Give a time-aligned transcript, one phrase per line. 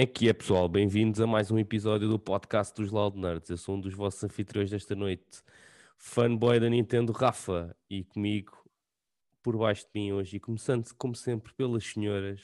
[0.00, 0.66] É que é, pessoal?
[0.66, 3.50] Bem-vindos a mais um episódio do podcast dos Loud Nerds.
[3.50, 5.42] Eu sou um dos vossos anfitriões desta noite,
[5.98, 8.66] fanboy da Nintendo Rafa, e comigo,
[9.42, 12.40] por baixo de mim hoje, e começando como sempre pelas senhoras,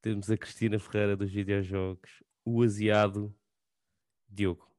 [0.00, 3.34] temos a Cristina Ferreira dos videojogos, o asiado
[4.28, 4.70] Diogo.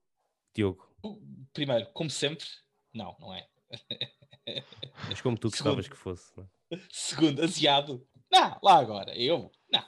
[0.56, 0.90] Diogo.
[1.52, 2.46] Primeiro, como sempre,
[2.94, 3.46] não, não é.
[5.10, 6.32] Mas como tu gostavas que fosse.
[6.38, 6.50] Não?
[6.72, 6.80] é?
[6.90, 8.08] Segundo, asiado.
[8.32, 9.86] Não, lá agora, eu, não.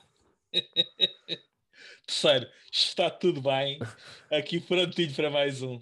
[2.12, 3.80] Terceiro, está tudo bem.
[4.30, 5.82] Aqui prontinho para mais um.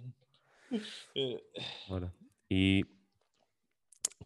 [1.90, 2.14] Ora.
[2.52, 2.86] E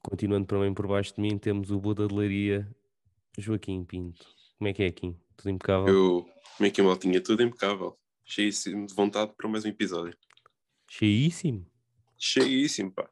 [0.02, 2.70] continuando também por baixo de mim, temos o Buda de Leiria,
[3.38, 4.28] Joaquim Pinto.
[4.58, 5.16] Como é que é aqui?
[5.38, 5.88] Tudo impecável?
[5.88, 7.24] Eu, como é que a maltinha?
[7.24, 7.98] Tudo impecável.
[8.26, 10.18] Cheíssimo de vontade para mais um episódio.
[10.90, 11.66] Cheíssimo.
[12.20, 13.08] Cheíssimo, pá.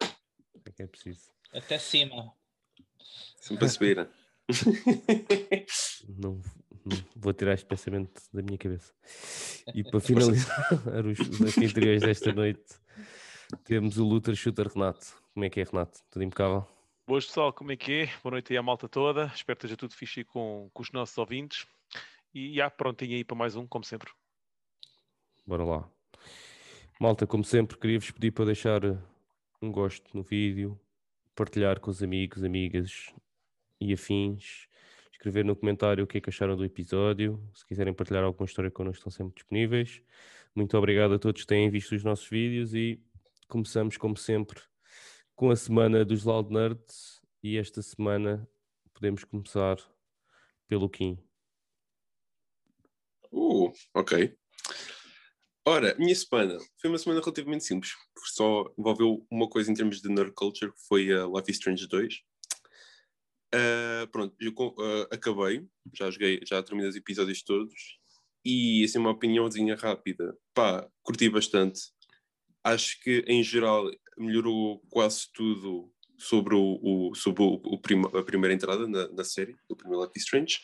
[0.66, 1.32] É que é preciso.
[1.54, 2.34] Até cima.
[3.40, 4.10] Sempre a subir.
[6.20, 6.42] não
[7.16, 8.94] vou tirar este pensamento da minha cabeça.
[9.74, 12.64] E para finalizar os, os anfitriões desta noite,
[13.64, 15.22] temos o Luther Shooter Renato.
[15.34, 16.00] Como é que é, Renato?
[16.10, 16.68] Tudo impecável?
[17.08, 18.06] Boas pessoal, como é que é?
[18.24, 19.26] Boa noite aí à malta toda.
[19.36, 21.68] Espero que esteja tudo fixe com, com os nossos ouvintes.
[22.34, 24.12] E já, prontinho aí para mais um, como sempre.
[25.46, 25.90] Bora lá.
[27.00, 28.82] Malta, como sempre, queria-vos pedir para deixar
[29.62, 30.80] um gosto no vídeo,
[31.36, 33.14] partilhar com os amigos, amigas
[33.80, 34.68] e afins,
[35.22, 37.40] escrever no comentário o que é que acharam do episódio.
[37.54, 40.02] Se quiserem partilhar alguma história connosco, estão sempre disponíveis.
[40.56, 43.00] Muito obrigado a todos que têm visto os nossos vídeos e
[43.48, 44.60] começamos, como sempre,
[45.36, 47.22] com a semana dos Loud Nerds.
[47.44, 48.50] E esta semana
[48.94, 49.78] podemos começar
[50.68, 51.20] pelo Kim.
[53.32, 54.36] Uh, ok.
[55.64, 57.94] Ora, minha semana foi uma semana relativamente simples.
[58.34, 61.88] Só envolveu uma coisa em termos de nerd culture, que foi a Life is Strange
[61.88, 62.31] 2.
[63.54, 68.00] Ah, pronto, eu ah, acabei, já joguei, já terminei os episódios todos
[68.46, 70.36] e assim uma opiniãozinha rápida.
[70.54, 71.82] Pá, curti bastante.
[72.64, 76.80] Acho que em geral melhorou quase tudo sobre, o,
[77.10, 80.60] o- sobre o, o prima- a primeira entrada na, na série, do primeiro is Strange.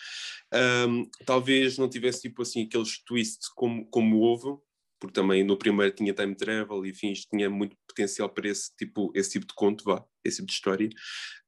[0.54, 4.62] Ahm, talvez não tivesse tipo assim aqueles twists como, como houve,
[5.00, 9.12] porque também no primeiro tinha time travel e fins, tinha muito potencial para esse tipo,
[9.16, 10.90] esse tipo de conto, vá, esse tipo de história.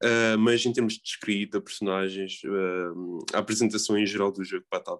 [0.02, 4.96] Uh, mas em termos de escrita, personagens, uh, a apresentação em geral do jogo, estava.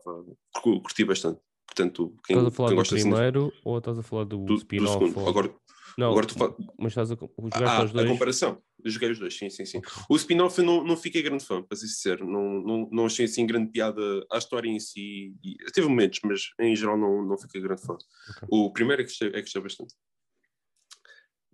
[0.63, 1.41] cu- curti bastante.
[1.75, 4.45] Portanto, quem, Estás a falar quem do gosta assim, primeiro ou estás a falar do,
[4.45, 4.93] do, spin-off?
[4.93, 5.21] segundo.
[5.21, 5.55] ou- Agora,
[5.97, 8.09] Não, agora tu fala- mas estás a jogaste ah, aos a dois?
[8.11, 8.63] comparação.
[8.83, 9.79] Eu joguei os dois, sim, sim, sim.
[9.79, 9.91] Ok.
[10.09, 12.27] O spin-off eu não, não fiquei grande fã, para ser sincero.
[12.27, 14.01] Não, não, não achei assim grande piada
[14.33, 15.33] à história em si.
[15.45, 17.93] E, teve momentos, mas em geral não, não fiquei grande fã.
[17.95, 18.49] Ok.
[18.51, 19.95] O primeiro é que gostei, é que gostei bastante.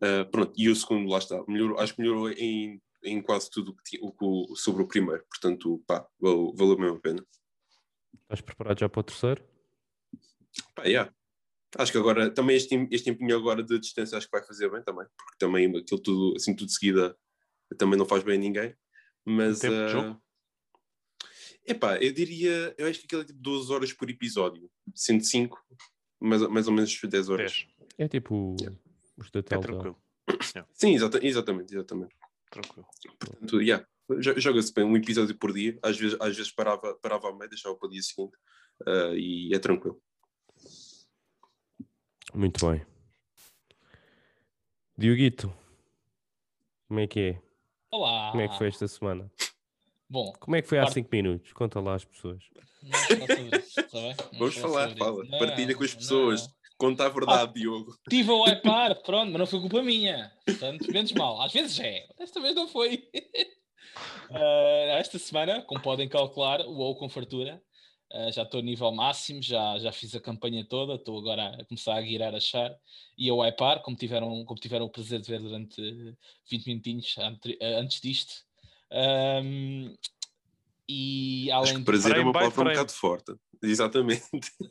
[0.03, 1.43] Ah, pronto, e o segundo, lá está.
[1.47, 5.23] Melhorou, acho que melhorou em, em quase tudo que tinha, o- sobre o primeiro.
[5.29, 7.27] Portanto, pá, valeu, valeu mesmo a pena.
[8.23, 9.45] Estás preparado já para o terceiro?
[10.75, 11.13] Pá, yeah.
[11.79, 14.83] Acho que agora, também este, este tempinho agora de distância acho que vai fazer bem
[14.83, 17.17] também, porque também aquilo tudo, assim, tudo de seguida
[17.77, 18.75] também não faz bem a ninguém.
[19.25, 20.23] Mas, tempo de ah, jogo?
[21.67, 25.61] epá, eu diria, eu acho que aquilo é tipo 12 horas por episódio, 105,
[26.21, 27.53] mais, mais ou menos 10 horas.
[27.53, 27.89] 10.
[27.99, 28.57] É tipo
[29.17, 30.01] os da É tranquilo.
[30.73, 32.15] Sim, exata- exatamente, exatamente.
[32.51, 32.87] Tranquilo.
[33.19, 33.87] Portanto, yeah,
[34.21, 37.51] jo- joga-se bem um episódio por dia, às vezes, às vezes parava, parava ao meio,
[37.51, 38.37] deixava para o dia seguinte,
[38.87, 40.01] ah, e é tranquilo.
[42.35, 42.85] Muito bem.
[44.99, 45.53] Dioguito,
[46.89, 47.43] como é que é?
[47.91, 48.31] Olá.
[48.31, 49.31] Como é que foi esta semana?
[50.09, 51.53] Bom, Como é que foi há Parte- 5 minutos?
[51.53, 52.43] Conta lá às pessoas.
[52.83, 54.15] vamos falar sobre isso, está bem?
[54.39, 55.25] Vamos falar, sobre fala.
[55.25, 55.99] Não, partilha com as não.
[55.99, 56.49] pessoas,
[56.79, 57.95] conta a verdade, Diogo.
[58.09, 60.33] Tive a wipar, pronto, mas não foi culpa minha.
[60.47, 61.43] Portanto, menos mal.
[61.43, 63.09] Às vezes é, desta vez não foi.
[64.31, 67.63] Ah, esta semana, como podem calcular, o WoW com fartura.
[68.19, 71.65] Ah, já estou a nível máximo, já, já fiz a campanha toda, estou agora a
[71.67, 72.75] começar a guiar a char
[73.19, 75.83] e a wipar, como tiveram, como tiveram o prazer de ver durante
[76.51, 77.31] 20 minutinhos ah,
[77.79, 78.33] antes disto.
[78.91, 79.95] Ahm,
[80.89, 83.35] e Acho além que prazer é Frame uma palavra um bocado forte.
[83.63, 84.25] Exatamente.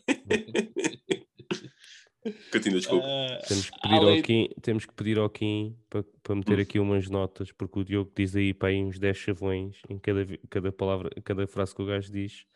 [2.52, 3.06] Continua, desculpa.
[3.06, 6.60] Ah, Temos que pedir além- ao Kim, temos que pedir ao Kim para, para meter
[6.60, 10.26] aqui umas notas, porque o Diogo diz aí para aí uns 10 chavões em cada,
[10.50, 12.48] cada palavra, cada frase que o gajo diz,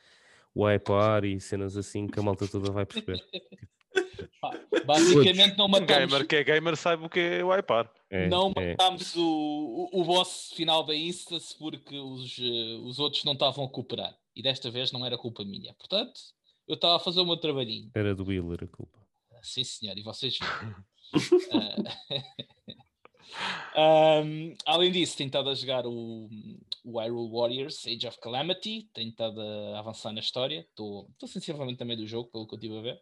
[0.63, 3.23] wipear e cenas assim que a malta toda vai perceber.
[4.85, 7.91] basicamente não matámos, gamer que é gamer sabe o que é wipear.
[8.09, 8.71] É, não é.
[8.71, 9.21] matámos o,
[9.91, 14.17] o, o boss final da Instance porque os, eh, os outros não estavam a cooperar.
[14.35, 15.73] E desta vez não era culpa minha.
[15.73, 16.19] Portanto,
[16.67, 17.91] eu estava a fazer o meu trabalhinho.
[17.93, 18.99] Era do Wheeler a culpa.
[19.41, 19.97] Sim, senhor.
[19.97, 20.85] E vocês viram.
[23.75, 26.29] Ah, Um, além disso, tenho estado a jogar o,
[26.83, 31.95] o Hyrule Warriors Age of Calamity, tenho estado a avançar na história, estou sensivelmente também
[31.95, 33.01] do jogo, pelo que eu estive a ver.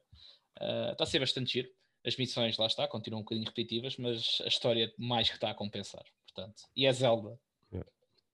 [0.60, 1.70] Uh, está a ser bastante giro.
[2.06, 5.56] As missões, lá está, continuam um bocadinho repetitivas, mas a história mais que está a
[5.56, 6.04] compensar.
[6.26, 7.38] Portanto, e é Zelda.
[7.72, 7.90] Yeah.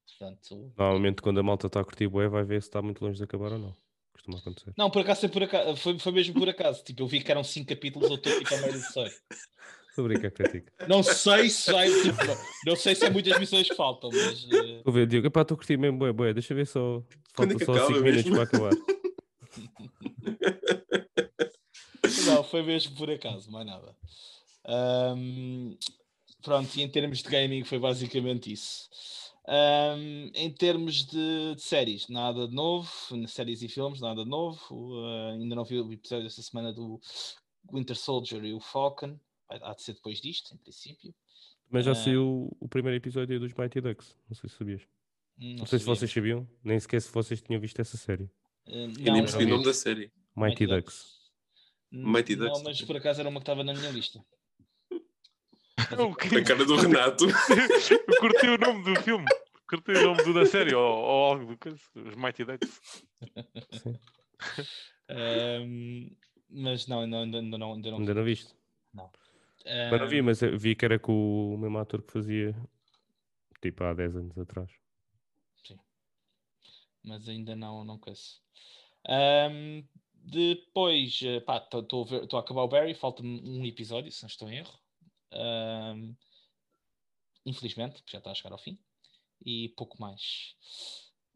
[0.07, 3.18] Portanto, Normalmente quando a malta está a curtir bué, vai ver se está muito longe
[3.18, 3.75] de acabar ou não.
[4.13, 4.74] Costuma acontecer.
[4.78, 6.84] não, por acaso, foi, por acaso foi, foi mesmo por acaso.
[6.84, 8.80] Tipo, eu vi que eram 5 capítulos, eu estou tipo a meio do.
[9.94, 10.66] Estou a brincar contigo.
[10.88, 12.18] Não sei se vai, tipo,
[12.66, 15.28] não sei se é muitas missões que faltam, mas eh, Estou a ver, Diogo.
[15.28, 16.34] Epá, estou a curtir mesmo bué.
[16.34, 17.04] Deixa eu ver só.
[17.36, 18.72] Quando Falta é só acaba 5 minutos para acabar.
[22.25, 23.95] não, foi mesmo por acaso, mais nada.
[24.66, 25.78] Ahm,
[26.42, 28.90] pronto, e em termos de gaming foi basicamente isso.
[29.48, 32.90] Ahm, em termos de, de séries, nada de novo,
[33.28, 34.60] séries e filmes, nada de novo.
[35.06, 37.00] Ah, ainda não vi o episódio esta semana do
[37.72, 39.19] Winter Soldier e o Falcon.
[39.50, 41.13] Há de ser depois disto, em princípio.
[41.69, 41.95] Mas já Ah.
[41.95, 44.18] saiu o primeiro episódio dos Mighty Ducks.
[44.30, 44.81] Não sei se sabias.
[45.40, 46.48] Hum, Não, sei se vocês sabiam.
[46.63, 48.30] Nem sequer se vocês tinham visto essa série.
[48.68, 49.54] Eu não, nem percebi o não.
[49.56, 50.12] nome da série.
[50.36, 51.22] Mighty, Ducks.
[51.92, 52.62] Mighty Não, Ducks.
[52.63, 54.24] mas por acaso era uma que estava na minha lista.
[55.78, 57.25] A cara do Renato.
[57.90, 59.25] Eu curti o nome do filme.
[59.68, 61.80] Curti o nome do- da série ou, ou algo do coisa.
[61.95, 63.04] Os Mighty Ducks.
[63.81, 64.00] Sim.
[65.10, 66.10] Ahm,
[66.50, 67.74] mas não, ainda, ainda, ainda não.
[67.74, 68.54] Ainda não, Ainda não viste?
[69.65, 72.56] Ahm, Mas não vi, mas vi que era com o mesmo ator que fazia
[73.62, 74.71] tipo há 10 anos atrás.
[77.04, 78.42] mas ainda não, não conheço.
[79.07, 79.83] Ahm,
[80.13, 84.80] depois, estou a acabar o Barry, falta-me um episódio, se não estou em erro.
[85.31, 86.13] Ahm,
[87.45, 88.80] infelizmente, porque já está a chegar ao fim.
[89.45, 90.56] E pouco mais.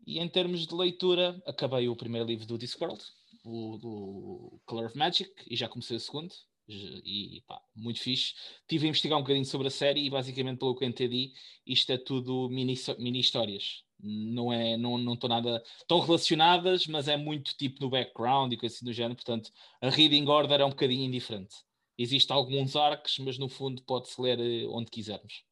[0.06, 3.04] E em termos de leitura, acabei o primeiro livro do Discworld,
[3.44, 6.34] o, o Color of Magic, e já comecei o segundo.
[6.70, 8.34] E pá, muito fixe.
[8.62, 11.34] Estive a investigar um bocadinho sobre a série e basicamente, pelo que entendi,
[11.66, 13.84] isto é tudo mini, mini histórias.
[14.00, 18.58] Não é, não não estão nada tão relacionadas, mas é muito tipo no background e
[18.58, 19.16] coisa assim do género.
[19.16, 21.56] Portanto, a reading order é um bocadinho indiferente.
[21.98, 25.44] Existem alguns arcos, mas no fundo pode-se ler eh, onde quisermos,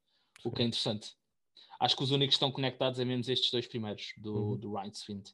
[0.44, 1.16] o que é interessante.
[1.80, 4.56] Acho que os únicos que estão conectados é mesmo estes dois primeiros, do, Uhum.
[4.58, 5.28] do Rincewind.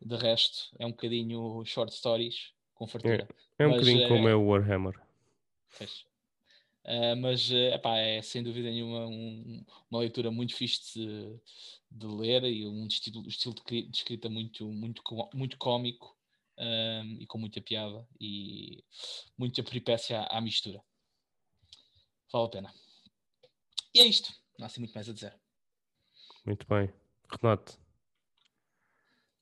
[0.00, 3.28] De resto, é um bocadinho short stories com fartura.
[3.58, 4.94] É um Mas, bocadinho eh, como é o Warhammer.
[6.84, 11.40] Ah, mas eh, epá, é sem dúvida nenhuma um- uma leitura muito fixe de,
[11.90, 15.02] de ler e um estilo, estilo de, de escrita muito, muito,
[15.34, 16.16] muito cómico
[16.56, 18.82] ahm, e com muita piada e
[19.36, 20.80] muita peripécia à, à mistura.
[22.32, 22.74] Vale a pena.
[23.94, 24.32] E é isto.
[24.56, 25.34] Não há assim muito mais a dizer.
[26.46, 26.90] Muito bem.
[27.30, 27.78] Renato,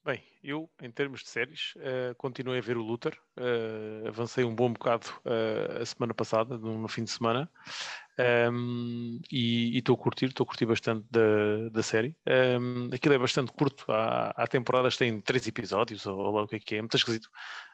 [0.06, 3.18] Bem, eu, em termos de séries, eh, continuei a ver o Luther.
[3.36, 7.50] eh, avancei um bom bocado eh, a semana passada, no, no fim de semana.
[8.18, 12.16] Ehm, e estou a curtir, estou a curtir bastante da, da série.
[12.24, 13.84] Ehm, aquilo é bastante curto.
[13.90, 16.78] Há, há temporadas que têm três episódios, ou, ou lá o que é que é.
[16.78, 17.28] É muito esquisito,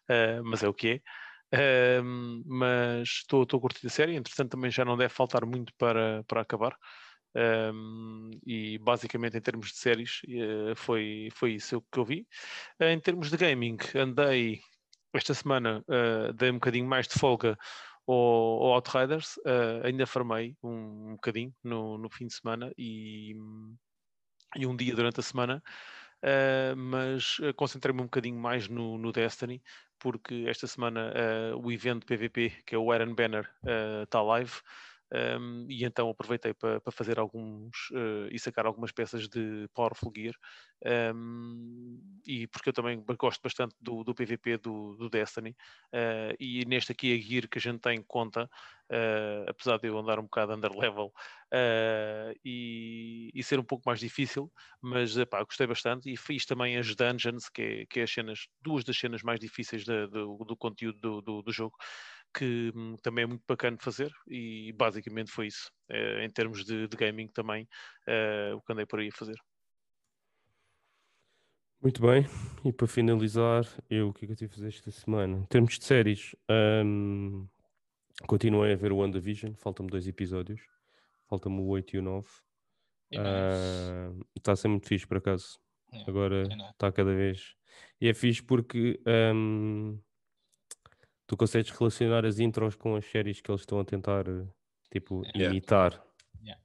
[0.08, 1.02] eh, mas é o que
[1.52, 1.98] é.
[1.98, 4.16] Ehm, mas estou a curtir a série.
[4.16, 6.76] Entretanto, também já não deve faltar muito para, para acabar.
[7.34, 12.26] Um, e basicamente em termos de séries eh, foi, foi isso que eu vi.
[12.80, 14.60] Em termos de gaming, andei
[15.12, 17.58] esta semana, eh, dei um bocadinho mais de folga
[18.06, 23.34] ao, ao Outriders, eh, ainda farmei um, um bocadinho no, no fim de semana e,
[24.56, 25.62] e um dia durante a semana.
[26.24, 29.60] Uh, mas uh, concentrei-me um bocadinho mais no, no Destiny,
[29.98, 33.50] porque esta semana uh, o evento PVP, que é o Iron Banner,
[34.04, 34.52] está live.
[35.14, 40.10] Um, e então aproveitei para pa fazer alguns uh, e sacar algumas peças de Powerful
[40.16, 40.34] Gear.
[41.14, 46.64] Um, e porque eu também gosto bastante do, do PVP do, do Destiny uh, e
[46.64, 50.24] neste aqui a Gear que a gente tem conta uh, apesar de eu andar um
[50.24, 51.12] bocado under level
[52.42, 54.50] e, e, ser um pouco mais difícil
[54.80, 56.10] mas pá, gostei bastante.
[56.10, 59.38] E fiz também as dungeons que é, que é as cenas, duas das cenas mais
[59.38, 61.76] difíceis do, do conteúdo do, do, do jogo
[62.34, 65.70] que hum, também é muito bacana de fazer e basicamente foi isso.
[65.88, 67.66] Eh, em termos de, de gaming também,
[68.06, 69.36] eh, o que andei por aí a fazer.
[71.80, 72.24] Muito bem,
[72.64, 75.38] e para finalizar, eu o que é que eu tive a fazer esta semana?
[75.38, 76.34] Em termos de séries,
[76.84, 77.48] hum,
[78.26, 80.60] continuei a ver o WandaVision, faltam-me dois episódios,
[81.28, 82.28] faltam-me o 8 e o 9.
[83.10, 85.58] E bem, Ah, Está a ser muito fixe por acaso.
[85.92, 87.56] É, Agora é está cada vez.
[88.00, 89.00] E é fixe porque
[89.34, 89.98] hum,
[91.32, 94.46] tu consegues relacionar as intros com as séries que eles estão a tentar eh,
[94.90, 95.46] tipo Yeah.
[95.50, 96.04] imitar.
[96.42, 96.62] Yeah.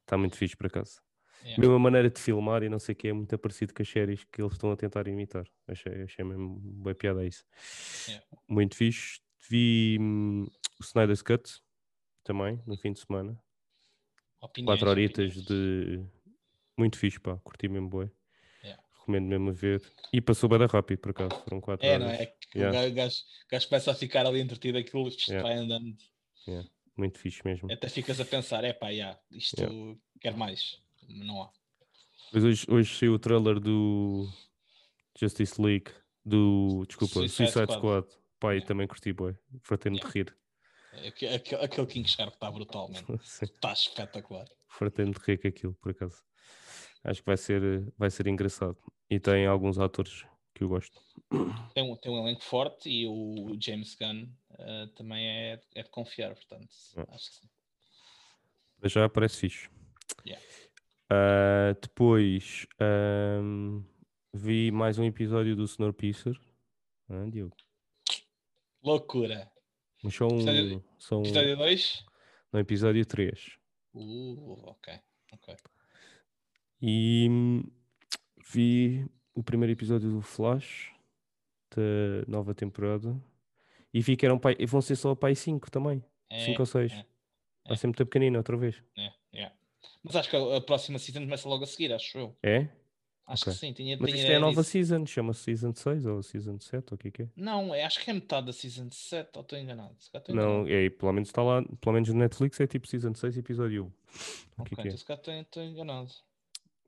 [0.00, 1.02] Está muito fixe por acaso.
[1.42, 1.60] Yeah.
[1.60, 4.22] Mesma maneira de filmar e não sei o que é muito parecido com as séries
[4.22, 5.44] que eles estão a tentar imitar.
[5.66, 7.44] Achei, achei mesmo bem piada isso.
[8.06, 8.24] Yeah.
[8.46, 9.20] Muito fixe.
[9.50, 10.44] Vi hum,
[10.78, 11.50] o Snyder's Cut
[12.22, 13.36] também no fim de semana.
[14.40, 15.46] Opiniões, quatro horitas opiniões.
[15.46, 16.06] de
[16.78, 18.08] muito fixe, pá, curti mesmo boi.
[19.08, 19.18] Yeah.
[19.18, 19.82] Recomendo mesmo a ver.
[20.12, 22.06] E passou bem rápido, por acaso, foram quatro É, horas.
[22.06, 22.34] não é?
[22.54, 22.78] Yeah.
[22.78, 23.16] O gajo, gajo,
[23.50, 25.42] gajo começa a ficar ali entretido, aquilo Yeah.
[25.48, 25.96] vai andando.
[26.96, 27.72] Muito fixe mesmo.
[27.72, 29.98] Até ficas a pensar, é pá, yeah, isto Yeah.
[30.20, 30.78] quer mais.
[31.08, 31.50] Não há.
[32.32, 34.28] Mas hoje, hoje saiu o trailer do
[35.18, 35.90] Justice League,
[36.24, 38.06] do, desculpa, Suicide Suicide, Squad.
[38.06, 38.22] Squad.
[38.44, 38.66] E Yeah.
[38.66, 39.36] também curti boi.
[39.62, 40.36] Fartei-me de rir.
[41.06, 43.20] Aque- aque- Aquele King Shark está brutal, mano.
[43.42, 44.46] Está espetacular.
[44.68, 46.22] Fartei-me de rir com aquilo, por acaso.
[47.04, 48.76] Acho que vai ser, vai ser engraçado.
[49.10, 51.00] E tem alguns atores que eu gosto.
[51.74, 54.26] Tem um, tem um elenco forte e o James Gunn
[54.58, 57.14] eh, também é, é de confiar, portanto, Yeah.
[57.14, 57.48] acho que sim.
[58.84, 59.68] Já parece fixe.
[60.26, 60.44] Yeah.
[61.10, 63.82] Ah, depois ahm,
[64.34, 66.38] vi mais um episódio do Snowpiercer.
[67.08, 67.56] Ah, Diogo.
[68.82, 69.50] Loucura.
[70.02, 72.04] Mas Episódio- são Episódio 2?
[72.52, 73.56] no episódio 3.
[73.94, 74.94] Uh, ok.
[75.32, 75.54] ok.
[76.82, 77.62] E hum,
[78.52, 80.90] vi o primeiro episódio do Flash
[81.74, 83.16] da nova temporada.
[83.94, 86.02] E vi que eram pai, vão ser só pai 5 também.
[86.28, 86.92] É, 5 ou 6.
[86.92, 87.06] é,
[87.68, 88.82] Vai ser muito pequenino outra vez.
[88.96, 89.52] é, é.
[90.02, 92.36] Mas acho que a, a próxima season começa logo a seguir, acho eu.
[92.42, 92.68] É?
[93.26, 93.52] Acho Ok.
[93.52, 93.72] que sim.
[93.72, 94.72] Tinha, Mas tinha isto é a nova disso.
[94.72, 95.06] season.
[95.06, 97.28] Chama-se Season 6 ou Season 7 ou o que é que é?
[97.36, 99.94] Não, é, acho que é metade da season 7, ou estou enganado?
[100.00, 100.70] Estou Não, enganado.
[100.72, 103.86] é, pelo menos está lá, pelo menos no Netflix é tipo Season 6, episódio 1.
[103.86, 104.84] O que Ok, é que é?
[104.86, 106.10] então se calhar estou- estou enganado.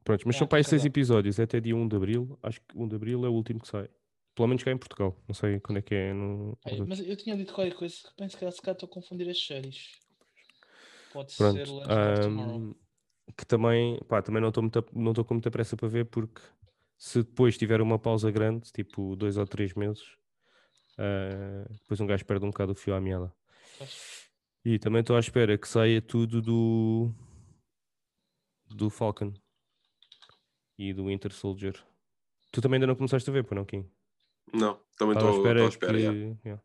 [0.05, 0.87] Pronto, mas Ah, são para aí 6 razão.
[0.89, 2.39] episódios, é até dia 1 de Abril.
[2.43, 3.89] Acho que 1 de Abril é o último que sai.
[4.35, 5.17] Pelo menos cá em Portugal.
[5.29, 6.59] Não sei quando é que é no.
[6.65, 9.29] Ai, mas eu tinha lido qualquer coisa que penso que se calhar estou a confundir
[9.31, 9.93] as séries.
[11.13, 11.57] Pode ser Pronto.
[11.79, 12.57] Legend of Tomorrow.
[12.57, 12.75] ahm,
[13.37, 16.43] que também, pá, também não estou com muita pressa para ver porque
[16.99, 20.03] se depois tiver uma pausa grande, tipo dois ou três meses,
[20.99, 23.33] ah, depois um gajo perde um bocado o fio à meada.
[23.79, 24.25] Pois.
[24.65, 27.13] E também estou à espera que saia tudo do
[28.75, 29.33] do Falcon
[30.79, 31.75] e do Winter Soldier.
[32.53, 33.89] Tu também ainda não começaste a ver, pô, não, Kim?
[34.53, 36.63] Não, também Estava à estou à espera espera, que, yeah, yeah,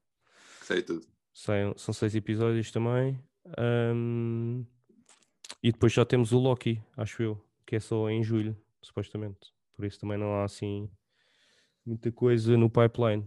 [0.60, 1.08] que sei tudo.
[1.34, 3.20] saiam- são seis episódios também.
[3.58, 4.63] Ahm,
[5.63, 9.51] e depois já temos o Loki, acho eu, que é só em julho, supostamente.
[9.74, 10.89] Por isso também não há assim
[11.86, 13.25] muita coisa no pipeline.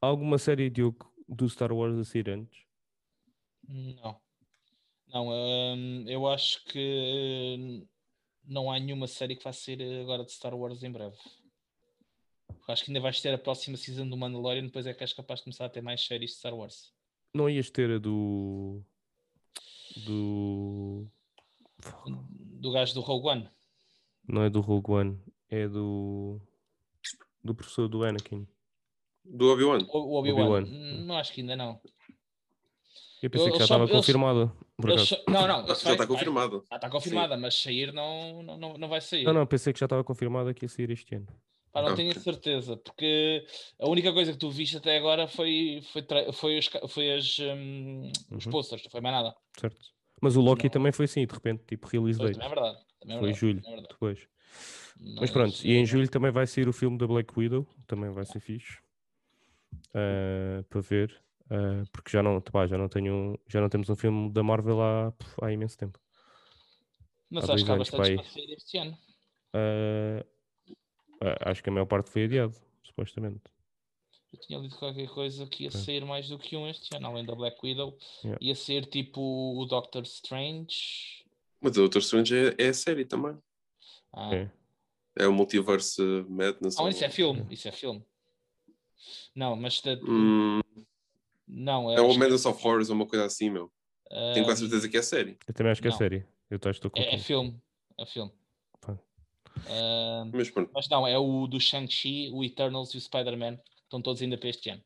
[0.00, 2.64] Há alguma série, Diogo, do Star Wars a sair antes?
[3.68, 4.20] Não.
[5.08, 7.86] Não, hum, eu acho que hum,
[8.46, 11.16] não há nenhuma série que vai sair agora de Star Wars em breve.
[12.68, 15.40] Acho que ainda vais ter a próxima season do Mandalorian, depois é que és capaz
[15.40, 16.92] de começar a ter mais séries de Star Wars.
[17.34, 18.80] Não ias ter a do.
[20.06, 21.06] Do.
[22.60, 23.48] Do gajo do Rogue One.
[24.28, 26.40] Não é do Rogue One, é do.
[27.42, 28.46] Do professor do Anakin.
[29.24, 29.84] Do Obi-Wan.
[29.88, 30.64] O, Obi-Wan.
[30.64, 31.80] Hum, Não acho que ainda não.
[33.20, 34.52] Eu pensei Eu- que já estava confirmada.
[34.88, 35.60] Eles Não, não.
[35.60, 36.64] Já vai- está vai- confirmado.
[36.70, 39.24] Ah, está confirmada, mas sair não, não, não, não vai sair.
[39.24, 41.26] Não, não, pensei que já estava confirmada que ia sair este ano.
[41.72, 43.44] Pá, não Ah, tenho certeza, porque
[43.80, 47.38] a única coisa que tu viste até agora foi, foi, tra- foi, os, foi as,
[48.30, 48.52] os Uhum.
[48.52, 49.34] posters, não foi mais nada.
[49.58, 49.78] Certo?
[50.20, 50.70] Mas o Loki Não.
[50.70, 52.42] também foi assim, de repente, tipo release Pois, date.
[52.42, 52.84] também é verdade.
[53.00, 54.28] Também é Foi verdade, julho, é depois.
[55.18, 58.24] Mas pronto, e em julho também vai sair o filme da Black Widow, também vai
[58.26, 58.78] ser fixe.
[59.94, 61.22] ah, para ver.
[61.50, 64.80] Ah, porque já não, pá, já não tenho, já não temos um filme da Marvel
[64.82, 65.98] há, puf, há imenso tempo.
[67.30, 68.98] Mas há acho que há bastante para sair este ano.
[69.54, 70.24] Ah,
[71.22, 73.40] ah, acho que a maior parte foi adiado, supostamente.
[74.32, 75.80] Eu tinha lido qualquer coisa que ia Ok.
[75.80, 77.96] sair mais do que um este ano, além da Black Widow.
[78.24, 78.38] Yeah.
[78.42, 81.22] Ia ser tipo o Doctor Strange.
[81.60, 83.36] Mas o Doutor Strange é, é a série também.
[84.12, 84.50] Ah, É.
[85.14, 86.76] É o Multiverse Madness.
[86.76, 87.46] Não, ou- isso é filme.
[87.50, 88.02] Isso é filme.
[89.34, 90.60] Não, mas da- Hum,
[91.52, 93.70] não, é o acho que- Madness of Horrors ou uma coisa assim, meu.
[94.34, 95.38] Tenho quase certeza que é série.
[95.46, 95.96] Eu também acho que é Não.
[95.98, 96.26] série.
[96.50, 97.24] Eu estou É, é confuso.
[97.24, 97.62] filme.
[97.98, 98.32] É filme.
[99.68, 100.70] Ah, Mas pronto.
[100.74, 103.58] mas não, é o do Shang-Chi, o Eternals e o Spider-Man.
[103.84, 104.82] Estão todos ainda para este ano.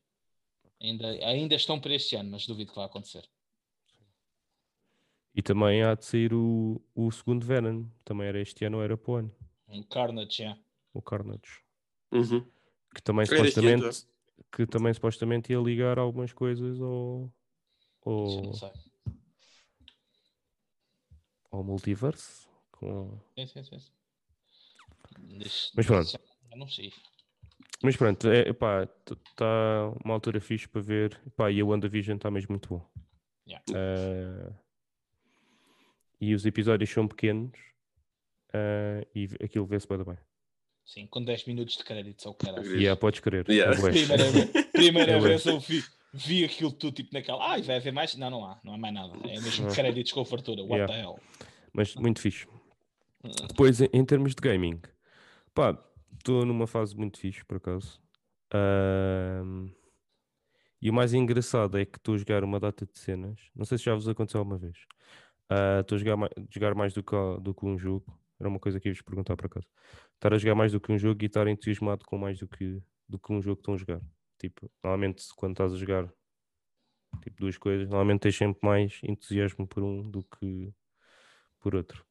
[0.81, 3.23] Ainda, ainda estão para este ano, mas duvido que vai acontecer.
[5.33, 7.85] E também há de sair o, o segundo Venom.
[8.03, 9.35] Também era este ano ou era para o ano.
[9.67, 10.57] Um Carnage, já.
[10.93, 11.61] O Carnage.
[12.11, 12.45] Uhum.
[12.93, 14.05] Que também supostamente.
[14.51, 17.31] Que também supostamente ia ligar algumas coisas ao.
[18.05, 18.71] Isso ao, não sei.
[21.51, 22.47] ao multiverse.
[22.71, 23.19] Com...
[23.35, 23.77] Sim, sim.
[25.19, 26.03] Deixa- Mas pronto.
[26.03, 26.91] deixa- eu Não sei.
[27.83, 31.21] Mas pronto, é, está uma altura fixe para ver.
[31.27, 32.89] Epá, e a WandaVision está mesmo muito bom.
[33.47, 33.63] Yeah.
[33.75, 34.53] Ah,
[36.19, 37.57] e os episódios são pequenos
[38.53, 40.17] ah, e aquilo vê-se bem.
[40.87, 42.65] Sim, com 10 minutos de crédito, só o cara.
[42.65, 43.45] E yeah, podes crer.
[43.49, 43.77] Yeah.
[43.77, 43.91] é.
[43.91, 47.45] Primeira, vez, primeira É vez eu vi, vi aquilo tudo tipo naquela.
[47.51, 48.15] Ai, vai haver mais?
[48.15, 49.13] Não, não há, não há mais nada.
[49.25, 49.73] É mesmo Não.
[49.75, 50.61] créditos com fartura.
[50.63, 50.93] What Yeah.
[50.93, 51.19] the hell?
[51.73, 52.47] Mas muito fixe.
[53.49, 54.79] Depois, em, em termos de gaming,
[55.53, 55.77] pá,
[56.17, 58.01] estou numa fase muito fixe, por acaso.
[58.53, 59.69] Ahm,
[60.81, 63.37] e o mais engraçado é que estou a jogar uma data de cenas.
[63.53, 64.77] Não sei se já vos aconteceu alguma vez.
[65.49, 68.05] Ah, Estou a jogar, mai- jogar mais do que, do que um jogo.
[68.39, 69.67] Era uma coisa que ia-vos perguntar por acaso.
[70.13, 72.81] Estar a jogar mais do que um jogo e estar entusiasmado com mais do que,
[73.07, 74.01] do que um jogo que estão a jogar.
[74.37, 76.13] Tipo, normalmente quando estás a jogar
[77.23, 80.71] tipo, duas coisas, normalmente tens sempre mais entusiasmo por um do que
[81.59, 82.05] por outro.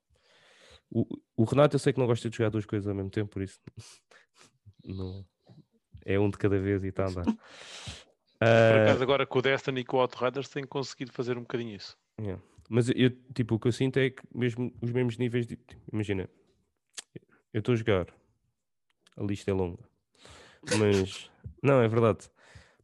[0.90, 1.04] O,
[1.37, 3.42] o Renato eu sei que não gosta de jogar duas coisas ao mesmo tempo, por
[3.42, 3.61] isso
[4.85, 5.25] não,
[6.04, 7.25] é um de cada vez e está a andar.
[7.25, 7.37] Por
[8.40, 11.75] Ah, acaso, agora com o Destiny e com o Outriders têm conseguido fazer um bocadinho
[11.75, 11.97] isso.
[12.21, 12.42] Yeah.
[12.68, 15.56] Mas eu, tipo, o que eu sinto é que mesmo os mesmos níveis de.
[15.56, 16.28] tipo, Imagina,
[17.52, 18.06] eu estou a jogar,
[19.16, 19.82] a lista é longa,
[20.78, 21.30] mas
[21.62, 22.28] não, é verdade.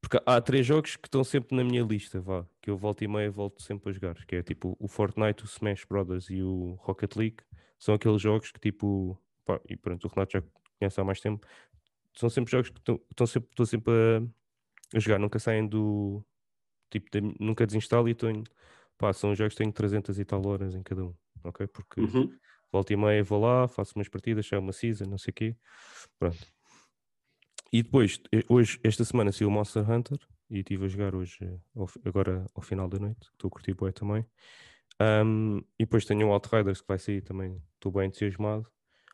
[0.00, 3.08] Porque há três jogos que estão sempre na minha lista, vá, que eu volto e
[3.08, 6.74] meia volto sempre a jogar, que é tipo o Fortnite, o Smash Brothers e o
[6.80, 7.36] Rocket League.
[7.78, 10.42] São aqueles jogos que tipo, pá, e pronto, o Renato já
[10.78, 11.46] conhece há mais tempo.
[12.14, 16.24] São sempre jogos que estão- sempre, estou sempre a, a jogar, nunca saem do
[16.90, 18.28] tipo, da- nunca desinstalo e estou
[19.02, 21.66] Pá, são jogos que tenho 300 e tal horas em cada um, ok?
[21.66, 22.30] Porque Uhum.
[22.70, 25.56] volta e meia vou lá, faço umas partidas, chamo uma season, não sei o quê.
[26.20, 26.46] Pronto.
[27.72, 30.18] E depois, hoje, esta semana saiu o Monster Hunter
[30.48, 31.58] e estive a jogar hoje, eh,
[32.04, 34.24] agora ao final da noite, estou a curtir bué também.
[35.00, 38.68] Ahm, e depois tenho o Outriders que vai sair também, estou bem entusiasmado.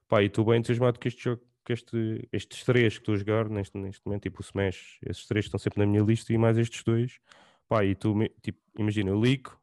[0.06, 3.16] Pá, e estou bem entusiasmado que este jogo, que este, estes três que estou a
[3.16, 6.36] jogar neste, neste momento, tipo o Smash, esses três estão sempre na minha lista e
[6.36, 7.18] mais estes dois.
[7.66, 9.58] Pá, e tu, tipo, imagina, eu ligo,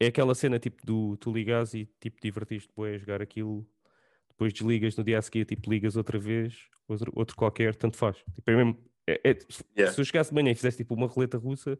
[0.00, 3.66] é aquela cena tipo do tu ligas e tipo divertiste bué a jogar aquilo,
[4.28, 8.16] depois desligas no dia a seguir, tipo ligas outra vez, outro, outro qualquer, tanto faz.
[8.34, 9.38] Tipo, é mesmo, é- é-
[9.76, 9.92] Yeah.
[9.94, 11.78] Se eu chegasse de manhã e fizesse tipo uma roleta russa,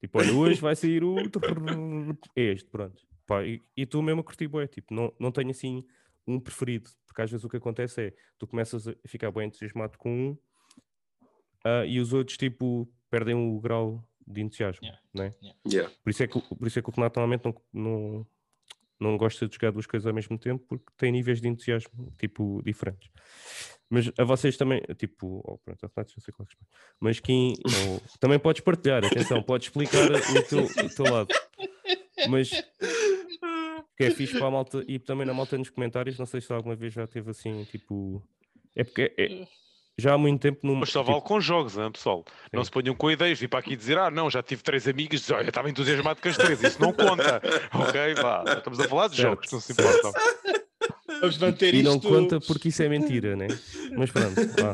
[0.00, 1.16] tipo, olha, hoje vai sair o
[2.36, 3.02] é este, pronto.
[3.26, 5.84] Pá, e e estou mesmo a curtir bué, tipo, não, não tenho assim
[6.26, 9.98] um preferido, porque às vezes o que acontece é tu começas a ficar bem entusiasmado
[9.98, 10.38] com um
[11.64, 15.02] ah, e os outros tipo perdem o grau de entusiasmo, Yeah.
[15.14, 15.34] né?
[15.66, 15.94] Yeah.
[16.02, 18.26] Por isso é que, por isso é que o Renato normalmente não, não,
[19.00, 22.62] não gosta de jogar duas coisas ao mesmo tempo porque tem níveis de entusiasmo tipo
[22.64, 23.10] diferentes.
[23.88, 26.66] Mas a vocês também, tipo, oh, pronto, a Renato já sei qual é que é.
[27.00, 27.54] mas quem
[27.90, 31.28] ou- também podes partilhar, atenção, podes explicar o teu, o teu lado.
[32.28, 32.50] Mas
[33.96, 36.52] que é fixe para a malta e também na malta nos comentários, não sei se
[36.52, 38.22] alguma vez já teve assim, tipo.
[38.76, 39.46] É porque é-
[39.98, 40.74] já há muito tempo no.
[40.76, 42.24] Mas só tipo, vale com jogos, hein, pessoal.
[42.52, 42.66] Não Sim.
[42.66, 45.44] se ponham com ideias, vir para aqui dizer, ah, não, já tive três amigas, olha,
[45.44, 47.40] eu estava entusiasmado com as três, isso não conta.
[47.74, 50.12] ok, vá, estamos a falar de Certo, jogos, não se importam.
[51.20, 51.90] Vamos manter E isto.
[51.90, 53.48] não conta porque isso é mentira, né?
[53.96, 54.72] Mas pronto, vá.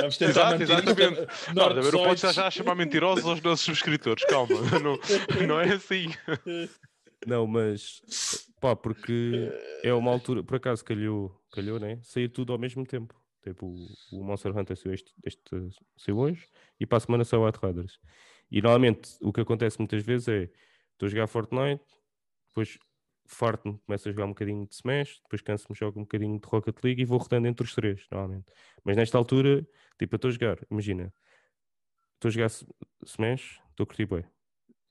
[0.00, 1.20] Vamos tentar Exato, manter exatamente.
[1.32, 1.54] isto.
[1.54, 2.34] Não, não podes Norte-Soides.
[2.36, 4.98] já chamar mentirosos aos nossos subscritores, calma, não,
[5.46, 6.06] não é assim.
[7.26, 8.00] Não, mas
[8.60, 11.98] pá, porque é uma altura, por acaso calhou, calhou, né?
[12.02, 13.14] Sair tudo ao mesmo tempo.
[13.42, 13.74] Tipo,
[14.12, 15.42] o, Monster Hunter saiu, este, este,
[15.96, 17.98] saiu hoje e para a semana saiu Outriders.
[18.50, 20.50] E normalmente o que acontece muitas vezes é
[20.92, 21.84] estou a jogar Fortnite,
[22.48, 22.78] depois
[23.26, 26.76] farto-me, começo a jogar um bocadinho de Smash, depois canso-me, jogo um bocadinho de Rocket
[26.84, 28.46] League e vou rotando entre os três, normalmente.
[28.84, 29.66] Mas nesta altura,
[29.98, 31.12] tipo, estou a jogar, imagina,
[32.14, 32.50] estou a jogar
[33.04, 34.24] Smash, estou a curtir bem.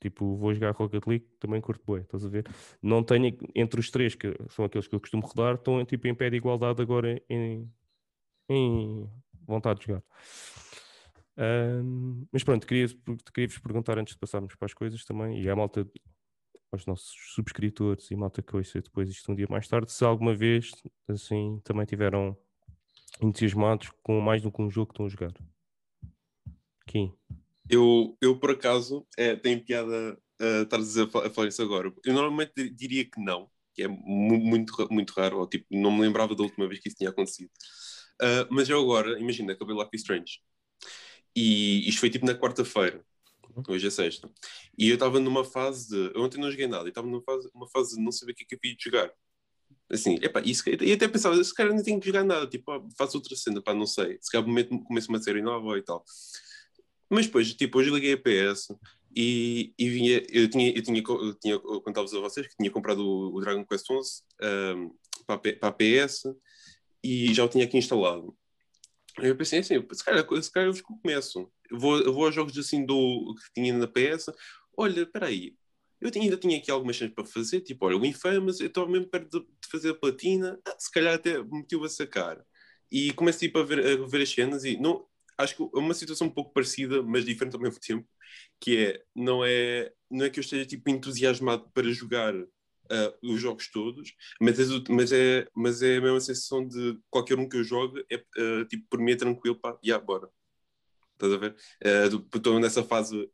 [0.02, 2.48] Tipo, vou jogar Rocket League, também curto bem, estás a ver?
[2.82, 6.16] Não tenho, entre os três, que são aqueles que eu costumo rodar, estão tipo, em
[6.16, 7.72] pé de igualdade agora em,
[8.52, 9.10] em
[9.48, 10.04] vontade de jogar.
[11.38, 12.88] Ahm, mas pronto, queria,
[13.34, 15.88] queria-vos perguntar antes de passarmos para as coisas também, e à malta,
[16.72, 20.36] aos nossos subscritores e malta que ouça depois isto um dia mais tarde, se alguma
[20.36, 20.72] vez,
[21.08, 22.38] assim, também tiveram
[23.22, 25.34] entusiasmados com mais do que um jogo que estão a jogar.
[26.88, 27.14] Kim?
[27.70, 31.94] Eu, eu, por acaso, é, tenho piada a estar a, a falar isso agora.
[32.04, 35.92] Eu normalmente di- diria que não, que é mu- muito, muito raro, ou tipo, não
[35.92, 37.50] me lembrava da última vez que isso tinha acontecido.
[38.22, 40.40] Ah, mas eu agora, imagina, acabei Life is Strange.
[41.36, 43.04] E isto foi tipo na quarta-feira,
[43.68, 44.30] hoje é sexta.
[44.78, 46.16] E eu estava numa fase de.
[46.16, 48.36] Eu ontem não joguei nada, e estava numa fase, uma fase de não saber o
[48.36, 49.12] que é que eu jogar.
[49.92, 52.82] Assim, epá, isso, e até pensava, se calhar não tenho que jogar nada, tipo, ah,
[52.98, 54.18] faço outra cena, pá, não sei.
[54.22, 54.46] Se calhar
[54.88, 56.04] começo uma série nova e tal.
[57.10, 58.74] Mas depois, tipo, hoje liguei a PS
[59.16, 63.00] e, e vinha, eu tinha, eu tinha, eu tinha contava-vos a vocês que tinha comprado
[63.06, 64.90] o, o Dragon Quest 11 ahm,
[65.26, 66.34] para, a P- para a PS
[67.04, 68.36] e já o tinha aqui instalado.
[69.20, 71.52] Eu pensei assim, se calhar, se calhar eu começo.
[71.70, 74.32] Eu vou, eu vou aos jogos assim do que tinha na PS.
[74.78, 75.56] Olha, espera aí,
[76.02, 79.08] eu ainda tinha aqui algumas coisas para fazer, tipo, olha, o Infamous, eu estava mesmo
[79.08, 82.44] perto de, fazer a platina, ah, se calhar até me meteu a sacar.
[82.92, 85.06] E comecei tipo, a, ver, a ver as cenas e não,
[85.38, 88.08] acho que é uma situação um pouco parecida, mas diferente ao mesmo tempo,
[88.60, 92.34] que é, não é, não é que eu esteja tipo entusiasmado para jogar
[92.92, 97.40] uh, os jogos todos, mas é, mas, é, mas é a mesma sensação de qualquer
[97.40, 100.06] um que eu jogue, é, uh, tipo, por mim é tranquilo, pá, e yeah.
[101.14, 101.56] Estás a ver?
[102.34, 103.30] Estou nessa fase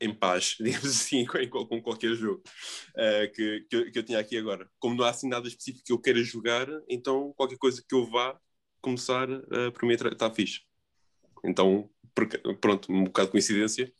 [0.00, 2.42] em paz, digamos assim, com, com qualquer jogo
[2.90, 4.68] uh, que, que eu, que, eu, tinha aqui agora.
[4.78, 8.06] Como não há assim nada específico que eu queira jogar, então qualquer coisa que eu
[8.06, 8.38] vá
[8.80, 10.60] começar, uh, mim está fixe.
[11.44, 13.92] Então, porque, pronto, um bocado de coincidência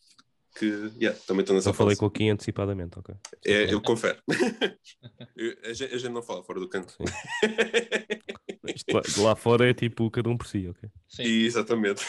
[0.59, 3.14] que yeah, também estou nessa Eu falei com aqui antecipadamente, ok.
[3.45, 4.19] É, eu confere.
[5.64, 6.97] a, gente, a, gente, não fala fora do canto.
[8.92, 10.90] Lá, lá, fora é tipo cada um por si, ok?
[11.07, 11.23] Sim.
[11.23, 12.05] exatamente.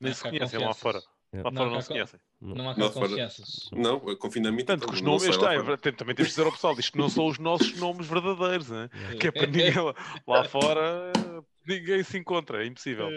[0.00, 1.00] Nem se conhecem lá fora.
[1.32, 2.20] Lá fora não, não se conhecem.
[2.40, 3.68] Não há cá confianças.
[3.72, 4.66] Não, confinamento.
[4.66, 5.58] Tanto que os nomes, está, é,
[5.92, 8.88] também temos de dizer ao pessoal, diz que não são os nossos nomes verdadeiros, né?
[9.20, 9.72] que é para ninguém
[10.26, 11.12] lá, fora
[11.66, 13.08] ninguém se encontra, é impossível.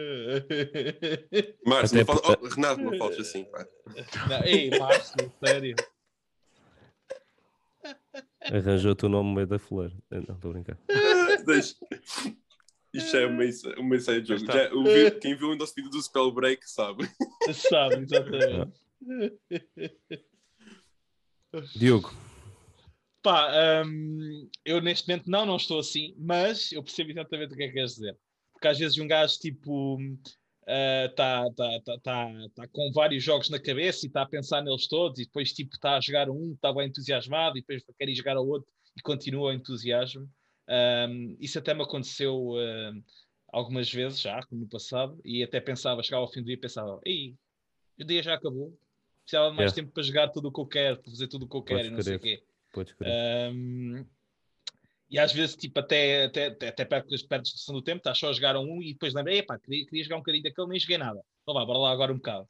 [1.65, 3.65] Márcio, não oh, Renato, não fales assim, pá.
[4.30, 5.76] Não, ei, Márcio, sério.
[8.43, 9.91] Arranjou-te o nome no meio da flor.
[10.10, 10.78] Não, estou a brincar.
[11.45, 11.76] Deixa.
[12.93, 13.43] Isto é uma,
[13.77, 14.45] uma de jogo.
[14.45, 14.84] Já, o,
[15.19, 17.10] quem viu o nosso vídeo do Spell Break sabe.
[17.54, 18.71] Sabe, exatamente.
[21.75, 22.13] Diogo.
[23.21, 27.63] Pá, um, eu neste momento não, não estou assim, mas eu percebo exatamente o que
[27.63, 28.17] é que queres dizer.
[28.51, 29.99] Porque às vezes um gajo tipo
[30.67, 34.62] está uh, tá, tá, tá, tá, com vários jogos na cabeça e está a pensar
[34.62, 38.10] neles todos e depois tipo está a jogar um, está bem entusiasmado e depois quer
[38.10, 40.30] ir jogar ao outro e continua o entusiasmo.
[40.71, 43.03] Um, isso até me aconteceu uh,
[43.49, 47.01] algumas vezes já, no passado, e até pensava, chegava ao fim do dia e pensava,
[47.05, 47.36] ei,
[47.99, 48.77] o dia já acabou,
[49.23, 51.49] precisava de mais tempo para jogar tudo o que eu quero, para fazer tudo o
[51.49, 52.03] que eu quero Podes e não querer.
[52.03, 52.43] sei o quê.
[52.71, 52.95] Podes
[53.53, 54.05] um,
[55.10, 58.29] e às vezes, tipo, até, até, até perto, perto da discussão do tempo, estás só
[58.29, 60.97] a jogar um e depois lembra, epá, queria, queria jogar um bocadinho daquele, nem joguei
[60.97, 61.21] nada.
[61.41, 62.47] Então vá, bora lá agora um bocado.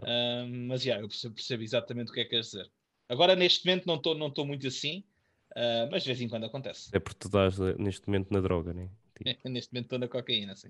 [0.00, 2.70] Um, mas, já, yeah, eu percebo, percebo, exatamente o que é que queres dizer.
[3.10, 5.04] Agora, neste momento, não estou não muito assim,
[5.58, 6.88] Uh, mas de vez em quando acontece.
[6.92, 8.88] É porque tu estás eh, neste momento na droga, né?
[9.16, 9.28] Tipo...
[9.50, 10.68] neste momento estou na cocaína, sim.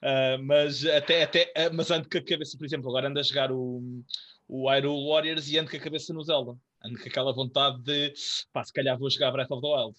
[0.00, 3.24] uh, mas até, até uh, mas ando com a cabeça, por exemplo, agora ando a
[3.24, 4.04] jogar o,
[4.46, 6.56] o Hyrule Warriors e ando com a cabeça no Zelda.
[6.84, 8.14] Ando com aquela vontade de
[8.52, 9.96] pá, se calhar vou jogar Breath of the Wild.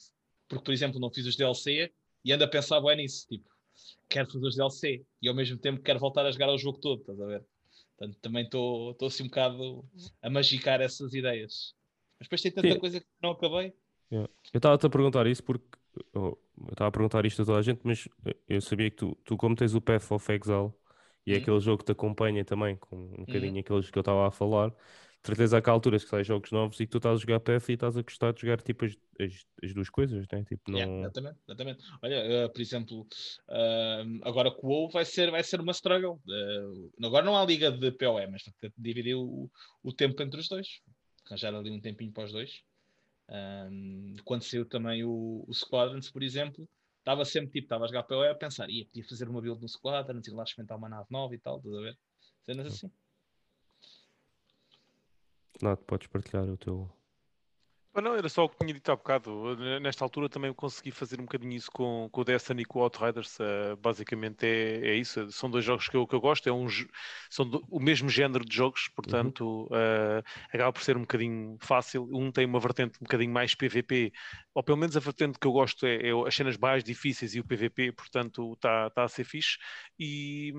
[0.48, 1.92] Porque, por exemplo, não fiz os DLC
[2.24, 3.28] e ando a pensar bem nisso.
[3.28, 3.50] Tipo,
[4.08, 7.02] quero fazer os DLC e ao mesmo tempo quero voltar a jogar o jogo todo,
[7.02, 7.46] estás a ver?
[8.02, 9.86] Portanto, também estou assim um bocado
[10.24, 11.76] a magicar essas ideias.
[12.20, 12.80] Mas depois tem tanta Sim.
[12.80, 13.74] coisa que não acabei.
[14.10, 15.78] Eu estava-te a perguntar isso porque
[16.16, 18.10] oh, eu estava a perguntar isto a toda a gente, mas
[18.50, 20.74] eu sabia que tu, tu como tens o Path of Exile
[21.28, 21.42] e é uhum.
[21.42, 23.60] aquele jogo que te acompanha também, com um bocadinho uhum.
[23.60, 24.74] aqueles que eu estava a falar,
[25.24, 27.40] de certeza há cá alturas que saem jogos novos e que tu estás a jogar
[27.40, 30.44] PF e estás a gostar de jogar tipo as, as, as duas coisas, né?
[30.44, 30.80] Tipo, não...
[30.80, 31.84] Yeah, exatamente, exatamente.
[32.02, 36.20] Olha, uh, por exemplo, uh, agora com o WoW vai ser, vai ser uma struggle.
[36.28, 38.42] Uh, agora não há liga de PoE, mas
[38.76, 39.48] dividir o,
[39.84, 40.82] o tempo entre os dois.
[41.28, 42.64] Arranjar ali um tempinho para os dois.
[43.30, 48.04] Um, quando saiu também o, o Squadrons, por exemplo, estava sempre tipo, estava a jogar
[48.04, 51.08] PoE a pensar, ia, podia fazer uma build no Squadrons, ir lá experimentar uma nave
[51.12, 51.98] nova e tal, estás a ver?
[52.44, 52.92] Cenas assim.
[55.62, 56.90] Renato, podes partilhar o teu,
[57.96, 59.58] não, era só o que tinha dito há bocado.
[59.82, 62.84] Nesta altura também consegui fazer um bocadinho isso com, com o Destiny e com o
[62.84, 63.38] Outriders.
[63.40, 65.30] Uh, basicamente é, é isso.
[65.32, 66.48] São dois jogos que eu, que eu gosto.
[66.48, 66.68] É um,
[67.30, 69.66] são do, o mesmo género de jogos, portanto, uhum.
[69.66, 70.24] uh,
[70.54, 72.08] acaba por ser um bocadinho fácil.
[72.14, 74.14] Um tem uma vertente um bocadinho mais PVP,
[74.54, 77.40] ou pelo menos a vertente que eu gosto é, é as cenas mais difíceis e
[77.40, 79.58] o PVP, portanto, está tá a ser fixe.
[80.00, 80.54] E,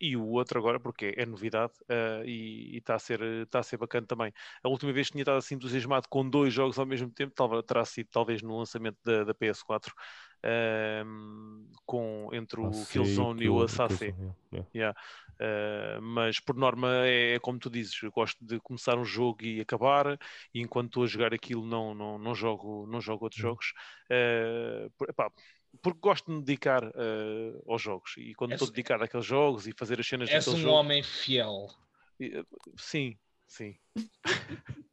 [0.00, 3.76] e o outro agora, porque é, novidade uh, e está a, ser, tá a ser
[3.76, 4.32] bacana também.
[4.62, 7.32] A última vez que tinha estado assim entusiasmado com dois dois jogos ao mesmo tempo,
[7.34, 9.92] talvez terá sido talvez no lançamento da, da PS4,
[10.44, 14.12] um, ehm, com, entre o ah, Killzone e o Assassin.
[14.52, 14.68] Yeah.
[14.74, 15.00] Yeah.
[15.40, 19.44] Uh, mas por norma é, é, como tu dizes, eu gosto de começar um jogo
[19.44, 20.18] e acabar,
[20.54, 23.72] e enquanto estou a jogar aquilo não, não, não, jogo, não jogo outros jogos.
[24.10, 25.30] Uh, epá,
[25.82, 29.72] porque gosto de me dedicar uh, aos jogos e quando estou dedicado àqueles jogos e
[29.72, 31.68] fazer as cenas És um jogo, homem fiel.
[32.76, 33.74] Sim, sim.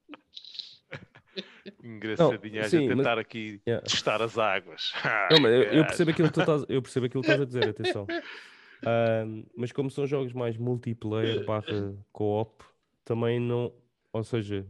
[1.84, 3.20] Engraçadinha a tentar mas...
[3.20, 3.86] aqui yeah.
[3.86, 4.92] testar as águas.
[5.32, 7.46] Não, mas eu, eu, percebo aquilo que tu estás, eu percebo aquilo que estás a
[7.46, 8.08] dizer, atenção.
[8.80, 12.64] Uh, mas como são jogos mais multiplayer barra co-op,
[13.04, 13.74] também não.
[14.14, 14.66] Ou seja,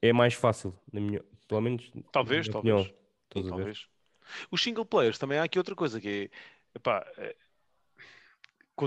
[0.00, 1.92] é mais fácil, na minha, pelo menos.
[2.10, 2.94] Talvez, talvez.
[3.28, 3.86] talvez.
[4.50, 6.76] Os single players também há aqui outra coisa que é.
[6.78, 7.06] Epá,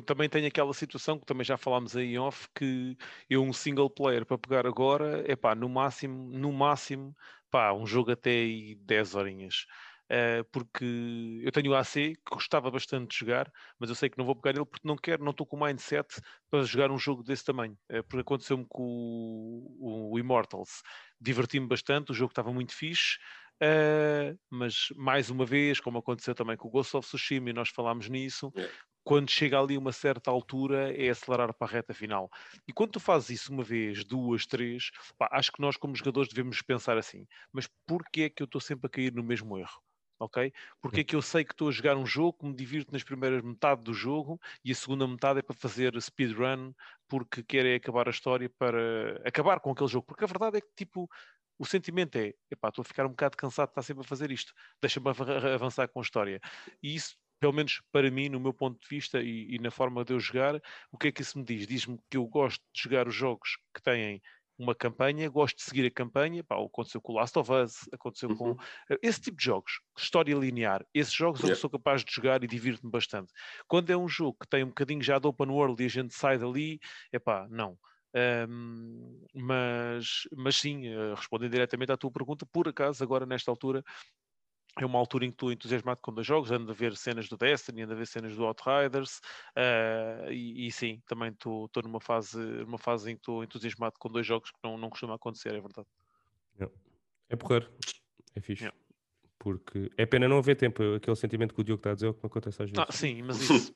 [0.06, 2.98] também tem aquela situação que também já falámos aí em off, que
[3.30, 7.16] eu um single player para pegar agora, é pá, no máximo, no máximo,
[7.50, 9.66] pá, um jogo até aí 10 horinhas.
[10.12, 14.18] uh, porque eu tenho o AC que gostava bastante de jogar, mas eu sei que
[14.18, 16.08] não vou pegar ele porque não quero, não estou com o mindset
[16.50, 17.78] para jogar um jogo desse tamanho.
[17.92, 20.82] Uh, porque aconteceu-me com o, o Immortals.
[21.20, 23.18] Diverti-me bastante, o jogo estava muito fixe.
[23.62, 27.70] Uh, mas mais uma vez, como aconteceu também com o Ghost of Tsushima, e nós
[27.70, 28.54] falámos nisso.
[29.08, 32.30] Quando chega ali uma certa altura é acelerar para a reta final.
[32.68, 36.28] E quando tu fazes isso uma vez, duas, três, pá, acho que nós como jogadores
[36.28, 39.82] devemos pensar assim, mas porquê é que eu estou sempre a cair no mesmo erro?
[40.20, 40.52] ok?
[40.82, 43.42] Porque é que eu sei que estou a jogar um jogo me divirto nas primeiras
[43.44, 46.74] metade do jogo e a segunda metade é para fazer speedrun
[47.08, 50.06] porque quero é acabar a história para acabar com aquele jogo.
[50.06, 51.10] Porque a verdade é que, tipo,
[51.58, 54.32] o sentimento é, epá, estou a ficar um bocado cansado de estar sempre a fazer
[54.32, 55.08] isto, deixa-me
[55.54, 56.42] avançar com a história.
[56.84, 60.04] E isso, pelo menos para mim, no meu ponto de vista e, e na forma
[60.04, 61.68] de eu jogar, o que é que isso me diz?
[61.68, 64.22] Diz-me que eu gosto de jogar os jogos que têm
[64.58, 68.30] uma campanha, gosto de seguir a campanha, pá, aconteceu com o Last of Us, aconteceu
[68.30, 68.36] uhum.
[68.36, 68.58] com
[68.90, 71.54] eh, esse tipo de jogos, história linear, esses jogos yeah.
[71.56, 73.32] eu sou capaz de jogar e divirto-me bastante.
[73.68, 76.14] Quando é um jogo que tem um bocadinho já de open world e a gente
[76.14, 76.80] sai dali,
[77.12, 77.78] é pá, não.
[78.50, 83.84] Um, mas, mas sim, uh, respondendo diretamente à tua pergunta, por acaso, agora nesta altura,
[84.84, 87.38] é uma altura em que estou entusiasmado com dois jogos, ando a ver cenas do
[87.38, 89.20] Destiny, ando a ver cenas do Outriders,
[89.58, 94.10] uh, e, e, sim, também estou numa fase, numa fase em que estou entusiasmado com
[94.10, 95.88] dois jogos que não, não costuma acontecer, é verdade.
[97.30, 97.70] É porrer,
[98.36, 98.72] é fixe.
[99.38, 102.10] Porque é pena não haver tempo, aquele sentimento que o Diogo está a dizer é
[102.10, 102.86] o que me acontece às vezes.
[102.88, 103.76] Ah, sim, mas isso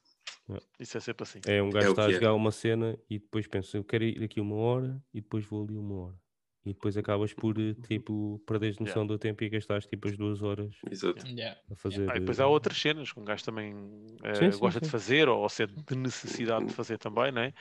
[0.80, 1.40] Isso é sempre assim.
[1.46, 2.14] É um gajo é está a é.
[2.14, 2.32] jogar é.
[2.32, 5.78] uma cena e depois pensa, eu quero ir aqui uma hora e depois vou ali
[5.78, 6.22] uma hora.
[6.64, 9.14] E depois acabas por, eh, tipo, perderes noção yeah.
[9.14, 11.26] do tempo e gastaste tipo as duas horas Exato.
[11.72, 12.10] a fazer.
[12.10, 14.86] Ah, e depois há outras cenas que um gajo também uh, sim, sim, gosta sim.
[14.86, 17.54] de fazer ou, ou sente de necessidade de fazer também, não é?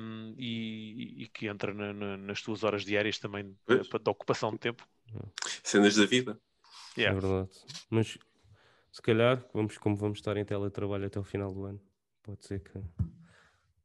[0.00, 4.52] Um, e, e, que entra na, na, nas tuas horas diárias também de, de ocupação
[4.52, 4.86] de tempo.
[5.62, 6.38] Cenas da vida.
[6.96, 7.18] Yeah.
[7.18, 7.50] É verdade.
[7.90, 8.18] Mas
[8.90, 11.80] se calhar, vamos, como vamos estar em teletrabalho até o final do ano,
[12.24, 12.78] Pode ser que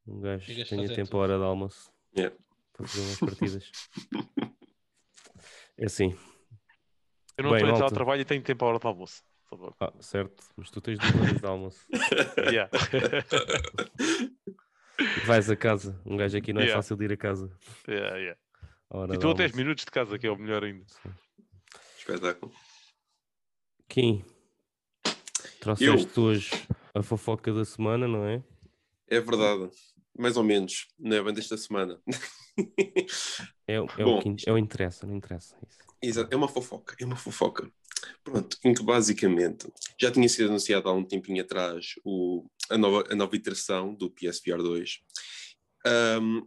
[0.06, 2.34] um gajo tenha tempo a hora de almoço yeah.
[2.80, 3.70] Para fazer umas partidas.
[5.76, 6.16] é assim.
[7.36, 9.22] Eu não Bem, estou a trabalho e tenho tempo a hora de almoço.
[9.80, 11.86] Ah, certo, mas tu tens duas horas de almoço.
[15.26, 16.00] Vais a casa.
[16.06, 16.80] Um gajo aqui não é yeah.
[16.80, 17.50] fácil de ir a casa.
[17.88, 18.40] Yeah, yeah.
[19.10, 20.84] E estou a 10 minutos de casa, que é o melhor ainda.
[20.86, 21.10] Sim.
[21.98, 22.52] Espetáculo.
[23.88, 24.24] Kim,
[25.60, 26.24] trouxeste Eu...
[26.24, 26.50] hoje
[26.94, 28.42] a fofoca da semana, não é?
[29.08, 29.70] É verdade.
[30.16, 32.00] Mais ou menos, não é bem desta semana.
[33.66, 35.56] é, é, Bom, o que, é o interessa, não interessa.
[35.66, 35.78] Isso.
[36.02, 37.70] Exato, é uma fofoca, é uma fofoca.
[38.24, 39.70] Pronto, em que basicamente
[40.00, 44.10] já tinha sido anunciado há um tempinho atrás o, a, nova, a nova iteração do
[44.10, 45.00] PSVR 2.
[46.20, 46.46] Um,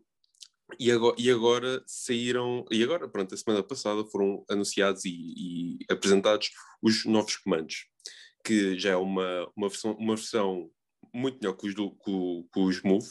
[0.80, 5.78] e agora, e agora, saíram, e agora, pronto, a semana passada foram anunciados e, e
[5.88, 6.49] apresentados
[6.82, 7.86] os novos comandos
[8.43, 10.69] que já é uma, uma, versão, uma versão
[11.13, 13.10] muito melhor que os, do, que, que os Move,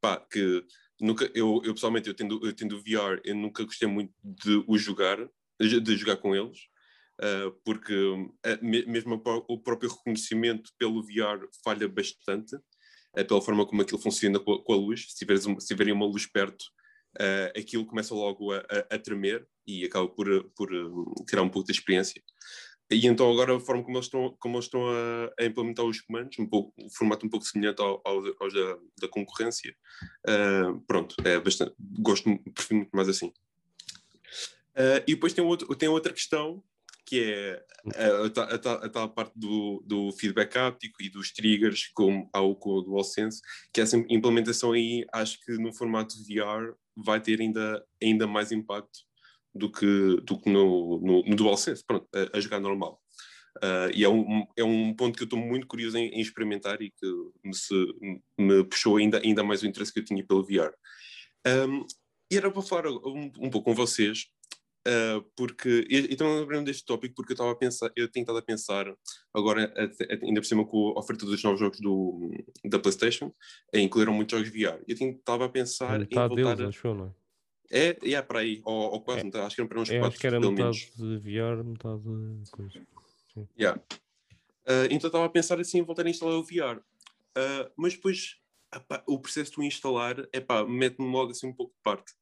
[0.00, 0.64] pá, que
[1.00, 4.82] nunca, eu, eu pessoalmente, eu tendo, eu tendo VR, eu nunca gostei muito de os
[4.82, 5.18] jogar,
[5.60, 6.58] de jogar com eles,
[7.20, 8.30] uh, porque uh,
[8.62, 14.54] mesmo o próprio reconhecimento pelo VR falha bastante, uh, pela forma como aquilo funciona com
[14.54, 16.64] a, com a luz, se, tiveres uma, se tiverem uma luz perto,
[17.56, 20.68] aquilo começa logo a, a, a, tremer e acaba por, por
[21.26, 22.22] tirar um pouco da experiência.
[22.90, 26.00] E então agora a forma como eles estão, como eles estão a, a implementar os
[26.00, 29.74] comandos, um pouco, um formato um pouco semelhante ao, ao, da, da concorrência,
[30.28, 33.32] uh, pronto, é bastante, gosto, prefiro muito mais assim.
[34.76, 36.62] Uh, e depois tem, outro, tem outra questão,
[37.04, 37.64] que é
[37.96, 42.82] a, a, tal parte do, do feedback áptico e dos triggers, como ao com o
[42.82, 43.40] DualSense,
[43.72, 49.06] que essa implementação aí, acho que no formato VR vai ter ainda, ainda mais impacto
[49.56, 53.00] do que, do que no, no, no DualSense, pronto, a, a jogar normal.
[53.56, 56.80] Uh, e é um, é um ponto que eu estou muito curioso em, em, experimentar
[56.82, 57.06] e que
[57.42, 57.74] me, se,
[58.38, 60.72] me puxou ainda, ainda mais o interesse que eu tinha pelo VR.
[61.46, 61.86] Um,
[62.30, 64.26] e era para falar um, um pouco com vocês,
[64.86, 65.86] uh, porque.
[66.10, 68.92] Então, lembrando deste tópico, porque eu estava a pensar, eu tenho estado a pensar,
[69.32, 69.72] agora,
[70.22, 72.30] ainda por cima com a oferta dos novos jogos do,
[72.64, 73.32] da PlayStation,
[73.72, 74.82] incluíram muitos jogos VR.
[74.86, 76.60] Eu estava a pensar em voltar.
[76.60, 76.68] A...
[76.68, 77.25] achou, não é?
[77.70, 79.24] É, é para aí, ou, ou quase é.
[79.24, 82.02] metade, acho que eram para uns é, quatro, acho que era metade de VR, metade
[82.02, 82.86] de coisa.
[83.34, 83.48] Sim.
[83.58, 83.80] Yeah.
[84.66, 86.78] Uh, então estava a pensar assim em voltar a instalar o VR.
[86.78, 86.82] Uh,
[87.36, 88.36] ah, mas depois
[89.06, 92.12] o processo de o instalar, é pá, mete-me logo assim um pouco de parte.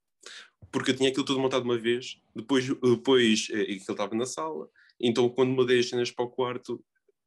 [0.71, 4.69] Porque eu tinha aquilo tudo montado uma vez, depois, depois eh, aquilo estava na sala,
[5.01, 6.83] então quando mudei as cenas para o quarto,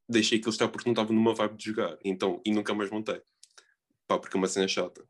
[0.08, 3.22] deixei aquilo estar porque não estava numa vibe de jogar, então, e nunca mais montei.
[4.08, 5.04] Pá, porque é uma cena chata.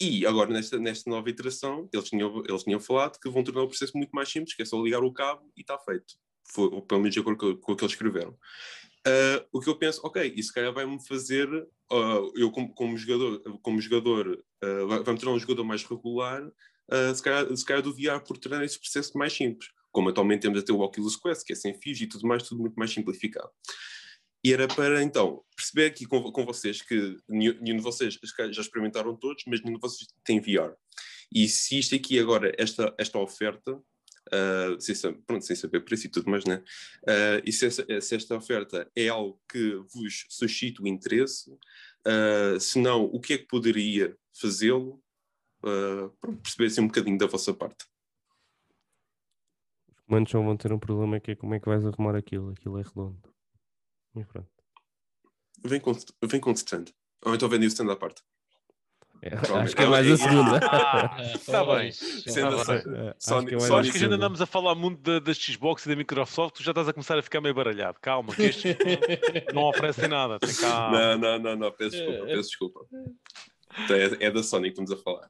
[0.00, 3.68] E agora, nesta, nesta nova iteração, eles tinham, eles tinham falado que vão tornar o
[3.68, 6.14] processo muito mais simples, que é só ligar o cabo e está feito.
[6.44, 8.30] foi, pelo menos de acordo com, o que eles escreveram.
[9.06, 13.40] Uh, o que eu penso, ok, isso calhar vai-me fazer, uh, eu como, como, jogador,
[13.62, 17.92] como jogador uh, vai-me tornar um jogador mais regular, uh, se, calhar, se calhar do
[17.92, 19.70] VR por tornar esse processo mais simples.
[19.90, 22.60] Como atualmente temos até o Oculus Quest, que é sem fios e tudo mais, tudo
[22.60, 23.50] muito mais simplificado.
[24.44, 28.18] E era para, então, perceber aqui com, com vocês que nenhum, de vocês
[28.50, 30.74] já experimentaram todos, mas nenhum de vocês tem VR.
[31.32, 36.10] E se isto aqui agora, esta, esta oferta, uh, sem, pronto, sem saber preço e
[36.10, 36.62] tudo mais, né?
[37.02, 42.78] Uh, e se, se, esta oferta é algo que vos suscita o interesse, uh, se
[42.78, 45.02] não, o que é que poderia fazê-lo,
[45.64, 47.84] uh, para perceber assim um bocadinho da vossa parte.
[49.88, 52.78] Os comandos vão ter um problema que é como é que vais arrumar aquilo, aquilo
[52.78, 53.37] é redondo.
[54.14, 54.48] Mas pronto.
[55.64, 55.92] Vem com,
[56.24, 56.84] vem com stand.
[57.24, 58.22] Ou então vem o stand à parte.
[59.20, 60.58] É, acho que é mais a segunda.
[61.34, 61.90] Está bem.
[61.90, 63.14] Tá assim, bem.
[63.18, 64.14] Sony- que é Só acho que já segunda.
[64.14, 67.18] andamos a falar muito da, das Xbox e da Microsoft, tu já estás a começar
[67.18, 67.98] a ficar meio baralhado.
[68.00, 68.76] Calma, que estes
[69.52, 70.38] não oferecem nada.
[70.62, 72.86] Não, não, não, não, peço desculpa, peço desculpa.
[73.84, 75.28] Então É, é da Sony que estamos a falar.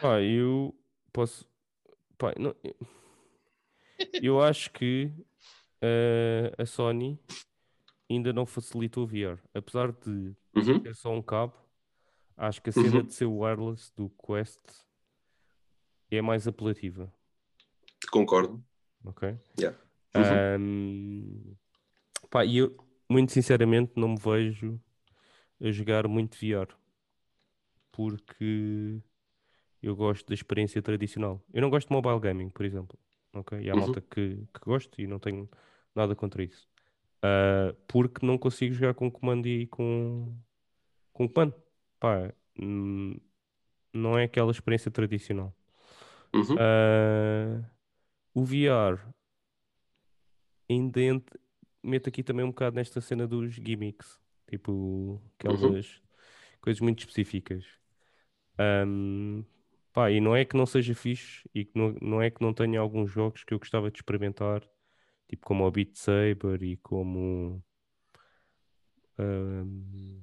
[0.00, 0.74] Pá, eu
[1.12, 1.46] posso.
[2.18, 2.54] Pá, não-
[4.22, 5.10] Eu acho que
[5.80, 7.18] eh, a Sony
[8.10, 9.38] ainda não facilitou o VR.
[9.54, 11.54] Apesar de Uhum, ter só um cabo,
[12.36, 13.02] acho que a cena Uhum.
[13.06, 14.60] de ser wireless do Quest
[16.10, 17.12] é mais apelativa.
[18.10, 18.62] concordo.
[19.04, 19.36] Ok?
[19.58, 19.78] Yeah.
[20.14, 21.54] Ahm,
[22.30, 22.76] pá, e eu,
[23.08, 24.78] muito sinceramente, não me vejo
[25.60, 26.68] a jogar muito VR
[27.90, 29.00] porque
[29.82, 31.42] eu gosto da experiência tradicional.
[31.52, 32.98] Eu não gosto de mobile gaming, por exemplo.
[33.34, 33.58] Ok?
[33.60, 33.80] E há Uhum.
[33.80, 35.48] malta que, que gosto e não tenho
[35.94, 36.68] nada contra isso.
[37.22, 40.36] Ah, porque não consigo jogar com comando e com,
[41.12, 41.54] com comando.
[42.00, 42.32] Pá,
[43.92, 45.54] não é aquela experiência tradicional.
[46.34, 47.70] Uhum, Ah,
[48.34, 49.00] o VR
[50.70, 51.30] ainda ent-
[51.82, 54.18] meto aqui também um bocado nesta cena dos gimmicks,
[54.48, 56.02] tipo aquelas
[56.60, 57.64] coisas muito específicas.
[58.58, 59.44] Ahm,
[59.92, 62.52] pá, e não é que não seja fixe e que não, não é que não
[62.54, 64.62] tenha alguns jogos que eu gostava de experimentar,
[65.28, 67.62] tipo como o Beat Saber e como
[69.18, 70.20] ahm,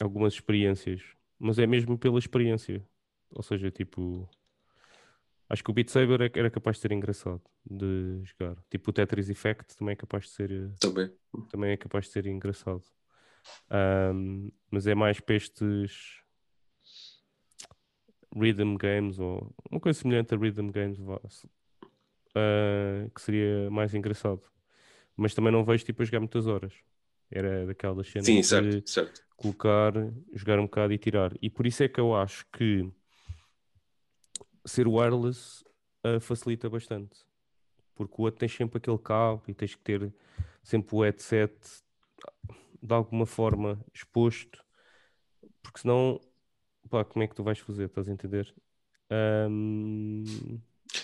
[0.00, 1.02] algumas experiências,
[1.38, 2.84] mas é mesmo pela experiência.
[3.30, 4.28] Ou seja, tipo,
[5.48, 8.56] acho que o Beat Saber era capaz de ser engraçado de jogar.
[8.70, 11.10] Tipo, o Tetris Effect também é capaz de ser, eh, também.
[11.50, 12.82] também é capaz de ser engraçado.
[13.70, 16.20] Ahm, mas é mais para estes
[18.36, 20.98] rhythm games ou uma coisa semelhante a rhythm games
[22.34, 24.42] ah, que seria mais engraçado.
[25.16, 26.72] Mas também não vejo tipo a jogar muitas horas.
[27.30, 29.22] Era daquelas cenas Sim, de certo, certo.
[29.36, 29.92] colocar,
[30.32, 31.32] jogar um bocado e tirar.
[31.40, 32.90] E por isso é que eu acho que
[34.64, 35.64] ser wireless
[36.02, 37.18] ah, facilita bastante.
[37.94, 40.12] Porque o outro tens sempre aquele cabo e tens que ter
[40.62, 41.54] sempre o headset
[42.82, 44.64] de alguma forma exposto.
[45.62, 46.20] Porque senão,
[46.90, 47.84] pá, como é que tu vais fazer?
[47.86, 48.52] Estás a entender?
[49.10, 50.24] Ahm,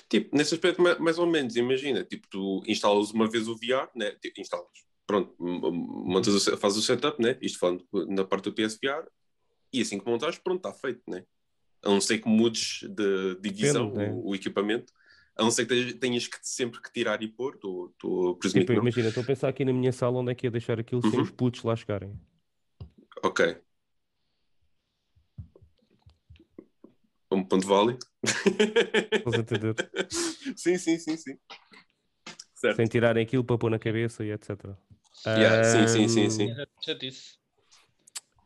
[0.08, 3.88] Tipo, nesse aspecto, ma- mais ou menos, imagina, tipo, tu instalas uma vez o VR,
[3.94, 4.10] né?
[4.20, 4.66] Tipo, instalas,
[5.06, 7.38] pronto, montas o, fazes o setup, né?
[7.40, 9.06] Isto falando na parte do PSVR,
[9.72, 11.24] e assim que montares, pronto, está feito, né?
[11.84, 14.12] A não ser que mudes de divisão Depende, né?
[14.12, 14.92] o, o equipamento,
[15.36, 18.66] a não ser que tenhas, que sempre que tirar e pôr, estou estou a presumir
[18.66, 21.02] tipo, imagina, estou a pensar aqui na minha sala onde é que ia deixar aquilo
[21.02, 21.22] sem Uhum.
[21.22, 22.12] os putos lá chegarem.
[23.22, 23.56] Ok.
[27.30, 27.98] Um ponto válido.
[28.24, 29.74] Estás a entender?
[30.56, 31.38] sim, sim, sim, sim.
[32.54, 32.76] Certo.
[32.76, 34.48] sem tirarem aquilo para pôr na cabeça e etc.
[35.26, 36.54] Yeah, sim, sim, sim, Ahm, sim.
[36.82, 37.36] Já disse.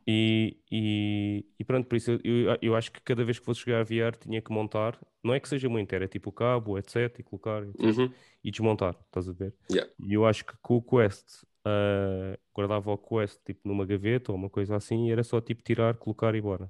[0.06, 3.60] E, e, e pronto, por isso eu, eu, eu acho que cada vez que fosse
[3.60, 7.20] jogar VR tinha que montar, não é que seja muito, era tipo o cabo, headset
[7.20, 8.12] e colocar etc, Uhum.
[8.42, 9.54] e desmontar, estás a ver?
[9.70, 9.88] Yeah.
[10.00, 14.38] E eu acho que com o Quest ah, guardava o Quest tipo numa gaveta ou
[14.38, 16.68] uma coisa assim e era só tipo tirar, colocar e bora.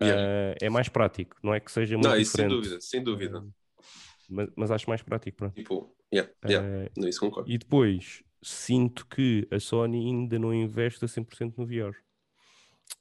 [0.00, 0.20] Yeah.
[0.20, 3.02] Ah, é mais prático, não é que seja muito Não, isso sem diferente, dúvida, sem
[3.02, 3.38] dúvida.
[3.38, 3.46] ah,
[4.28, 5.56] mas, mas acho mais prático, pronto.
[5.56, 6.68] Tipo, yeah, yeah.
[6.68, 7.50] Ah, Não, isso concordo.
[7.50, 11.96] e depois sinto que a Sony ainda não investe a 100% no VR.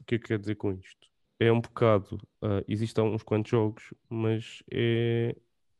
[0.01, 1.09] O que é que quer dizer com isto?
[1.39, 2.19] É um bocado.
[2.41, 5.35] ah, existem uns quantos jogos, mas é.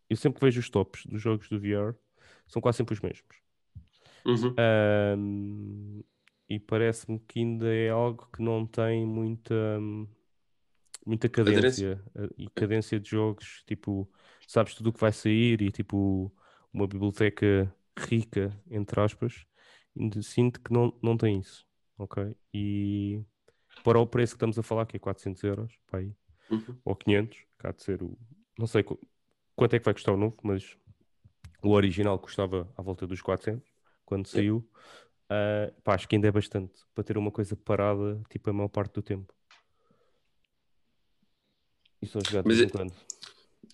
[0.10, 1.96] Eu sempre vejo os tops dos jogos do VR,
[2.48, 3.38] são quase sempre os mesmos.
[4.26, 4.58] Uhum.
[4.58, 6.04] Ahm,
[6.50, 10.08] e parece-me que ainda é algo que não tem muita, hum,
[11.06, 12.04] muita cadência.
[12.16, 14.10] ah, E cadência de jogos, tipo,
[14.48, 16.34] sabes tudo o que vai sair e tipo
[16.74, 19.46] uma biblioteca rica, entre aspas,
[20.24, 21.66] sinto que não, não tem isso.
[21.98, 22.36] Ok?
[22.54, 23.22] E
[23.84, 26.16] para o preço que estamos a falar, que é 400 euros, pá, aí,
[26.50, 26.82] Uhum.
[26.86, 28.18] ou 500, cá de ser o.
[28.58, 29.00] Não sei qu-
[29.56, 30.78] quanto é que vai custar o novo, mas
[31.64, 33.70] O original custava à volta dos 400
[34.06, 34.58] quando saiu.
[35.32, 38.70] Uh, pá, acho que ainda é bastante para ter uma coisa parada, tipo, a maior
[38.70, 39.34] parte do tempo.
[42.04, 42.94] E só jogar de em é- quando.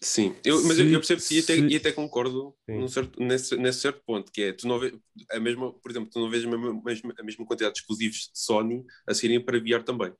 [0.01, 2.55] Sim, eu, mas eu, Se- eu percebo e até, se- e até concordo
[2.88, 4.93] certo, nesse, nesse certo ponto, que é tu não vês
[5.32, 6.82] a mesma, por exemplo, tu não vês a mesma,
[7.19, 10.13] a mesma quantidade de exclusivos de Sony a serem para VR também.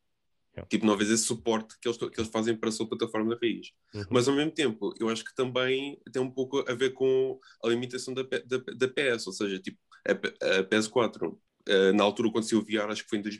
[0.54, 0.68] Yeah.
[0.70, 3.40] Tipo, não vês esse suporte que eles, que eles fazem para a sua plataforma de
[3.48, 3.68] raiz.
[3.94, 4.04] Uhum.
[4.10, 7.70] Mas ao mesmo tempo, eu acho que também tem um pouco a ver com a
[7.70, 10.12] limitação da, da, da PS, ou seja, tipo, a,
[10.60, 13.40] a PS4, eh, na altura quando saiu o VR, acho que foi em dois-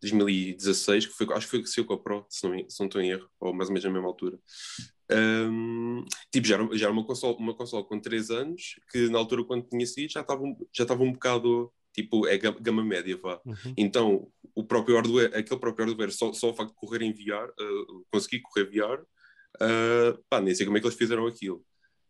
[0.00, 2.86] 2016, que foi, acho que foi que saiu com a Pro, se não, se não
[2.86, 4.38] estou em erro, ou mais ou menos na mesma altura.
[5.10, 9.18] Ahm, tipo, já era, já era uma, console, uma console com 3 anos, que na
[9.18, 13.16] altura quando tinha saído já estava, um- já estava um bocado, tipo, é gama, média,
[13.16, 13.40] vá.
[13.44, 13.74] Uhum.
[13.76, 17.50] Então, o próprio hardware, aquele próprio hardware, só, só o facto de correr em VR,
[17.50, 21.64] uh, conseguir correr VR, uh, pá, nem sei como é que eles fizeram aquilo.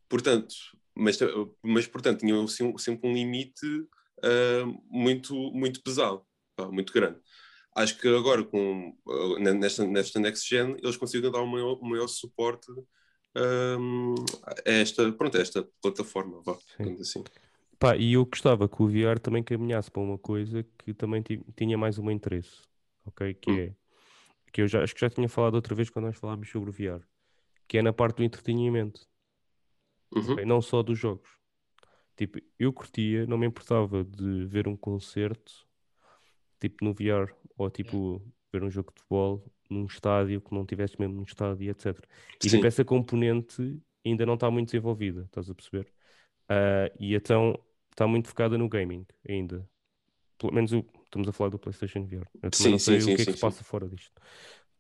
[0.08, 0.54] Portanto,
[0.94, 1.18] mas,
[1.62, 6.22] mas portanto, tinham sempre um limite uh, muito, muito pesado,
[6.56, 7.18] pá, muito grande.
[7.76, 11.88] Acho que agora, com, uh, nesta, nesta next gen, eles conseguem dar um maior, um
[11.90, 12.72] maior suporte
[13.36, 14.14] um,
[14.46, 16.56] a esta, pronto, a esta plataforma, vá,
[17.00, 17.22] assim.
[17.78, 21.44] Pá, e eu gostava que o VR também caminhasse para uma coisa que também ti-
[21.54, 22.62] tinha mais meu interesse,
[23.04, 23.34] ok?
[23.34, 23.58] Que Hum.
[23.58, 23.74] é,
[24.50, 26.72] que eu já, acho que já tinha falado outra vez quando nós falámos sobre o
[26.72, 27.04] VR,
[27.68, 29.06] que é na parte do entretenimento,
[30.14, 30.32] Uhum.
[30.32, 30.44] ok?
[30.46, 31.28] Não só dos jogos.
[32.16, 35.52] Tipo, eu curtia, não me importava de ver um concerto,
[36.58, 40.98] tipo no VR, ou tipo ver um jogo de futebol num estádio que não tivesse
[41.00, 42.08] mesmo num estádio, etc.
[42.42, 42.50] E Sim.
[42.50, 45.88] tipo, essa componente ainda não está muito desenvolvida, estás a perceber?
[46.48, 47.58] Ah, e então
[47.90, 49.68] está muito focada no gaming ainda.
[50.38, 52.26] Pelo menos o- estamos a falar do PlayStation VR.
[52.52, 53.38] Eu Sim, não sei sim, o sim, que é que sim, se sim.
[53.38, 54.12] passa fora disto.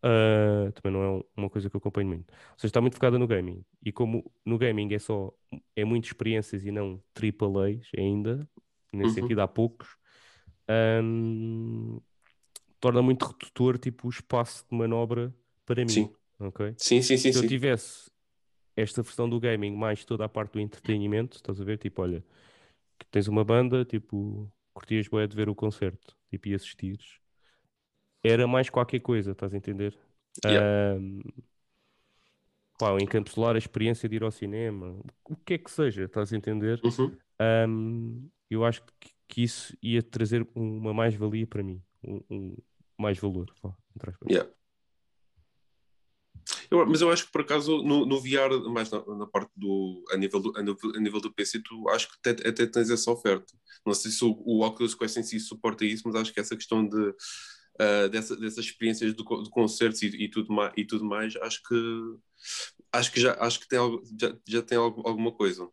[0.02, 2.30] Ah, também não é um- uma coisa que eu acompanho muito.
[2.32, 3.64] Ou seja, está muito focada no gaming.
[3.84, 5.32] E como no gaming é só
[5.76, 8.48] é muito experiências e não AAAs ainda,
[8.92, 9.14] nesse Uhum.
[9.14, 9.88] sentido há poucos,
[10.68, 11.98] ahm,
[12.86, 15.34] torna muito redutor tipo, o espaço de manobra
[15.64, 15.88] para mim.
[15.88, 16.14] Sim.
[16.38, 16.72] ok?
[16.78, 17.48] Sim, sim, sim, se eu sim.
[17.48, 18.08] tivesse
[18.76, 21.78] esta versão do gaming mais toda a parte do entretenimento, estás a ver?
[21.78, 22.24] Tipo, olha,
[22.96, 27.18] que tens uma banda, tipo, curtias bué de ver o concerto, tipo, e assistires.
[28.22, 29.98] Era mais qualquer coisa, estás a entender?
[30.44, 30.96] Yeah.
[30.96, 31.22] Ahm,
[32.78, 34.96] pá, encapsular a experiência de ir ao cinema,
[35.28, 36.80] o que é que seja, estás a entender?
[36.84, 37.16] Uhum.
[37.40, 42.56] Ahm, eu acho que, que isso ia trazer uma mais-valia para mim, um, um
[42.98, 43.52] mais valor.
[44.28, 44.50] Yeah.
[46.70, 50.04] Eu- mas eu acho que por acaso no, no VR, mais na, na parte do
[50.10, 52.90] a nível do, a nível, a nível do PC, tu acho que até, até tens
[52.90, 53.52] essa oferta.
[53.84, 56.56] Não sei se o, o Oculus Quest em si suporta isso, mas acho que essa
[56.56, 57.14] questão de
[57.78, 61.62] ah, dessa, dessas experiências de, de concertos e, e tudo mais, e tudo mais, acho
[61.62, 61.74] que
[62.92, 65.68] acho que já acho que tem algo, já, já tem algo, alguma coisa.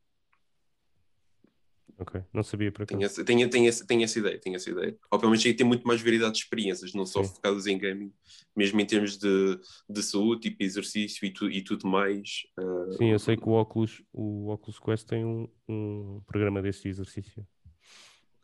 [1.98, 2.96] Ok, não sabia para cá.
[2.96, 4.98] Tenho essa, tenho, tenho, essa, tenho essa ideia, tenho essa ideia.
[5.12, 7.34] Obviamente aí tem muito mais variedade de experiências, não só Sim.
[7.36, 8.12] focadas em gaming,
[8.56, 12.46] mesmo em termos de, de saúde, tipo exercício e, tu, e tudo mais.
[12.58, 16.82] ah, Sim, eu sei que o Oculus, o Oculus Quest tem um, um programa desse
[16.84, 17.48] de exercício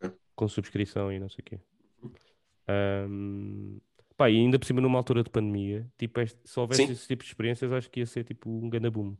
[0.02, 0.16] Ok.
[0.36, 1.60] com subscrição e não sei o quê.
[2.68, 3.80] Ahm,
[4.16, 6.92] pá, e ainda por cima numa altura de pandemia, tipo, este- se houvesse Sim.
[6.94, 9.18] esse tipo de experiências, acho que ia ser tipo um ganda boom.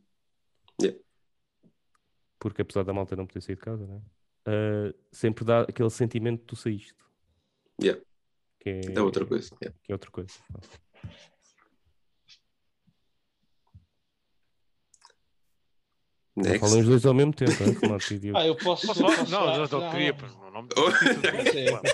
[0.80, 0.98] Yeah.
[2.38, 4.00] Porque apesar da malta não poder sair de casa, né?
[4.50, 6.94] Ah, sempre dá aquele sentimento de tu saíste.
[7.80, 8.02] Yeah.
[8.58, 9.48] Que é, É outra coisa.
[9.62, 9.78] yeah.
[9.84, 10.34] Que é outra coisa.
[16.36, 16.60] Next.
[16.60, 17.76] falam os dois ao mesmo tempo, né?
[17.82, 18.38] Renato, idiota.
[18.38, 18.86] Ah, eu posso.
[18.86, 20.12] Posso Não, não, não, Não, queria.
[20.12, 20.66] não.
[20.68, 20.94] pois,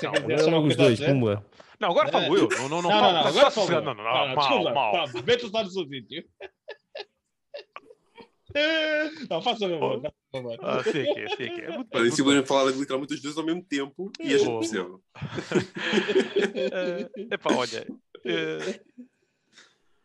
[0.03, 1.45] Não, que não, os dois, pumba.
[1.81, 2.49] não, agora falo eu.
[2.49, 3.71] Não, não, não, Não, falo, agora falou.
[3.83, 5.09] Não, não, não, mal, desculpa, mal.
[5.27, 6.25] Mete os dados no vídeo.
[9.31, 10.59] Não, faça favor, faça favor.
[10.63, 11.77] Ah, sei que é, sei que é.
[11.77, 14.59] Muito bem, muito simplesmente falar literalmente os dois ao mesmo tempo e a gente Boa.
[14.59, 14.97] percebe.
[17.29, 17.87] É epá, olha,
[18.25, 18.81] eh,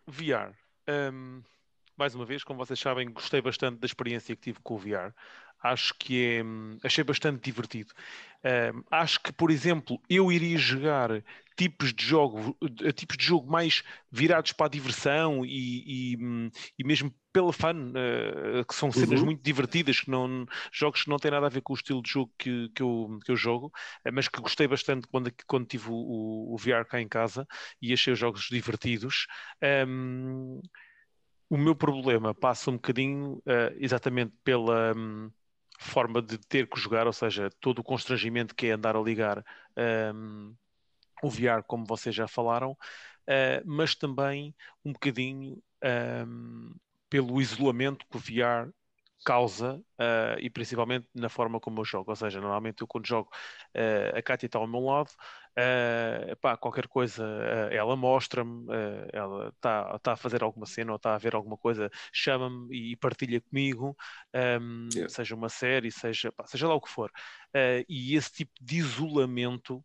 [0.08, 0.54] VR.
[0.88, 1.42] ehm,
[1.98, 5.14] mais uma vez, como vocês sabem, gostei bastante da experiência que tive com o VR.
[5.64, 7.94] Acho que é, hum, achei bastante divertido.
[8.44, 11.24] Ehm, acho que, por exemplo, eu iria jogar
[11.56, 16.50] tipos de jogo, eh, tipos de jogo mais virados para a diversão e, e, hum,
[16.78, 19.26] e mesmo pela fun, eh, que são cenas Uhum.
[19.26, 22.10] muito divertidas, que não, jogos que não têm nada a ver com o estilo de
[22.12, 23.72] jogo que, que, eu, que eu jogo,
[24.06, 27.48] eh, mas que gostei bastante quando, quando tive o, o, VR cá em casa
[27.82, 29.28] e achei os jogos divertidos.
[29.62, 30.60] Ehm,
[31.50, 35.30] o meu problema passa um bocadinho eh, exatamente pela hum,
[35.80, 39.44] forma de ter que jogar, ou seja, todo o constrangimento que é andar a ligar
[40.16, 40.56] hum,
[41.24, 42.78] o VR, como vocês já falaram,
[43.28, 45.62] eh, mas também um bocadinho
[46.28, 46.74] hum,
[47.12, 48.72] pelo isolamento que o VR
[49.24, 52.10] causa uh, e principalmente na forma como eu jogo.
[52.10, 53.30] Ou seja, normalmente eu quando jogo
[53.76, 57.24] uh, a Kátia está ao meu lado, uh, pá, qualquer coisa
[57.70, 58.66] ela mostra-me,
[59.12, 62.96] ela está tá a fazer alguma cena ou está a ver alguma coisa, chama-me e
[62.96, 63.96] partilha comigo,
[64.34, 65.10] um, yeah.
[65.14, 67.12] seja uma série, seja, pá, seja lá o que for.
[67.90, 69.84] e esse tipo de isolamento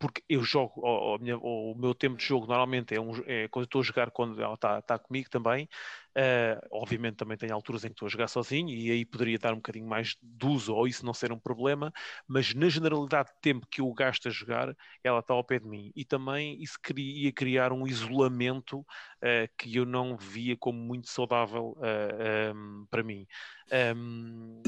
[0.00, 3.46] porque eu jogo, ou, minha, ou, o meu tempo de jogo normalmente é, um, é
[3.48, 5.68] quando estou a jogar quando ela está tá comigo também.
[6.16, 9.52] Uh, obviamente também tem alturas em que estou a jogar sozinho e aí poderia dar
[9.52, 11.92] um bocadinho mais de uso ou isso não ser um problema,
[12.26, 14.74] mas na generalidade de tempo que eu gasto a jogar,
[15.04, 15.92] ela está ao pé de mim.
[15.94, 18.86] E também isso ia criar um isolamento uh,
[19.58, 23.26] que eu não via como muito saudável uh, ah, um, para mim.
[23.94, 24.62] Um,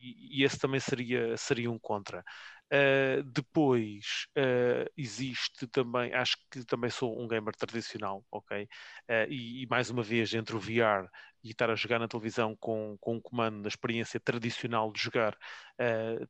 [0.00, 2.24] e, e esse também seria, seria um contra.
[2.72, 8.62] Uh, depois uh, existe também, acho que também sou um gamer tradicional, ok?
[8.62, 11.08] Uh, e, e, mais uma vez, entre o VR
[11.42, 15.36] e estar a jogar na televisão com, com um comando na experiência tradicional de jogar,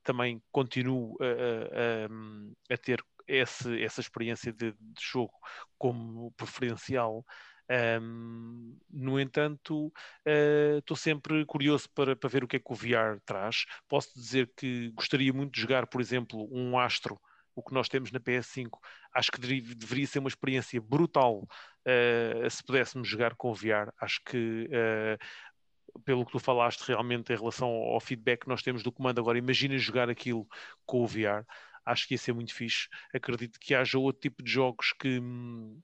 [0.04, 5.32] também continuo a, a ter esse, essa experiência de, de jogo
[5.76, 7.24] como preferencial.
[8.02, 12.74] Um, no entanto, uh, estou sempre curioso para, para, ver o que é que o
[12.74, 13.64] VR traz.
[13.88, 17.20] Posso dizer que gostaria muito de jogar, por exemplo, um Astro,
[17.54, 18.70] o que nós temos na PS5.
[19.14, 21.46] Acho que deveria ser uma experiência brutal
[21.86, 23.92] uh, se pudéssemos jogar com o VR.
[24.00, 28.82] Acho que uh, pelo que tu falaste realmente em relação ao feedback que nós temos
[28.82, 29.20] do comando.
[29.20, 30.46] Agora, imagina jogar aquilo
[30.86, 31.44] com o VR,
[31.84, 32.88] acho que ia ser muito fixe.
[33.14, 35.80] Acredito que haja outro tipo de jogos que, hum,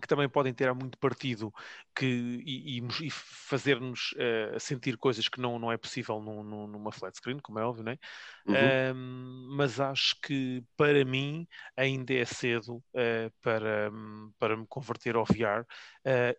[0.00, 1.52] que também podem ter muito partido
[1.94, 2.06] que,
[2.44, 7.38] e, e fazer-nos uh, sentir coisas que não, não é possível num, numa flat screen,
[7.40, 7.98] como é óbvio, né?
[8.46, 8.54] Uhum.
[8.94, 11.46] Um, mas acho que para mim
[11.76, 13.90] ainda é cedo uh, para,
[14.38, 15.62] para me converter ao VR.
[15.62, 15.66] Uh,
[16.04, 16.36] eh,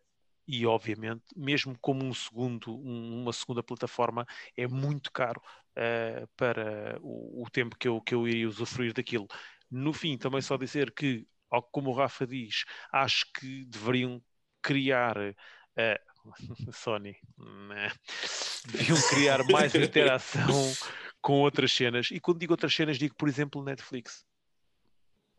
[0.47, 4.25] e obviamente, mesmo como um segundo, um, uma segunda plataforma,
[4.57, 5.39] é muito caro
[6.35, 9.27] para o, o, tempo que eu, que eu iria usufruir daquilo.
[9.71, 11.25] No fim, também só dizer que
[11.71, 14.21] como o Rafa diz, acho que deveriam
[14.61, 15.17] criar.
[15.17, 16.09] Uh,
[16.73, 17.91] Sony, né?
[18.67, 20.73] deviam criar mais interação
[21.21, 22.09] com outras cenas.
[22.11, 24.25] E quando digo outras cenas, digo, por exemplo, Netflix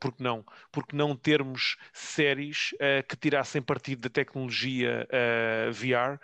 [0.01, 0.45] porque não?
[0.73, 6.19] Porque não termos séries uh, que tirassem partido da tecnologia uh, eh, VR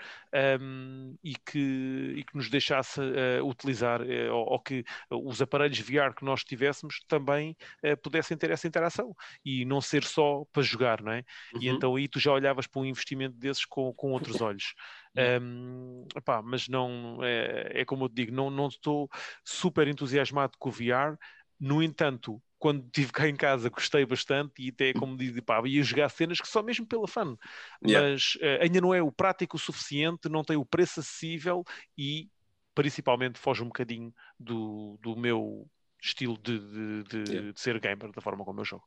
[0.60, 4.00] um, e, que, e, que, nos deixasse uh, utilizar,
[4.32, 7.56] ou, ou, que os aparelhos VR que nós tivéssemos também
[8.02, 9.14] pudessem ter essa interação
[9.44, 11.24] e não ser só para jogar, não é?
[11.54, 11.62] Uhum.
[11.62, 14.74] E então aí tu já olhavas para um investimento desses com, com outros olhos.
[15.16, 19.08] Um, epá, mas não é, é, como eu te digo, não, não estou
[19.42, 21.16] super entusiasmado com o VR.
[21.58, 25.82] No entanto, quando estive cá em casa gostei bastante e até como diz, pá, ia
[25.82, 27.36] jogar cenas que só mesmo pela fã,
[27.84, 28.08] yeah.
[28.08, 31.64] mas uh, ainda não é o prático o suficiente, não tem o preço acessível
[31.96, 32.28] e
[32.74, 35.66] principalmente foge um bocadinho do, do meu
[36.00, 37.52] estilo de, de, de, yeah.
[37.52, 38.84] de, ser gamer, da forma como eu jogo.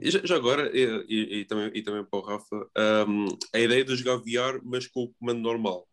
[0.00, 2.70] E já, já agora, e, e, e, também, e também para o Rafa,
[3.08, 5.86] um, a ideia de jogar VR, mas com o comando normal.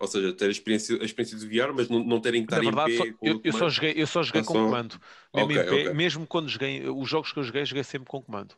[0.00, 2.62] Ou seja, ter a experiência, a experiência de VR, mas não, não terem que estar
[2.62, 3.04] verdade, em pé.
[3.04, 4.64] Só, eu, eu, só joguei, eu só joguei ah, com só...
[4.64, 5.00] comando.
[5.34, 5.92] Mesmo, okay, pé, okay.
[5.94, 8.54] mesmo quando joguei, os jogos que eu joguei, joguei sempre com comando.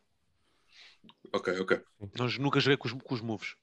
[1.32, 1.80] Ok, ok.
[2.18, 3.55] Não, nunca joguei com os, com os moves.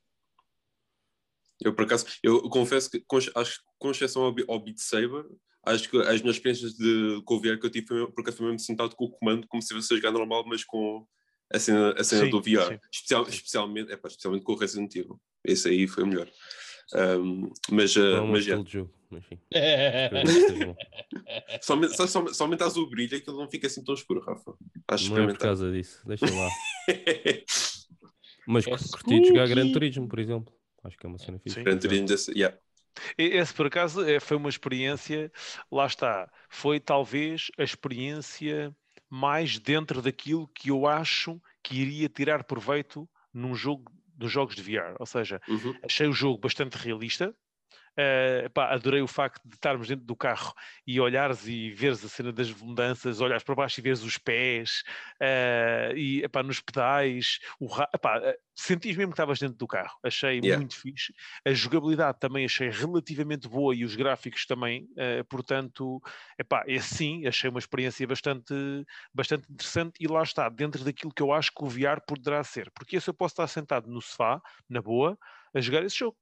[1.59, 5.25] Eu, por acaso, eu confesso que, com, acho com exceção ao, ao Beat Saber,
[5.65, 8.45] acho que as minhas experiências de, com o VR que eu tive, foi, porque foi
[8.45, 11.05] mesmo sentado com o comando, como se fosse jogar normal, mas com
[11.51, 12.79] a cena, a cena sim, do VR.
[12.91, 15.19] Especial, especialmente, é, pá, especialmente com o Resident Evil.
[15.43, 16.29] Esse aí foi o melhor.
[16.93, 18.61] Um, mas, uh, mas já.
[18.65, 19.39] Jogo, enfim.
[21.61, 24.53] somente, só, só, somente o brilho é que ele não fica assim tão escuro, Rafa.
[24.87, 26.49] Acho não é por causa disso, deixa lá.
[28.47, 30.53] mas é curti de jogar Gran Turismo, por exemplo.
[30.83, 31.61] Acho que é uma cena fixe.
[31.61, 32.57] Gran Turismo, yeah.
[33.17, 35.31] Esse, por acaso, é, foi uma experiência,
[35.71, 38.75] lá está, foi talvez a experiência
[39.09, 44.61] mais dentro daquilo que eu acho que iria tirar proveito num jogo dos jogos de
[44.61, 44.95] VR.
[44.99, 45.73] Ou seja, uhum.
[45.83, 47.33] achei o jogo bastante realista.
[47.97, 50.53] Uh, pá, adorei o facto de estarmos dentro do carro
[50.85, 54.83] e olhares e veres a cena das mudanças, olhares para baixo e veres os pés
[55.15, 58.21] uh, e epá, nos pedais, o epá,
[58.53, 59.97] sentis mesmo que estavas dentro do carro.
[60.03, 60.57] Achei yeah.
[60.57, 61.11] muito fixe.
[61.43, 65.99] A jogabilidade também achei relativamente boa e os gráficos também, uh, portanto,
[66.37, 68.53] epá, é sim, achei uma experiência bastante,
[69.11, 72.69] bastante interessante e lá está, dentro daquilo que eu acho que o VR poderá ser,
[72.71, 74.39] porque isso eu posso estar sentado no sofá,
[74.69, 75.17] na boa,
[75.51, 76.15] a jogar esse jogo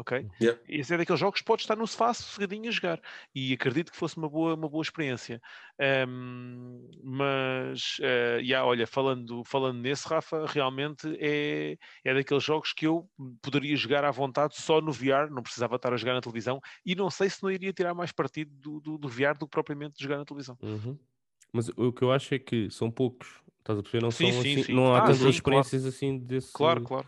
[0.00, 0.26] ok?
[0.40, 0.58] Yeah.
[0.68, 3.00] Esse é daqueles jogos que pode estar no sofá sossegadinho a jogar
[3.34, 5.40] e acredito que fosse uma boa, uma boa experiência.
[5.78, 12.86] Ahm, mas, eh, yeah, olha, falando, falando nesse, Rafa, realmente é, é daqueles jogos que
[12.86, 13.08] eu
[13.42, 16.94] poderia jogar à vontade só no VR, não precisava estar a jogar na televisão e
[16.94, 19.96] não sei se não iria tirar mais partido do, do, do VR do que propriamente
[19.96, 20.56] de jogar na televisão.
[20.62, 20.98] Uhum.
[21.52, 23.40] Mas o que eu acho é que são poucos.
[23.58, 24.02] Estás a perceber?
[24.04, 24.74] Não, Sim, são sim, assim- sim.
[24.74, 25.36] não há Ah, tantas sim, claro.
[25.36, 27.06] experiências assim desse, Claro, claro.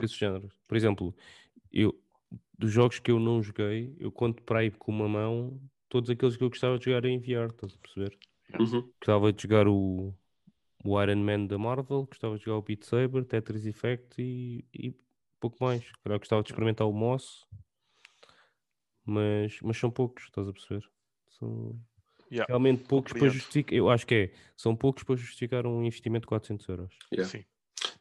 [0.00, 0.48] Desse género.
[0.68, 1.14] Por exemplo,
[1.72, 1.92] eu,
[2.62, 6.36] dos jogos que eu não joguei, eu conto para aí com uma mão todos aqueles
[6.36, 8.16] que eu gostava de jogar em VR, estás a perceber?
[8.58, 8.92] Uhum.
[9.00, 10.14] Gostava de jogar o,
[10.84, 14.94] o Iron Man da Marvel, gostava de jogar o Beat Saber, Tetris Effect e, e
[15.40, 15.84] pouco mais.
[16.04, 17.44] Calhar gostava de experimentar o Moss,
[19.04, 20.88] mas, mas são poucos, estás a perceber?
[21.38, 21.78] São
[22.30, 23.34] Yeah, realmente poucos para compreendo.
[23.34, 23.74] justificar.
[23.76, 26.96] Eu acho que é, são poucos para justificar um investimento de 400 euros.
[27.12, 27.28] Yeah.
[27.28, 27.44] Sim.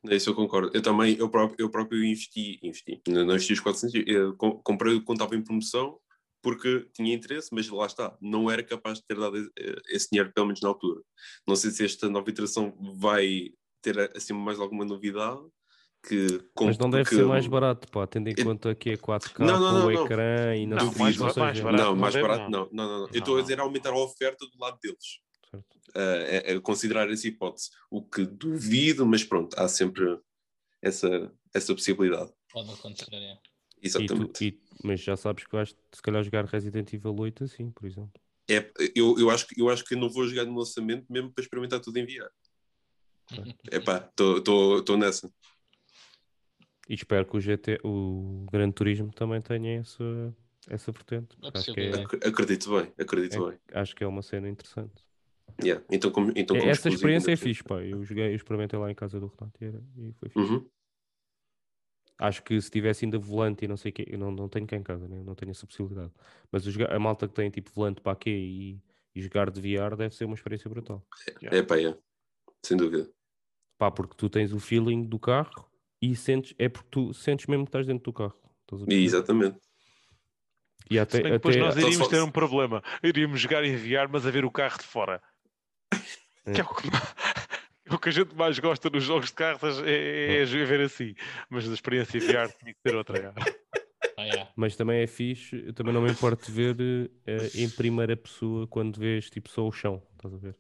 [0.10, 0.72] Isso eu concordo.
[0.74, 3.02] Eu também, eu próprio, eu próprio investi, investi.
[3.08, 5.98] Não não investi os 400, eu com- comprei quando estava em promoção
[6.44, 10.32] porque tinha interesse, mas lá está, não era capaz de ter dado eh, esse dinheiro,
[10.34, 11.02] pelo menos na altura.
[11.48, 13.50] Não sei se esta nova iteração vai
[13.84, 15.40] ter assim mais alguma novidade.
[16.04, 18.98] Que, com- Mas não deve que- ser mais barato, pá, tendo em conta que é
[18.98, 20.04] 4K Não, não, com não, o não.
[20.04, 22.50] ecrã e não, Não, sei mais mais barato não, mais barato não.
[22.50, 22.70] não.
[22.72, 23.00] Não, não, não.
[23.02, 24.98] Não, Eu estou a dizer aumentar a oferta do lado deles.
[25.52, 25.76] Certo.
[25.90, 27.70] Uh, é, é considerar essa hipótese.
[27.90, 30.20] O que duvido, mas pronto, há sempre
[30.82, 32.32] essa, essa possibilidade.
[32.52, 33.38] Pode acontecer, é.
[33.84, 34.46] E tu- Exatamente.
[34.48, 38.14] e- mas já sabes que vais se calhar jogar Resident Evil 8 assim, por exemplo.
[38.50, 41.44] É, eu, eu, acho, que- eu acho que não vou jogar no lançamento mesmo para
[41.44, 42.30] experimentar tudo em VR.
[43.72, 45.32] Epá, estou nessa.
[46.90, 50.36] E espero que o GT, o Gran Turismo também tenha essa,
[50.68, 51.38] essa vertente.
[51.42, 53.60] É acho, que é, Acredito bem, acredito bem.
[53.74, 55.02] acho que é uma cena interessante.
[55.64, 55.84] Yeah.
[55.92, 57.82] Então, como, então, É- como essa experiência é fixe, pá.
[57.82, 60.40] Eu joguei, eu experimentei lá em casa do Renato e, e foi fixe.
[60.54, 60.70] Uhum.
[62.18, 64.68] Acho que se tivesse ainda volante e não sei o quê, eu não, não tenho
[64.68, 65.18] cá em casa, né?
[65.18, 66.12] eu não tenho essa possibilidade.
[66.52, 68.80] Mas a malta que tem tipo volante para quê e,
[69.16, 71.04] e jogar de VR deve ser uma experiência brutal.
[71.42, 71.98] É pá, é.
[72.64, 73.10] Sem dúvida.
[73.80, 75.68] Pá, porque tu tens o feeling do carro
[76.00, 78.40] e sentes, é porque tu sentes mesmo que estás dentro do carro.
[78.88, 79.58] E, exatamente.
[80.90, 82.84] E Se até, bem que depois até- nós Então, iríamos ter um problema.
[83.02, 85.22] Iríamos jogar em VR, mas a ver o carro de fora.
[86.46, 86.52] É.
[86.54, 86.88] Que é o que,
[87.96, 91.14] o que a gente mais gosta nos jogos de cartas é, é ver assim.
[91.50, 93.18] Mas a experiência em VR tinha que ter outra.
[93.18, 93.62] é.
[94.18, 94.48] Ah, é.
[94.56, 98.68] mas também é fixe, eu também não me importo de ver eh, em primeira pessoa
[98.68, 100.56] quando vês tipo só o chão, estás a ver?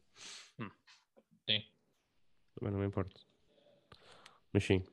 [0.60, 0.70] Hum.
[1.48, 1.64] Sim.
[2.56, 3.22] Também não me importo.
[4.54, 4.84] Mas sim,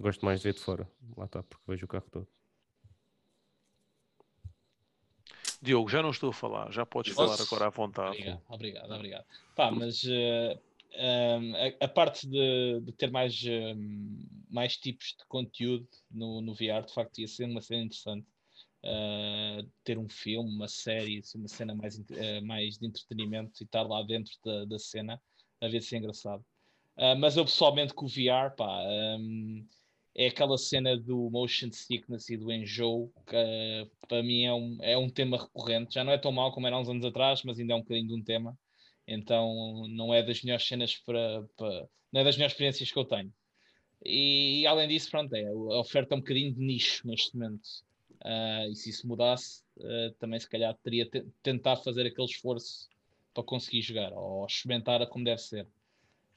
[0.00, 0.90] gosto mais de ver de fora.
[1.16, 2.28] Lá está, porque vejo o carro todo.
[5.60, 7.18] Diogo, já não estou a falar, já podes Posso?
[7.36, 8.14] falar agora à vontade.
[8.14, 9.26] Obrigado, obrigado, obrigado.
[9.54, 10.60] Pá, mas eh,
[10.92, 16.54] ehm, a, a parte de, de ter mais, ehm, mais tipos de conteúdo no, no
[16.54, 18.26] VR, de facto, ia ser uma cena interessante.
[18.84, 23.64] Eh, ter um filme, uma série, assim, uma cena mais, eh, mais de entretenimento e
[23.64, 25.20] estar lá dentro da, da cena,
[25.60, 26.44] a ver se é engraçado.
[26.96, 29.66] Ah, mas eu pessoalmente com o VR, pá, ehm,
[30.18, 34.78] é aquela cena do motion sickness e do enjoo que eh, para mim é um,
[34.82, 35.94] é um tema recorrente.
[35.94, 38.08] Já não é tão mau como era uns anos atrás, mas ainda é um bocadinho
[38.08, 38.58] de um tema.
[39.06, 43.04] Então não é das melhores cenas para, para não é das melhores experiências que eu
[43.04, 43.32] tenho.
[44.04, 47.68] E, além disso, pronto, é, a oferta é um bocadinho de nicho neste momento.
[48.24, 51.08] Ah, e se isso mudasse, ah, também se calhar teria
[51.42, 52.88] tentar fazer aquele esforço
[53.32, 55.66] para conseguir jogar ou experimentar como deve ser.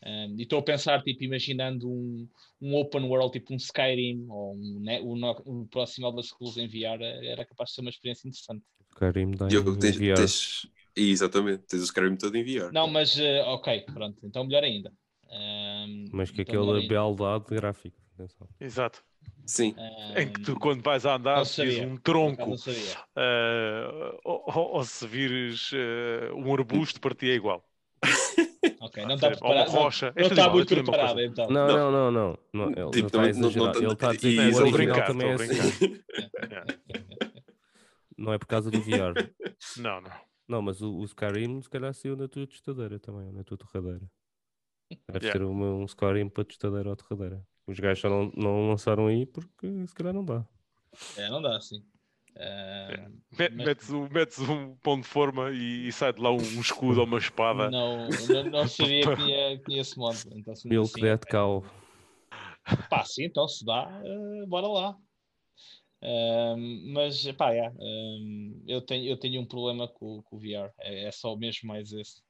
[0.03, 2.27] Um, e estou a pensar, tipo, imaginando um,
[2.59, 6.59] um open world, tipo um Skyrim ou um, ne- o, no- o próximo Elder Scrolls
[6.59, 8.63] em VR, era capaz de ser uma experiência interessante.
[8.93, 10.15] Skyrim dá Diogo, tens, VR.
[10.17, 12.71] tens- Exatamente, tens o Skyrim todo em VR.
[12.73, 14.91] Não, mas eh, ok, pronto, então melhor ainda.
[15.29, 16.87] Um, Mas que então ainda.
[16.87, 17.97] beldade gráfica.
[18.15, 18.47] atenção.
[18.59, 19.03] Exato.
[19.45, 19.75] Sim.
[20.17, 22.55] Em que tu, Um, quando vais a andar, se vires um tronco
[23.15, 27.63] ah, ou, ou- ou se vires ah, um arbusto, para ti é igual.
[28.81, 29.67] Ok, não está preparado.
[29.67, 30.11] Não, rocha.
[30.15, 31.47] É não está é muito preparado, então.
[31.49, 31.91] Não, Não.
[31.91, 32.65] não, não, não.
[32.71, 36.03] ele Tipo, está ele está a dizer que o original também é assim.
[36.49, 36.65] Yeah.
[38.17, 39.13] Não é por causa do VR.
[39.77, 40.11] Não, não.
[40.47, 44.07] Não, mas o, o Skyrim se calhar saiu na tua tostadeira também, na tua torradeira.
[45.09, 45.31] Deve Yeah.
[45.31, 47.43] ser uma, um Skyrim para tostadeira ou torradeira.
[47.65, 50.45] Os gajos só não, não lançaram aí porque se calhar não dá.
[51.17, 51.83] É, não dá assim.
[52.35, 56.31] Um, Me- Mas- Metes, um, metes um pão de forma e, e sai de lá
[56.31, 57.69] um, um escudo ou uma espada.
[57.69, 60.19] não, não, não sabia que tinha, que tinha esse modo.
[60.35, 61.63] Então, se Milk assim, Dead Cow.
[62.89, 64.97] Pá, sim, então se dá, eh, bora lá.
[66.03, 70.71] Ahm, mas, pá, é, ahm, eu, tenho, eu tenho um problema com, com o VR.
[70.79, 72.21] É, é só mesmo mais esse.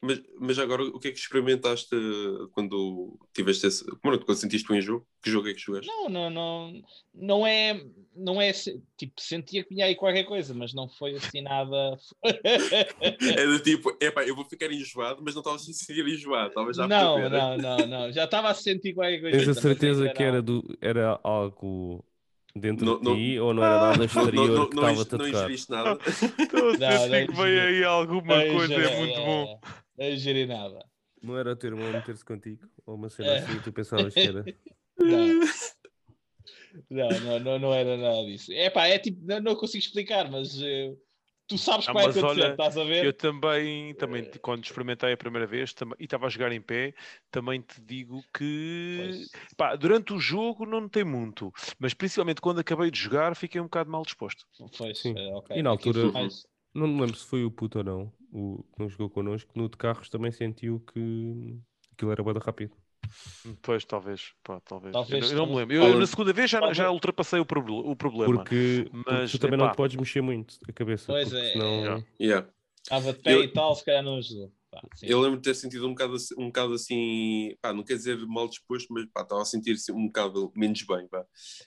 [0.00, 1.88] Mas, mas agora, o que é que experimentaste
[2.52, 3.84] quando tiveste esse.
[4.00, 5.06] Quando, quando sentiste um jogo?
[5.22, 5.86] Que jogo é que jogaste?
[5.86, 10.72] não, não, não, não é, não é, tipo, sentia que vinha aí qualquer coisa, mas
[10.72, 11.98] não foi assim nada.
[13.20, 16.48] É do tipo, epá, eu vou ficar enjoado, mas não estava a se sentir enjoado,
[16.48, 19.36] estava já a não, não, não, não, já estava a sentir qualquer coisa.
[19.36, 22.04] Tens a certeza que era, do, era algo
[22.56, 24.82] dentro Não- de não- ti ou não era nada Não, exterior não, não, que não,
[24.90, 25.38] estava-te a não tocar?
[25.44, 25.98] ingeriste nada.
[26.38, 29.60] Estou a Não, não que vem aí alguma Não coisa, é muito bom.
[29.98, 30.84] Não ingerei nada.
[31.22, 32.66] Não era o teu irmão a meter-se contigo?
[32.86, 33.38] Ou uma cena É.
[33.38, 34.44] assim que tu pensavas que era?
[34.98, 35.40] Não.
[36.90, 38.52] Não, não, não, não era nada disso.
[38.52, 40.94] É pá, é tipo, não, não consigo explicar, mas eh,
[41.48, 43.04] tu sabes que Ah, vai acontecer, olha, estás a ver?
[43.06, 46.94] Eu também, também quando experimentei a primeira vez tam- e estava a jogar em pé,
[47.30, 49.26] também te digo que
[49.56, 53.64] pá, durante o jogo não notei muito, mas principalmente quando acabei de jogar fiquei um
[53.64, 54.46] bocado mal disposto.
[54.76, 55.14] Pois, Sim.
[55.16, 55.56] eh, ok.
[55.56, 56.12] E na altura-
[56.74, 59.68] Não me lembro se foi o puto ou não, o que não jogou connosco, no
[59.68, 61.56] de carros também sentiu que
[61.92, 62.76] aquilo era bada rápido.
[63.44, 64.92] Depois, talvez, pá, talvez.
[64.92, 65.74] Talvez eu, não- eu não me lembro.
[65.76, 68.34] Eu, na segunda vez já, já ultrapassei o, o problema.
[68.34, 69.74] Porque, porque Mas, tu também não epá.
[69.74, 71.06] podes mexer muito a cabeça.
[71.06, 71.66] Pois porque é, senão...
[71.96, 72.04] é.
[72.24, 72.48] Yeah.
[72.82, 74.52] Estava de pé Eu- e tal, se calhar não ajudou.
[74.70, 74.82] Pá.
[75.02, 78.18] Eu lembro de ter sentido um bocado, assim- um bocado assim, pá, não quer dizer
[78.26, 81.24] mal disposto, mas pá, estava a sentir-se um bocado menos bem, pá.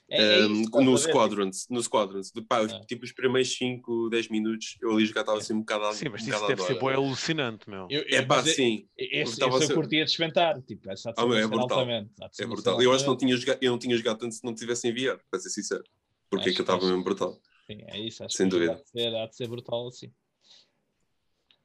[0.08, 0.98] É- é isso, no ver?
[0.98, 2.80] Squadrons, no Squadrons, pá, Ah.
[2.86, 6.10] tipo os primeiros 5, 10 minutos, eu ali já estava assim um bocado a Sim,
[6.10, 6.80] mas um isso deve a ser dor.
[6.80, 7.88] bué alucinante, meu.
[7.90, 10.10] Eu, É eu- pá, mas eu- sim, Esse, Estava a esse eu ser- curtia de
[10.10, 10.62] experimentar.
[10.62, 11.62] Tipo, essa de Ah, meu, é brutal.
[11.80, 12.80] altamente, ser é brutal.
[12.80, 15.20] Eu acho que não tinha jogado, eu não tinha jogado tanto se não tivesse enviado,
[15.28, 15.82] para ser sincero.
[16.30, 17.32] Porque Acho- aquilo estava acho- mesmo brutal.
[17.66, 18.72] Sim, é isso, acho Sem que dúvida.
[18.72, 20.12] Há de, ser, há de ser brutal assim.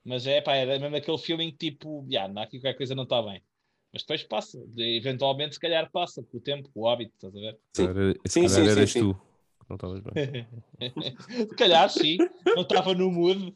[0.07, 3.21] Mas é pá, era mesmo aquele feeling tipo, já, yeah, aqui qualquer coisa não está
[3.21, 3.43] bem.
[3.91, 7.39] Mas depois passa, eventualmente se calhar passa, com o tempo, com o hábito, estás a
[7.39, 7.59] ver?
[7.73, 7.85] Sim.
[8.25, 8.99] Sim, calhar sim, eras sim.
[8.99, 10.47] tu que não estavas bem.
[11.49, 12.17] se calhar sim,
[12.55, 13.53] não estava no mood.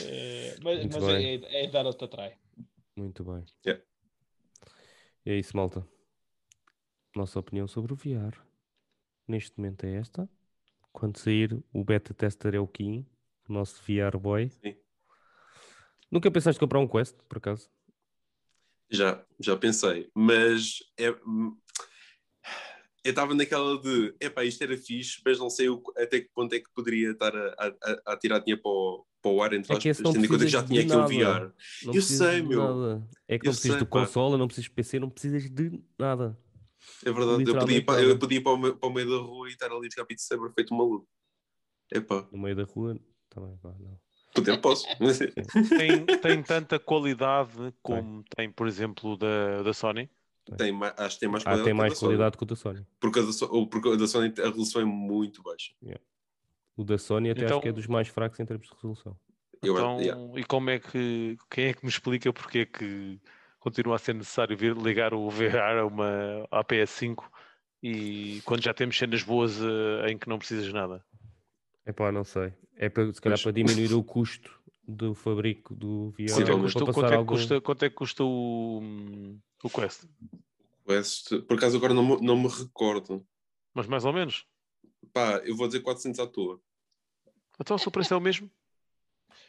[0.00, 1.44] Eh, mas mas bem.
[1.44, 2.38] é, é dar outra trai.
[2.96, 3.44] Muito bem.
[3.66, 3.84] Yeah.
[5.26, 5.86] E é isso, malta.
[7.14, 8.36] Nossa opinião sobre o VR.
[9.28, 10.28] Neste momento é esta.
[10.92, 13.06] Quando sair, o beta tester é o Kim,
[13.48, 14.50] o nosso VR boy.
[14.50, 14.76] Sim.
[16.10, 17.68] Nunca pensaste comprar um Quest, por acaso?
[18.90, 21.20] Já, já pensei, mas é, eu
[23.10, 26.60] estava naquela de, epá, isto era fixe, mas não sei o- até que ponto é
[26.60, 29.76] que poderia estar a, a, a- tirar dinheiro para o, para o ar, entre É
[29.76, 31.48] aspas, tendo em conta que já tinha de aquele nada.
[31.48, 31.52] VR.
[31.86, 32.62] Não Eu sei, de meu.
[32.62, 33.08] nada.
[33.26, 33.86] É que Eu não precisas pá.
[33.86, 36.38] console, não precisas de PC, não precisas de nada.
[37.04, 39.16] É verdade, eu podia, para, eu podia ir para, o meio, para o meio da
[39.16, 41.08] rua e estar ali jogar Beat Saber feito um maluco.
[41.92, 42.98] Epá, No meio da rua,
[43.34, 43.98] também, pá, não.
[44.34, 44.86] poder posso.
[45.68, 50.08] Tem, tem tanta qualidade como tem, por exemplo, o da, da Sony.
[50.56, 51.64] tem mais, acho que tem mais Ah, qualidade.
[51.64, 52.08] tem que a mais Sony.
[52.10, 52.86] qualidade que o da Sony.
[53.00, 55.72] Porque a da, So- porque a da Sony a resolução é muito baixa.
[56.76, 59.16] O da Sony até acho que é Então- dos mais fracos em termos de resolução.
[59.62, 60.20] Eu, Então, yeah.
[60.40, 63.18] e como é que quem é que me explica porque é que
[63.60, 67.24] continua a ser necessário vir ligar o VR a uma à PS5
[67.82, 71.02] e quando já temos cenas boas eh, em que não precisas de nada?
[71.86, 72.52] É pá, não sei.
[72.76, 73.42] É para, se calhar Pois.
[73.42, 74.50] para diminuir o custo
[74.86, 76.14] do fabrico do VR.
[76.16, 76.62] Quanto é que Possivelmente.
[76.62, 77.34] custa, para quanto é passar que algum...
[77.34, 78.82] custa, quanto é que custa o,
[79.62, 80.04] o Quest?
[80.86, 83.26] Quest, por acaso agora não, me- não me recordo.
[83.72, 84.46] Mas mais ou menos.
[85.12, 86.60] Pá, eu vou dizer 400 à toa.
[87.60, 88.50] Então o preço é o mesmo,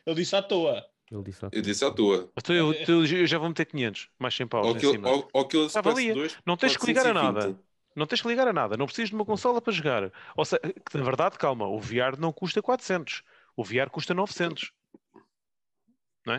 [0.05, 0.85] Ele disse à toa.
[1.11, 1.61] Ele disse à Eu toa.
[1.61, 2.31] disse à toa.
[2.37, 5.09] então eu, eu- eu já vou meter 500, mais 100 paus Ou aquele, cima.
[5.09, 6.13] ou, ou aquele Ah, valia.
[6.13, 7.59] PS2, Não tens que ligar a nada.
[7.95, 7.97] 420.
[7.97, 10.11] Não tens que ligar a nada, não precisas de uma consola para jogar.
[10.35, 10.61] Ou seja,
[10.93, 13.23] na verdade, calma, o VR não custa 400,
[13.55, 14.71] o VR custa 900.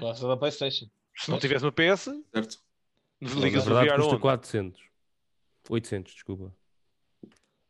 [0.00, 0.86] Gosta da PlayStation.
[1.16, 2.58] Se não tiveres uma PS, Certo?
[3.20, 4.20] Não, ligas na o VR custa onde?
[4.20, 4.82] 400.
[5.68, 6.54] 800, desculpa.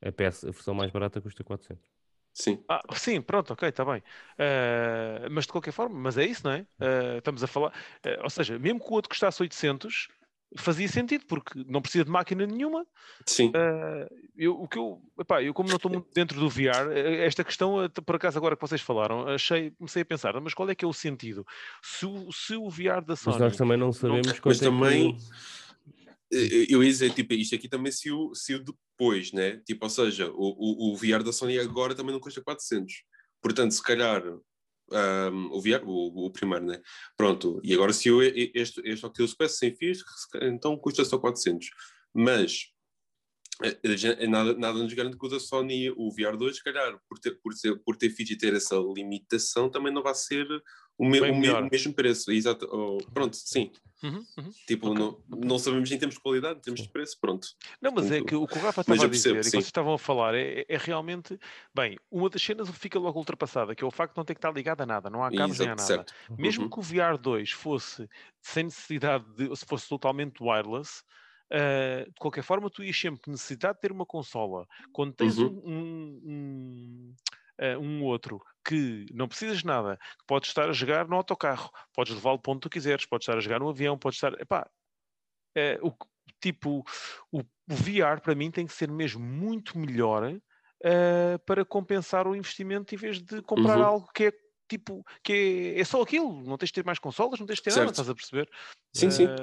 [0.02, 1.88] A, PS, a versão mais barata custa 400.
[2.34, 2.62] Sim.
[2.68, 4.02] Ah, sim, pronto, ok, está bem.
[4.38, 6.66] Ah, mas de qualquer forma, mas é isso, não é?
[6.80, 7.72] Ah, estamos a falar,
[8.04, 10.08] ah, ou seja, mesmo que o outro custasse 800,
[10.56, 12.86] fazia sentido, porque não precisa de máquina nenhuma.
[13.26, 13.50] Sim.
[13.54, 17.26] Ah, eu, o que eu, epá, eu como não estou muito dentro do VR, eh,
[17.26, 20.70] esta questão, eh, por acaso agora que vocês falaram, achei, comecei a pensar, mas qual
[20.70, 21.44] é que é o sentido?
[21.82, 23.38] Se o, se o VR da Mas Sony...
[23.38, 25.22] nós também não sabemos Mas quanto é também- que...
[26.30, 29.58] Eu eu ia dizer, tipo, isto aqui também saiu, saiu depois, né?
[29.64, 33.04] Tipo, ou seja, o, o, o VR da Sony agora também não custa 400.
[33.40, 34.22] Portanto, se calhar,
[34.92, 36.80] ahm, o VR, o, o primeiro, né?
[37.16, 40.02] Pronto, e agora se eu este, este Oculus Quest sem fios,
[40.42, 41.68] então custa só 400.
[42.12, 42.72] Mas,
[44.28, 47.52] nada, nada nos garante que o da Sony, o VR2, se calhar, por ter, por
[47.54, 50.46] ser, por ter fios e ter essa limitação, também não vai ser
[50.98, 51.62] o, me, o, me- melhor.
[51.62, 52.30] o mesmo preço.
[52.30, 52.68] Exato.
[52.70, 53.70] Oh, pronto, sim.
[54.02, 54.50] Uhum, uhum.
[54.66, 57.48] Tipo, Ok, não, não sabemos em termos de qualidade, em termos de preço, pronto.
[57.80, 59.64] Não, mas é que o que o Rafa estava a dizer percebo, e que vocês
[59.64, 61.38] estavam a falar é, é realmente.
[61.74, 64.38] Bem, uma das cenas fica logo ultrapassada, que é o facto de não ter que
[64.38, 65.82] estar ligado a nada, não há cabos nem nada.
[65.82, 66.12] certo.
[66.36, 66.70] Mesmo Uhum.
[66.70, 68.06] que o VR2 fosse
[68.42, 71.02] sem necessidade de, se fosse totalmente wireless,
[71.52, 74.66] ah, de qualquer forma, tu ias sempre necessitar de ter uma consola.
[74.92, 75.42] Quando tens Uhum.
[75.42, 77.14] um, um, um,
[77.60, 81.70] ah, um outro que não precisas de nada, que podes estar a jogar no autocarro,
[81.94, 84.32] podes levá-lo para onde tu quiseres, podes estar a jogar no avião, podes estar.
[84.40, 84.68] Epá,
[85.56, 85.92] eh, o,
[86.40, 86.84] tipo,
[87.32, 87.44] o, o
[87.74, 90.38] VR para mim tem que ser mesmo muito melhor
[90.84, 93.80] eh, para compensar o investimento em vez de comprar Uhum.
[93.80, 94.32] algo que é
[94.68, 97.62] tipo que é, é só aquilo, não tens de ter mais consolas, não tens de
[97.64, 97.90] ter nada, Certo.
[97.90, 98.48] estás a perceber?
[98.92, 99.34] Sim, sim.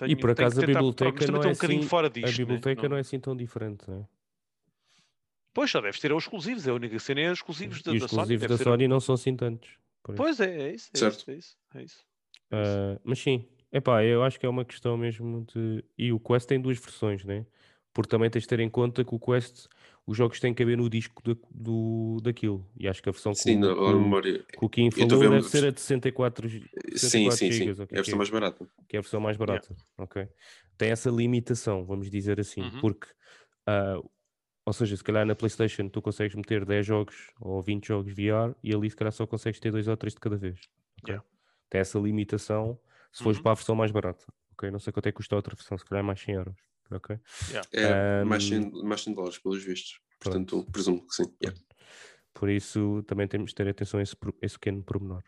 [0.00, 1.82] Eh, E tenho- por tenho acaso a tentar- biblioteca mas também não é um assim-
[1.88, 2.26] fora A disto.
[2.26, 2.36] né?
[2.38, 4.04] biblioteca não é assim tão diferente, não é?
[5.54, 7.96] Pois, só deves ter os exclusivos, é a única cena é os exclusivos da, E
[7.96, 8.22] os da Sony.
[8.22, 9.70] exclusivos da ser- Sony não são assim tantos.
[10.16, 11.18] Pois é, é isso, é Certo.
[11.18, 12.04] isso, é isso, é isso.
[12.50, 15.84] Ah, mas sim, epá, eu acho que é uma questão mesmo de.
[15.96, 17.44] E o Quest tem duas versões, né?
[17.92, 19.66] Porque também tens de ter em conta que o Quest,
[20.06, 22.68] os jogos têm que caber no disco da- do, daquilo.
[22.78, 24.44] E acho que a versão Sim, que, na o- na que, o- memória.
[24.44, 26.60] que o Kim a falou ver deve ser a de 64, Sim,
[26.96, 27.58] 64 sim, sim.
[27.58, 28.68] gigas, É ok, a versão que, mais barata.
[28.88, 30.28] que é a versão mais barata, ok?
[30.76, 32.80] Tem essa limitação, vamos dizer assim, Uhum.
[32.80, 33.06] porque,
[33.66, 34.00] ah,
[34.66, 38.54] ou seja, se calhar na PlayStation tu consegues meter 10 jogos ou 20 jogos VR
[38.62, 40.60] e ali se calhar só consegues ter dois ou três de cada vez,
[41.02, 41.14] ok?
[41.14, 41.26] Yeah.
[41.70, 42.78] Tem essa limitação
[43.12, 43.42] se fores Uhum.
[43.44, 44.70] para a versão mais barata, ok?
[44.70, 46.56] Não sei quanto é que custa a outra versão, se calhar é mais 100 euros,
[46.90, 47.18] ok?
[47.72, 50.00] É mais Ahm, 100, mais 100 dólares, pelos vistos.
[50.20, 51.24] Portanto, presumo que sim.
[51.42, 51.60] yeah.
[52.34, 55.22] Por isso também temos de ter atenção a esse, esse pequeno pormenor.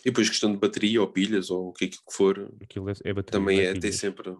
[0.00, 2.92] E depois questão de bateria ou pilhas ou o que é que for, Aquilo é,
[3.04, 4.36] é bateria, também não é, tem sempre.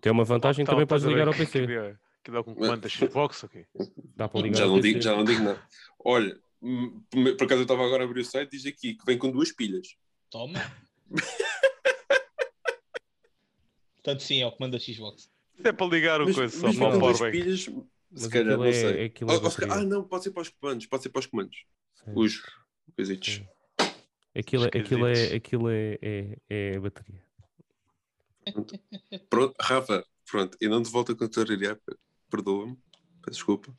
[0.00, 1.66] Tem uma vantagem Tá, também tá, podes tá, ligar ao que- PC.
[1.66, 3.64] Que, que dá com da Xbox, ok.
[4.14, 4.88] Dá para ligar Já ao não, PC.
[4.88, 5.62] digo, já não digo nada.
[6.04, 9.16] Olha, hum, por acaso eu estava agora a abrir o site diz aqui que vem
[9.16, 9.96] com duas pilhas.
[10.30, 10.58] Toma.
[14.06, 15.28] Portanto, sim, é o comando da Xbox.
[15.58, 17.44] Isso é para ligar o Mas, coisa só mas para com o duas powerbank.
[17.44, 17.68] pilhas,
[18.08, 19.04] Mas se calhar, aquilo não é- sei.
[19.06, 19.92] aquilo é Ou- ou se calhar- bateria.
[19.94, 21.64] ah, não, pode ser para os comandos, pode ser para os comandos.
[22.04, 22.12] Sim.
[22.14, 22.42] Os
[22.94, 23.42] coisitos.
[24.32, 27.20] Aquilo, é- aquilo, é, aquilo é, é, é a bateria.
[29.28, 31.76] Pronto, Rafa, pronto, eu não te volto a contrariar,
[32.30, 32.76] perdoa-me,
[33.22, 33.74] peço desculpa.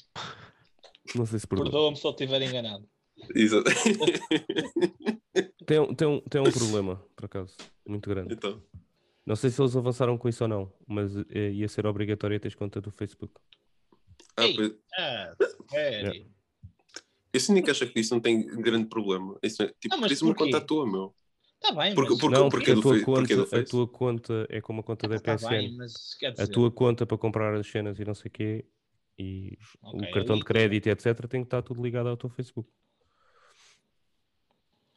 [1.15, 1.67] Não sei se perdoa.
[1.71, 2.86] Perdoa-me se eu estiver enganado.
[3.34, 3.71] Exato.
[5.65, 7.55] Tem, um- tem, um, tem um problema, por acaso,
[7.88, 8.34] muito grande.
[8.34, 8.61] então,
[9.28, 12.55] Não sei se eles avançaram com isso ou não, mas eh, ia ser obrigatório ter
[12.55, 13.34] conta do Facebook.
[14.38, 14.55] ah, Ei.
[14.55, 15.36] pois- Ah,
[15.69, 16.25] sério?
[17.34, 19.38] eu sinto que acha que isso não tem grande problema.
[19.43, 21.13] Isso é, tipo, Ah, mas crias uma conta à toa, meu.
[21.61, 22.19] Está bem, Porque- mas...
[22.21, 23.71] porque- não, porque porque a do tua, porque do conta, a Face.
[23.71, 25.49] tua conta é como a conta da Está PSN.
[25.49, 26.43] bem, mas quer dizer...
[26.43, 28.65] A tua conta para comprar as cenas e não sei o quê,
[29.19, 31.28] e Ok, o cartão de crédito e etc.
[31.28, 32.69] tem que estar tudo ligado ao teu Facebook.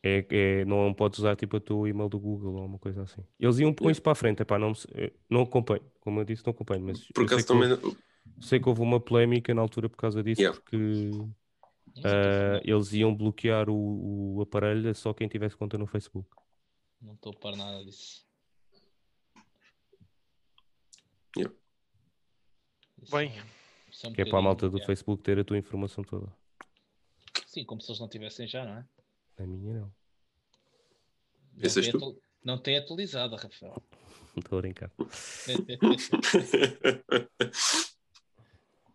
[0.02, 3.22] É, é, não podes usar tipo o teu e-mail do Google ou uma coisa assim.
[3.38, 3.92] Eles iam com Yeah.
[3.92, 7.06] isso para a frente, epá, não, eh, não acompanho, como eu disse, não acompanho, mas
[7.08, 7.96] Por acaso que, houve, também.
[8.40, 10.58] sei que houve uma polémica na altura por causa disso, Yeah.
[10.58, 11.30] porque estou
[12.64, 16.26] eles iam bloquear o, o aparelho a só quem tivesse conta no Facebook.
[17.02, 18.24] Não estou para nada disso.
[21.36, 21.54] Yeah.
[23.10, 23.38] Bem.
[23.38, 23.44] é-
[23.90, 26.26] isso um Que é para a malta do Facebook ter a tua informação toda.
[26.26, 27.40] é.
[27.46, 28.86] Sim, como se eles não tivessem já, não é?
[29.40, 29.92] A minha não.
[31.56, 31.96] Não tu?
[31.96, 33.82] atu- não tem atualizado, Rafael.
[34.36, 34.90] Estou a brincar.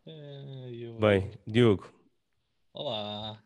[0.05, 1.91] Eu- Bem, Diogo,
[2.71, 3.43] Olá.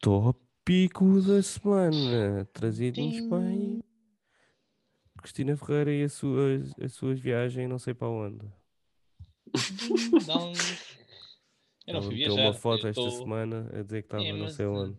[0.00, 3.82] tópico da semana, trazido-nos bem.
[5.22, 8.46] Cristina Ferreira e as suas, as suas viagens, não sei para onde.
[10.26, 10.58] Dong.
[11.86, 12.34] Eu não fui viajar.
[12.42, 14.98] uma foto eu esta tô- semana a dizer que estava É, não sei eh, onde.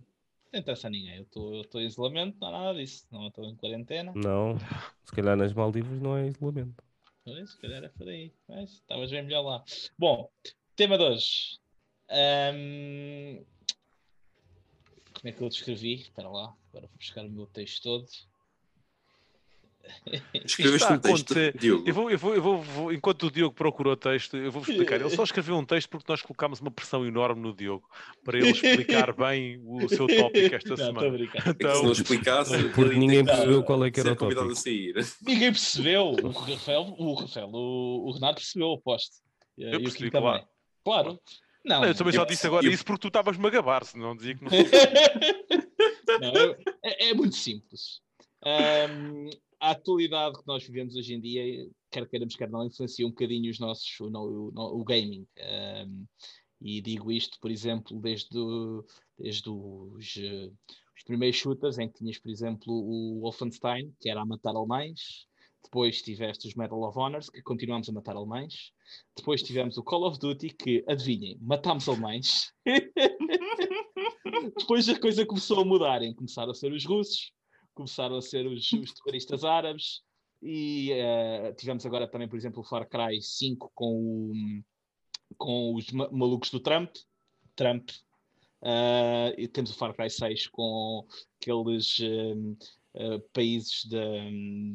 [0.52, 1.18] Não interessa a ninguém.
[1.18, 3.06] Eu estou em isolamento, não há nada disso.
[3.12, 4.14] Não estou em quarentena.
[4.16, 4.58] Não,
[5.04, 6.84] se calhar nas Maldivas não é isolamento.
[7.24, 8.34] Pois, se calhar é por aí.
[8.48, 9.64] Mas estavas bem melhor lá.
[9.98, 10.30] Bom,
[10.76, 11.60] tema de hoje.
[12.10, 13.46] Ahm,
[15.20, 15.96] Como é que eu descrevi?
[15.96, 18.08] Espera lá, agora vou buscar o meu texto todo.
[20.46, 21.34] Escreveste um texto.
[21.58, 21.88] Diogo.
[21.88, 24.70] Eu vou, eu vou, eu vou, vou- enquanto o Diogo procurou o texto, eu vou-vos
[24.70, 25.00] explicar.
[25.02, 27.88] Ele só escreveu um texto porque nós colocámos uma pressão enorme no Diogo
[28.24, 31.10] para ele explicar bem o seu tópico esta Não, semana.
[31.10, 31.48] brincar.
[31.50, 34.42] É que se não Então, explicasse, Porque ninguém percebeu qual é que era o tópico.
[35.24, 36.16] Ninguém percebeu.
[36.24, 39.18] O Rafael, o, Rafael, o, o Renato percebeu, aposto.
[39.58, 40.44] E- e o percebi, claro.
[40.84, 41.20] Claro.
[41.66, 43.84] Não, Não, eu também só eu- disse agora eu- isso porque tu estavas-me a gabar,
[43.84, 44.52] se não dizia que não.
[46.22, 48.02] Não, eu- é, é muito simples.
[48.44, 49.09] Ahm,
[49.70, 53.50] a atualidade que nós vivemos hoje em dia, quer queiramos, quer não, influencia um bocadinho
[53.52, 55.28] os nossos, o, o- o gaming.
[55.40, 56.06] Ahm,
[56.62, 58.84] e digo isto, por exemplo, desde, o-
[59.18, 60.52] desde os, eh,
[60.98, 65.28] os primeiros shooters em que tinhas, por exemplo, o Wolfenstein, que era a matar alemães.
[65.64, 68.72] Depois tiveste os Medal of Honors, que continuamos a matar alemães.
[69.16, 72.52] Depois tivemos o Call of Duty, que, adivinhem, matámos alemães.
[74.58, 77.32] Depois a coisa começou a mudar, em começaram a ser os russos,
[77.80, 80.02] começaram a ser os, os terroristas árabes,
[80.42, 84.34] e uh, tivemos agora também, por exemplo, o Far Cry 5 com, o,
[85.38, 86.94] com os ma malucos do Trump.
[87.56, 87.90] Trump.
[88.62, 91.06] Uh, e temos o Far Cry 6 com
[91.42, 94.00] aqueles uh, países da,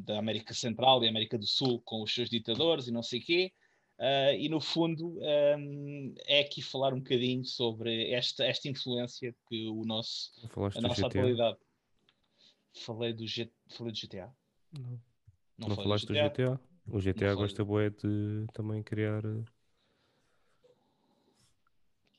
[0.04, 3.24] da, América Central e América do Sul com os seus ditadores e não sei o
[3.24, 3.52] quê.
[4.38, 5.18] e no fundo
[5.58, 10.30] um, é aqui falar um bocadinho sobre esta, esta influência que o nosso,
[10.76, 11.58] a nossa atualidade.
[12.74, 14.34] Falei do, G, falei do GTA?
[14.72, 15.00] Não.
[15.56, 16.28] Não, não falaste do GTA?
[16.28, 16.60] GTA?
[16.86, 19.44] O GTA não gosta boé de também criar eh,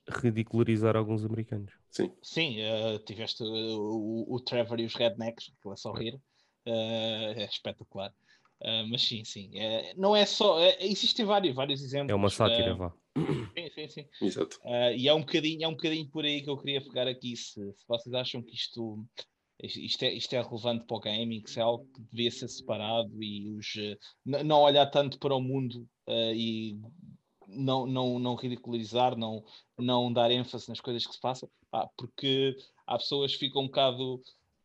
[0.10, 1.74] ridicularizar alguns americanos.
[1.92, 6.16] Sim, Sim uh, tiveste uh, o, o, Trevor e os Rednecks, que é só rir,
[6.16, 6.20] uh,
[7.36, 8.14] é espetacular.
[8.90, 10.60] mas sim, sim, é, não é só.
[10.60, 12.12] É, existem vários, vários exemplos.
[12.12, 12.94] É uma sátira, vá.
[13.16, 14.08] Sim, sim, sim.
[14.22, 14.60] Exato.
[14.96, 17.36] e é um, bocadinho, é um bocadinho por aí que eu queria pegar aqui.
[17.38, 19.06] Se, se vocês acham que isto
[19.62, 23.12] isto é, isto é relevante para o gaming, que é algo que devia ser separado
[23.22, 26.80] e os, uh, não olhar tanto para o mundo uh, e
[27.48, 29.44] não, não, não ridicularizar, não,
[29.78, 33.68] não dar ênfase nas coisas que se passam, ah, porque há pessoas que ficam um
[33.68, 34.22] bocado.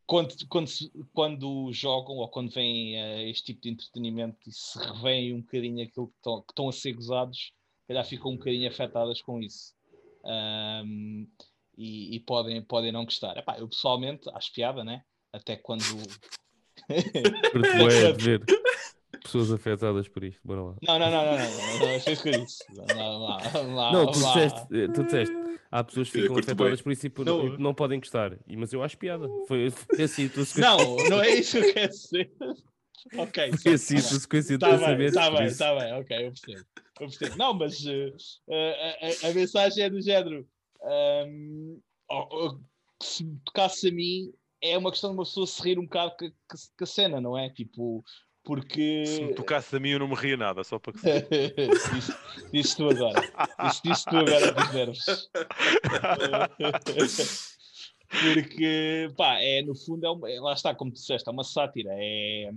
[0.06, 0.70] Quando, quando,
[1.12, 5.84] quando jogam ou quando vêm uh, este tipo de entretenimento e se revêem um bocadinho
[5.84, 7.52] aquilo que estão, a ser gozados,
[7.86, 9.72] calhar ficam um bocadinho afetadas com isso.
[11.80, 13.36] E, e, podem, podem não gostar.
[13.38, 15.02] Epá, eu pessoalmente acho piada, né?
[15.32, 15.82] Até quando.
[16.88, 18.44] É ver
[19.22, 20.74] pessoas afetadas por isto, bora lá.
[20.82, 22.64] Não, não, não, não, não, não, não isso.
[22.74, 25.36] Não, não, não, tu disseste, tu disseste,
[25.70, 28.36] há pessoas que ficam afetadas por isso e por, não, não podem gostar.
[28.46, 29.28] E, mas eu acho piada.
[29.46, 32.32] Foi, foi assim, tu Não, não é isso que eu quero dizer.
[33.16, 33.52] Ok.
[33.62, 35.16] Foi assim, a sequência de tá pensamentos.
[35.16, 36.66] Está bem, está bem, ok, eu percebo.
[37.00, 37.36] Eu percebo.
[37.36, 38.14] Não, mas uh,
[38.50, 40.46] a, a, a mensagem é do género
[40.82, 41.80] um,
[43.02, 46.14] se me tocasse a mim, é uma questão de uma pessoa se rir um bocado
[46.18, 47.48] com a cena, não é?
[47.50, 48.04] Tipo,
[48.44, 49.04] porque.
[49.06, 50.98] Se me tocasse a mim, eu não me ria nada, só para que.
[51.96, 52.12] isso,
[52.52, 53.20] isso tu agora.
[53.68, 55.30] Isso disse tu agora dos nervos.
[58.08, 61.44] porque, pá, é, no fundo, é, uma, é, lá está, como tu disseste, é uma
[61.44, 62.50] sátira, é,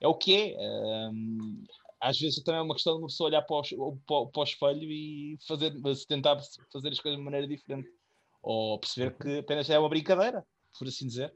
[0.00, 0.56] é o que é.
[0.58, 1.64] Um,
[2.00, 4.44] às vezes também é uma questão de uma pessoa olhar para o, para, para o
[4.44, 5.72] espelho e fazer,
[6.06, 6.40] tentar
[6.72, 7.88] fazer as coisas de maneira diferente.
[8.42, 10.44] Ou perceber que apenas é uma brincadeira,
[10.78, 11.34] por assim dizer.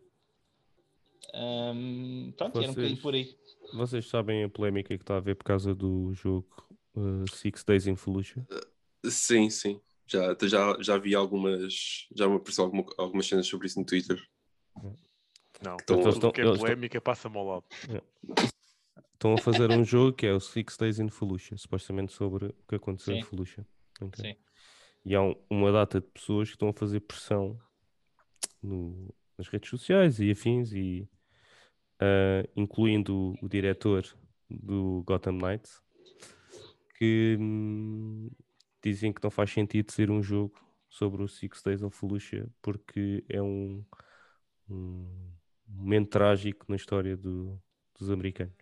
[1.34, 3.36] Um, pronto, vocês, era um bocadinho por aí.
[3.74, 6.48] Vocês sabem a polémica que está a haver por causa do jogo
[6.94, 8.46] uh, Six Days in Fallujah?
[8.50, 9.80] Uh, sim, sim.
[10.06, 12.06] Já, já, já vi algumas.
[12.14, 14.22] Já me apareceu alguma, algumas cenas sobre isso no Twitter.
[15.62, 17.64] Não, então, tudo que é polémica passa-me ao lado.
[19.12, 22.54] Estão a fazer um jogo que é o Six Days in Fallujah, supostamente sobre o
[22.68, 23.20] que aconteceu Sim.
[23.20, 23.66] em Fallujah.
[24.00, 24.32] Okay?
[24.32, 24.38] Sim.
[25.04, 27.58] E há um, uma data de pessoas que estão a fazer pressão
[28.62, 31.08] no, nas redes sociais e afins, e,
[32.00, 34.04] uh, incluindo o, o, diretor
[34.48, 35.80] do Gotham Knights,
[36.98, 38.30] que hum,
[38.82, 43.24] dizem que não faz sentido ser um jogo sobre o Six Days of Fallujah porque
[43.28, 43.84] é um,
[44.68, 45.32] um
[45.66, 47.60] momento trágico na história do,
[47.98, 48.61] dos americanos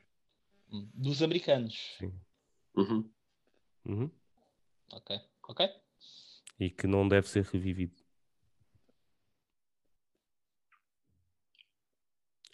[0.94, 1.96] dos americanos.
[1.98, 2.12] Sim.
[2.76, 3.10] Uhum.
[3.84, 4.10] Uhum.
[4.92, 5.68] Ok, ok.
[6.58, 7.96] E que não deve ser revivido.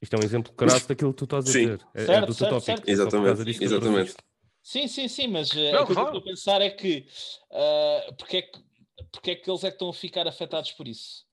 [0.00, 1.86] Isto é um exemplo crasso daquilo que tu estás a dizer.
[1.94, 2.64] É, certo, é do teu tópico.
[2.64, 2.88] Certo.
[2.88, 3.64] Exatamente.
[3.64, 4.14] Exatamente.
[4.62, 7.06] Sim, sim, sim, mas uh, não, o que eu estou a pensar é que,
[7.50, 8.66] uh, porque é que
[9.12, 11.24] porque é que eles é que estão a ficar afetados por isso?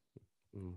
[0.54, 0.76] Hum.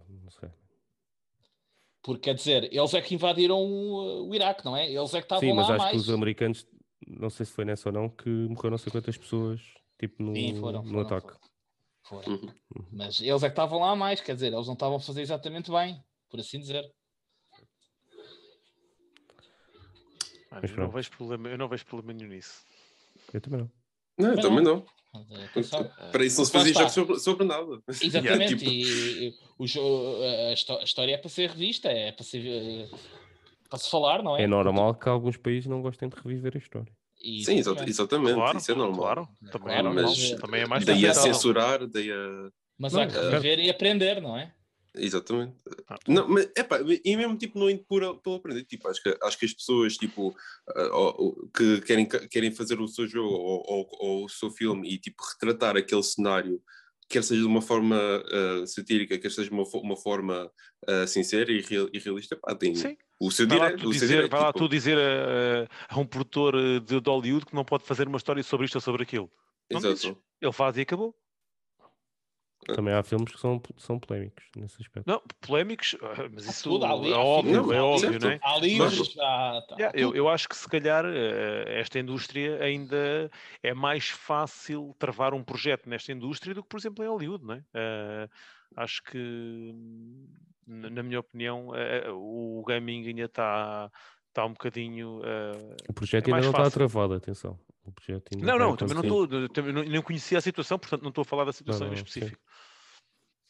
[2.06, 4.88] Porque, quer dizer, eles é que invadiram o, o Iraque, não é?
[4.88, 5.90] Eles é que estavam Sim, mas lá acho mais.
[5.90, 6.64] que os americanos,
[7.04, 9.60] não sei se foi nessa ou não, que morreram não sei quantas pessoas,
[9.98, 11.36] tipo, no, Sim, foram, no foram, ataque.
[12.04, 12.22] Foram.
[12.22, 12.32] foram.
[12.76, 12.86] Uhum.
[12.92, 15.68] Mas eles é que estavam lá mais, quer dizer, eles não estavam a fazer exatamente
[15.68, 16.00] bem,
[16.30, 16.88] por assim dizer.
[20.52, 22.64] eu, não vejo problema, eu não vejo problema nenhum nisso.
[23.34, 23.70] Eu também não.
[24.18, 24.84] Não, eu também não.
[26.12, 27.80] Para isso não se fazia jogos sobre, sobre nada.
[27.88, 28.26] Exatamente.
[28.26, 28.70] yeah, tipo...
[28.70, 32.88] E, e o, a, a, história é para ser revista, é para, ser, eh,
[33.68, 34.42] para se falar, não é?
[34.42, 36.92] É normal que alguns países não gostem de rever a história.
[37.44, 38.34] Sim, exatamente.
[38.34, 39.00] Claro, isso é normal.
[39.00, 40.04] Claro, também, claro, é normal.
[40.04, 42.50] Mas, também é mais Daí a censurar, daí a.
[42.78, 44.52] Mas há que rever e aprender, não é?
[44.96, 45.54] Exatamente.
[45.88, 49.16] Ah, não, mas, epá, e mesmo tipo, não indo por, por aprender, tipo, acho, que,
[49.22, 50.34] acho que as pessoas tipo,
[50.68, 54.98] uh, que querem, querem fazer o seu jogo ou, ou, ou, o seu filme e
[54.98, 56.60] tipo, retratar aquele cenário
[57.08, 60.50] quer seja de uma forma uh, satírica, quer seja de uma, uma forma
[60.88, 62.96] uh, sincera e, real, e realista, pá, tem Sim.
[63.20, 63.82] o seu Vai lá direito.
[63.82, 67.10] seu dizer, direito, vai lá tipo, tu dizer a, a um produtor eh, de, de
[67.10, 69.30] Hollywood que não pode fazer uma história sobre isto ou sobre aquilo.
[69.70, 69.94] Não Exato.
[69.94, 70.16] dizes.
[70.40, 71.14] Ele faz e acabou.
[72.74, 75.06] Também há filmes que são, são polémicos nesse aspecto.
[75.06, 78.40] Não, polémicos, ah, mas isso tudo, ali- é óbvio, filmes, é óbvio, não é?
[78.42, 83.30] Há livros, há, tá, Yeah, eu, eu acho que se calhar eh, esta indústria ainda
[83.62, 87.54] é mais fácil travar um projeto nesta indústria do que, por exemplo, em Hollywood, não
[87.54, 87.64] é?
[87.74, 88.28] Eh,
[88.76, 89.18] acho que,
[89.74, 90.26] hum,
[90.66, 93.90] na minha opinião, eh, o gaming ainda está
[94.28, 95.20] está um bocadinho.
[95.24, 97.58] eh, O projeto É ainda não está travado, atenção.
[97.84, 99.48] O projeto Não, não, também não estou.
[99.48, 101.96] também não- Nem conhecia a situação, portanto não estou a falar da situação não, em
[101.96, 102.02] sim.
[102.04, 102.42] específico.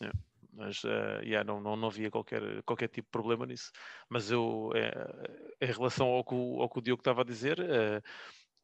[0.03, 0.11] É,
[0.53, 3.71] Mas eh, yeah, não, não, não havia qualquer, qualquer tipo de problema nisso.
[4.09, 8.03] Mas eu, eh, em relação ao que, ao que o Diogo estava a dizer, eh,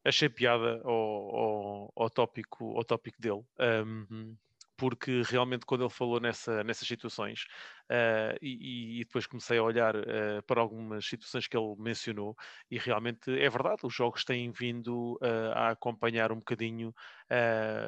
[0.05, 0.91] achei piada ao,
[1.35, 3.43] ao, ao tópico, ao tópico dele.
[3.59, 4.35] Ahm,
[4.77, 7.45] porque realmente quando ele falou nessa, nessas situações
[7.89, 12.35] eh, e, e depois comecei a olhar eh, para algumas situações que ele mencionou
[12.71, 16.93] e realmente é verdade, os jogos têm vindo eh, a acompanhar um bocadinho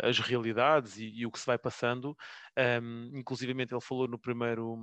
[0.04, 2.16] as realidades e, e o que se vai passando.
[2.58, 4.76] Um, inclusivamente ele falou no primeiro,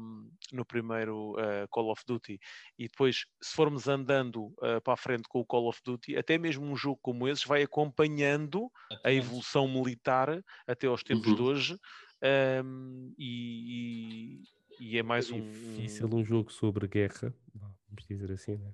[0.52, 1.34] no primeiro
[1.70, 2.38] Call of Duty
[2.78, 4.54] e depois se formos andando
[4.84, 7.62] para a frente com o Call of Duty, até mesmo um jogo como esse vai
[7.62, 8.70] acompanhando
[9.04, 11.34] a evolução militar até aos tempos Uhum.
[11.34, 11.76] de hoje
[12.64, 14.42] um, e,
[14.90, 18.70] e- é mais é um, difícil um jogo sobre guerra, vamos dizer assim, né?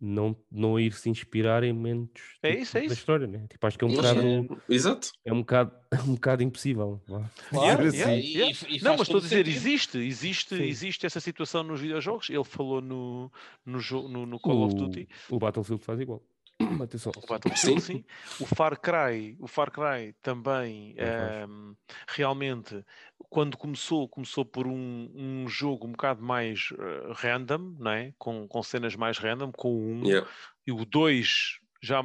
[0.00, 2.94] não, não ir se inspirar em momentos É tipo, isso, é da isso.
[2.94, 3.46] história, né?
[3.48, 5.12] Tipo, acho que é um bocado, Exato.
[5.24, 5.72] é um bocado,
[6.08, 7.02] um bocado impossível.
[7.06, 8.58] Claro, Yeah, yeah, yeah, e- yeah.
[8.70, 9.56] e- e Não, mas estou a dizer, sentido.
[9.56, 10.62] existe, existe, Sim.
[10.62, 12.30] existe essa situação nos videojogos.
[12.30, 13.30] Ele falou no,
[13.66, 15.06] no, jogo, no, no Call of Duty.
[15.28, 16.22] O, o Battlefield faz igual.
[16.82, 17.12] Atenção.
[17.16, 17.94] O Battlefield, Sim.
[17.98, 18.04] sim.
[18.38, 21.08] O Far Cry, o Far Cry também faz.
[21.50, 21.74] ehm,
[22.08, 22.84] realmente
[23.30, 28.12] quando começou, começou por um, um jogo um bocado mais eh, random, não é?
[28.18, 30.26] Com, com cenas mais random, com o 1 Yeah.
[30.66, 32.02] e o 2 já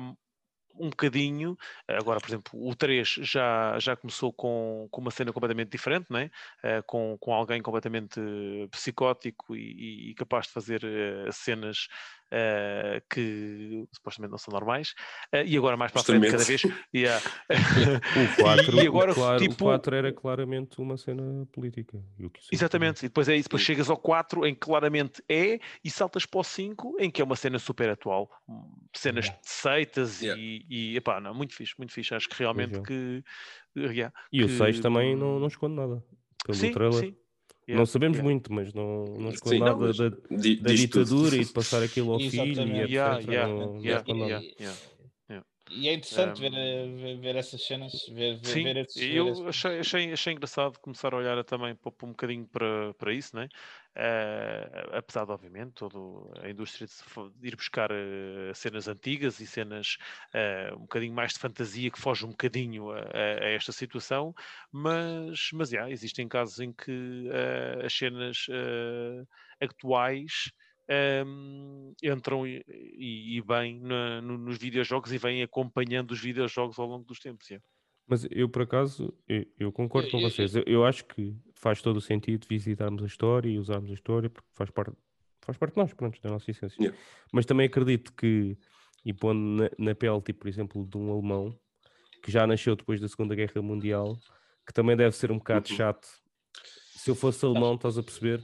[0.78, 1.58] um bocadinho.
[1.88, 6.20] Agora, por exemplo, o 3 já, já começou com, com uma cena completamente diferente, não
[6.20, 6.30] é?
[6.64, 11.88] Eh, com, com alguém completamente eh, psicótico e, e- capaz de fazer eh, cenas
[12.32, 14.94] eh, que supostamente não são normais.
[15.32, 16.62] Eh, e agora mais para a frente, cada vez.
[16.94, 17.22] yeah.
[18.16, 21.98] O 4, E agora, claro, tipo- o 4 era claramente uma cena política.
[22.20, 23.68] o Exatamente, e depois é isso, depois Sim.
[23.68, 27.26] chegas ao 4 em que claramente é, e saltas para o 5 em que é
[27.26, 29.42] uma cena super atual, Hum, cenas Yeah.
[29.42, 30.42] de seitas Yeah.
[30.42, 32.82] e, e epá, não, muito fixe, muito fixe, acho que realmente é.
[32.82, 33.24] que,
[33.78, 36.04] yeah, E o que- 6 também não, não esconde nada.
[36.46, 37.00] Pelo sim, trailer.
[37.00, 37.16] sim.
[37.68, 38.30] Não Yeah, sabemos yeah.
[38.30, 41.06] muito, mas não, não esconde nada não, da, da diz tudo.
[41.06, 43.24] ditadura e de passar aquilo ao filho e etc.
[43.26, 45.44] Não, não.
[45.72, 46.52] E é interessante Um, ver,
[46.96, 50.14] ver, ver essas cenas, ver, ver, Sim, ver esses, e ver eu esses- achei, achei,
[50.14, 53.48] achei engraçado começar a olhar também um bocadinho para, para isso, né?
[53.98, 55.98] Eh, apesar de, obviamente, toda
[56.42, 59.98] a indústria de, ir buscar eh, cenas antigas e cenas
[60.34, 64.34] eh, um bocadinho mais de fantasia que foge um bocadinho a, a- esta situação,
[64.72, 67.30] mas, mas yeah, existem casos em que
[67.86, 68.48] as cenas
[69.62, 70.52] atuais
[70.88, 76.78] ehm, entram e, e- e bem na- no- nos videojogos e vêm acompanhando os videojogos
[76.80, 77.50] ao longo dos tempos.
[77.50, 77.75] yeah.
[78.08, 80.56] Mas eu, por acaso, eu, eu concordo com vocês.
[80.56, 84.30] Eu, eu acho que faz todo o sentido visitarmos a história e usarmos a história,
[84.30, 84.94] porque faz parte,
[85.42, 86.76] faz parte de nós, pronto, da nossa essência.
[86.80, 86.98] Yeah.
[87.32, 88.56] Mas também acredito que,
[89.04, 91.58] e pondo na, na pele, tipo, por exemplo, de um alemão
[92.22, 94.16] que já nasceu depois da Segunda Guerra Mundial,
[94.68, 95.76] que também deve ser um bocado Uhum.
[95.76, 96.08] chato.
[96.96, 98.44] Se eu fosse alemão, estás a perceber?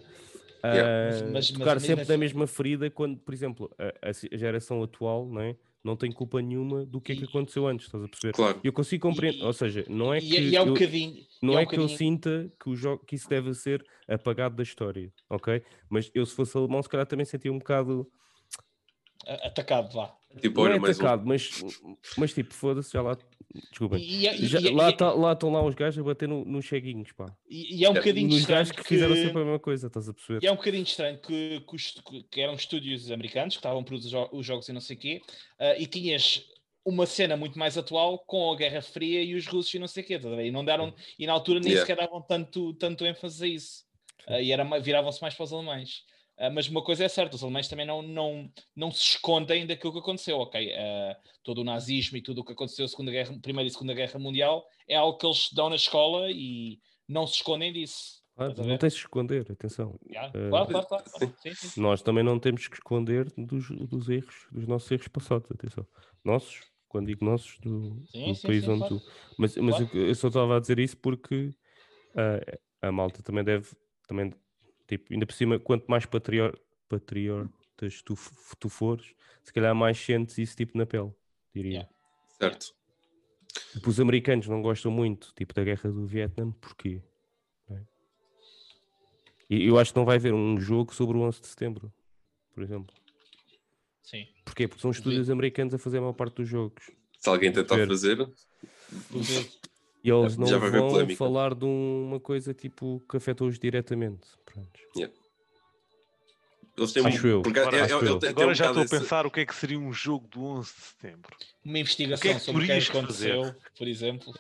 [0.64, 0.90] Yeah.
[0.90, 4.82] Ah, Mas- mas- tocar mas sempre na mesma ferida quando, por exemplo, a, a geração
[4.84, 5.56] atual não, é?
[5.84, 8.34] Não tem culpa nenhuma do que é que aconteceu antes, estás a perceber?
[8.34, 8.60] Claro.
[8.64, 11.26] Eu consigo compreender, E- ou seja, não é e, que, e é um eu, bocadinho.
[11.42, 14.64] não é um que eu sinta que, o jogo, que isso deve ser apagado da
[14.64, 15.64] história, ok?
[15.90, 18.08] Mas eu, se fosse alemão, se calhar também sentia um bocado,
[19.26, 20.16] atacado, vá.
[20.40, 21.02] Tipo, não é mais um.
[21.02, 21.50] atacado, mas,
[22.18, 23.18] mas tipo, foda-se, já lá,
[23.70, 26.28] desculpem, E, e- já, e- lá, e- tá- lá estão lá os gajos a bater
[26.28, 27.36] no- nos cheguinhos, pá.
[27.50, 30.08] e- e é um bocadinho Nos estranho gajos que fizeram sempre a mesma coisa, estás
[30.08, 30.40] a perceber?
[30.44, 32.02] E é um bocadinho estranho que, que, os-
[32.32, 35.00] que eram estúdios americanos que estavam a produzir jo- os jogos e não sei o
[35.00, 35.22] quê,
[35.60, 36.46] ah, e tinhas
[36.86, 40.04] uma cena muito mais atual com a Guerra Fria e os russos e não sei
[40.04, 40.46] o quê, ver?
[40.46, 41.86] E não deram, e na altura nem Yeah.
[41.86, 43.84] sequer davam tanto, tanto ênfase a isso.
[44.28, 46.04] Ah, e era, viravam-se mais para os alemães.
[46.42, 49.94] Ah, mas uma coisa é certa, os alemães também não, não, não se escondem daquilo
[49.94, 50.74] que aconteceu, ok?
[50.74, 53.94] Ah, todo o nazismo e tudo o que aconteceu na Segunda Guerra, Primeira e Segunda
[53.94, 58.22] Guerra Mundial é algo que eles dão na escola e não se escondem disso.
[58.36, 60.00] Claro, não tens de esconder, atenção.
[60.10, 61.34] Yeah, Eh, claro, claro, claro, claro.
[61.44, 61.82] Sim, sim, sim.
[61.82, 65.86] Nós também não temos que esconder dos, dos erros, dos nossos erros passados, atenção.
[66.24, 69.00] Nossos, quando digo nossos, do, do país onde tu.
[69.38, 71.52] Mas, mas eu, eu só estava a dizer isso porque
[72.82, 73.70] a, a malta também deve,
[74.08, 74.34] também,
[74.92, 76.60] tipo, ainda por cima, quanto mais patrior,
[76.90, 78.16] patriotas tu,
[78.60, 81.14] tu fores, se calhar mais sentes isso tipo na pele,
[81.56, 81.72] diria.
[81.72, 81.90] Yeah.
[82.38, 82.76] Certo.
[83.72, 87.02] Tipo, os americanos não gostam muito, tipo, da guerra do Vietnã, porquê?
[87.70, 87.82] É?
[89.50, 91.94] E eu acho que não vai haver um jogo sobre o 11 de setembro,
[92.54, 92.94] por exemplo.
[94.02, 94.28] Sim.
[94.44, 94.68] Porquê?
[94.68, 96.92] Porque são estúdios americanos a fazer a maior parte dos jogos.
[97.18, 98.30] Se alguém tentar fazer.
[100.04, 101.18] E eles não vão polémica.
[101.18, 104.28] falar de um- uma coisa tipo que afetou-os diretamente.
[104.46, 104.70] Pronto.
[106.78, 107.42] eles têm Acho eu.
[107.42, 108.12] porque Agora- ele- acho ele eu.
[108.14, 109.94] tem- tem Agora um já estou a esse- pensar o que é que seria um
[109.94, 111.36] jogo do 11 de setembro.
[111.64, 113.32] Uma investigação O que é que sobre o que é que que fazer?
[113.34, 114.34] aconteceu, por exemplo.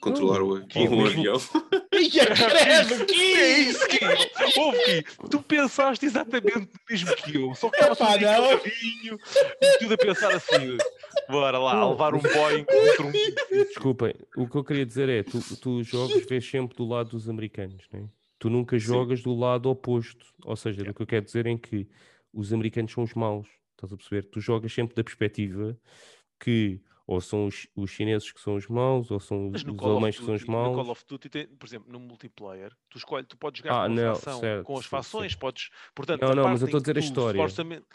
[0.00, 1.36] controlar o, Que é um mesmo- avião.
[1.90, 4.60] Credo, Que é isso, Kim?
[4.60, 8.52] Ouve, tu pensaste exatamente o mesmo que eu, só que estava tudo não.
[8.52, 9.18] encaixadinho
[9.62, 10.76] e tudo a pensar assim,
[11.28, 13.12] bora lá, a levar um Boeing contra um...
[13.66, 17.28] Desculpem, o que eu queria dizer é: tu, tu jogos vês sempre do lado dos
[17.28, 18.08] americanos, né?
[18.38, 20.26] tu nunca jogas do lado oposto.
[20.44, 21.88] Ou seja, o que eu quero dizer é que
[22.32, 24.24] os americanos são os maus, estás a perceber?
[24.24, 25.76] Tu jogas sempre da perspectiva
[26.38, 30.18] que ou são os, os chineses que são os maus, ou são os, os alemães
[30.18, 30.88] que são os Duty, no Call maus.
[30.88, 34.14] of Duty, tem, por exemplo, no multiplayer, tu, escolhe, tu podes jogar Ah, com não,
[34.16, 35.38] fação, certo, com as fações, sim.
[35.38, 37.38] podes, portanto, Não, não, mas eu estou a dizer a tu história.
[37.40, 37.86] supostamente-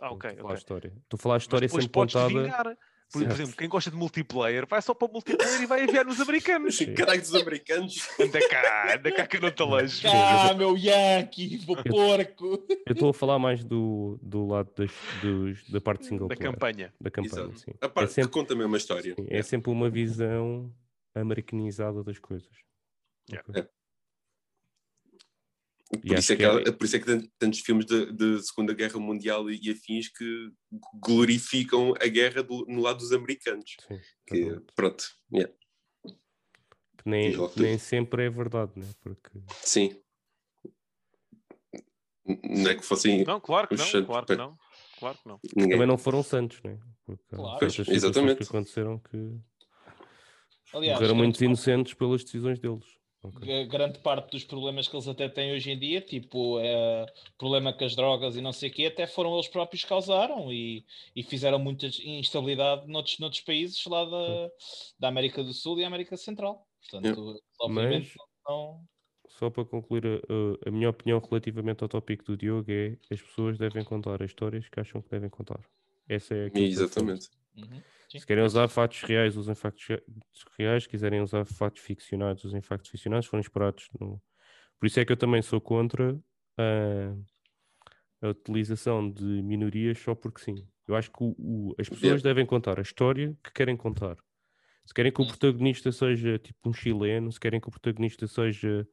[0.00, 0.92] Ah, ok, Estou a falar a história.
[1.12, 2.28] A falar a história sempre contada.
[2.28, 2.78] vingar.
[3.12, 6.04] Por, por exemplo, quem gosta de multiplayer vai só para o multiplayer e vai enviar
[6.04, 6.78] nos americanos.
[6.96, 8.08] Caralho dos americanos.
[8.20, 10.02] Anda cá, anda cá que eu não te alejo.
[10.02, 12.64] Cá, meu Yankee, vou Eu- porco.
[12.86, 16.52] Eu estou a falar mais do, do lado das, dos, da parte single Da player,
[16.52, 16.94] campanha.
[17.00, 17.58] da campanha, Exato.
[17.58, 17.72] sim.
[17.80, 19.14] A É parte que sempre, conta a mesma história.
[19.14, 20.72] sim, é sempre uma visão
[21.14, 22.48] americanizada das coisas.
[23.30, 23.48] Yeah.
[23.48, 23.68] Ok?
[25.90, 28.12] Por isso, é que há, que é- por isso é que tem tantos filmes de,
[28.12, 30.50] de Segunda Guerra Mundial e, e afins que
[31.02, 33.76] glorificam a guerra do- no lado dos americanos.
[33.88, 34.72] Sim, Que, exatamente.
[34.76, 35.04] pronto,
[35.34, 35.52] yeah,
[36.06, 38.86] Que nem, nem sempre é verdade, né?
[39.00, 39.30] Porque
[39.62, 40.00] sim.
[42.24, 44.56] Não é que fossem Não, claro que não, santos, claro que não.
[45.00, 45.40] Claro que não.
[45.56, 45.70] ninguém.
[45.72, 46.78] também não foram santos, né?
[47.04, 47.58] Porque Claro.
[47.58, 48.38] Pois, exatamente.
[48.38, 49.16] que aconteceram que
[50.72, 52.84] Aliás, morreram muitos inocentes pelas decisões deles.
[53.22, 53.40] Ok.
[53.40, 57.06] parte, grande parte dos problemas que eles até têm hoje em dia, tipo é,
[57.36, 60.50] problema com as drogas e não sei o quê, até foram eles próprios que causaram
[60.52, 64.50] e, e fizeram muita instabilidade noutros, noutros países lá da,
[64.98, 66.66] da América do Sul e América Central.
[66.80, 68.14] Portanto, obviamente
[68.48, 68.84] não.
[69.28, 73.20] Só para concluir, a, a- a minha opinião relativamente ao tópico do Diogo é as
[73.22, 75.60] pessoas devem contar as histórias que acham que devem contar.
[76.08, 76.66] Essa é defendo.
[76.66, 77.28] Exatamente.
[77.56, 77.82] Uhum.
[78.10, 78.18] Sim.
[78.18, 80.02] Se querem usar fatos reais, usem fatos re-
[80.58, 80.82] reais.
[80.82, 83.28] Se quiserem usar fatos ficcionados, usem fatos ficcionados.
[83.28, 83.88] Foram esperados.
[84.00, 84.20] No...
[84.78, 86.18] Por isso é que eu também sou contra
[86.58, 87.14] a,
[88.22, 90.66] a utilização de minorias só porque sim.
[90.88, 94.16] Eu acho que o- o- as pessoas devem contar a história que querem contar.
[94.84, 98.88] Se querem que o protagonista seja tipo um chileno, se querem que o protagonista seja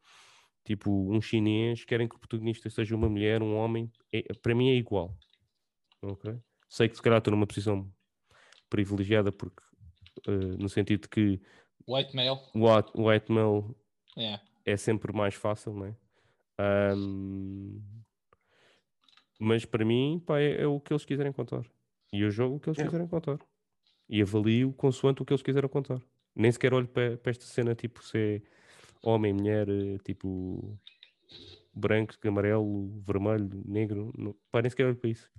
[0.64, 4.70] tipo um chinês, querem que o protagonista seja uma mulher, um homem, é- para mim
[4.70, 5.18] é igual.
[6.04, 6.38] Ok?
[6.70, 7.92] Sei que se calhar estou numa posição
[8.70, 9.64] privilegiada porque
[10.28, 11.42] eh, no sentido de que
[11.88, 12.30] White male.
[12.54, 13.64] o white, o white male
[14.18, 14.44] Yeah.
[14.66, 15.96] é sempre mais fácil, não é?
[16.58, 17.80] Ahm,
[19.40, 21.64] mas para mim, pá, é, é o que eles quiserem contar.
[22.12, 22.90] E eu jogo o que eles Yeah.
[22.90, 23.40] quiserem contar.
[24.10, 26.02] E avalio consoante o que eles quiseram contar.
[26.36, 28.42] Nem sequer olho para esta cena tipo se é
[29.04, 30.80] homem, mulher, eh, tipo
[31.74, 34.12] branco, amarelo, vermelho, negro.
[34.18, 35.30] Não, pá, nem sequer olho para isso.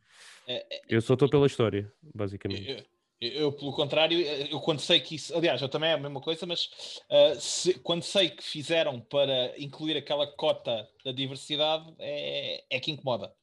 [0.47, 2.87] É, Eu só estou pela história, basicamente.
[3.21, 6.47] Eu, pelo contrário, eu quando sei que isso, aliás, eu também é a mesma coisa,
[6.47, 6.71] mas
[7.11, 12.93] ah, se- quando sei que fizeram para incluir aquela cota da diversidade, é, é que
[12.93, 13.35] incomoda.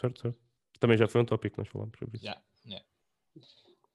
[0.00, 0.38] Certo, certo.
[0.78, 2.24] Também já foi um tópico que nós falámos sobre isso.
[2.26, 2.80] Já, já.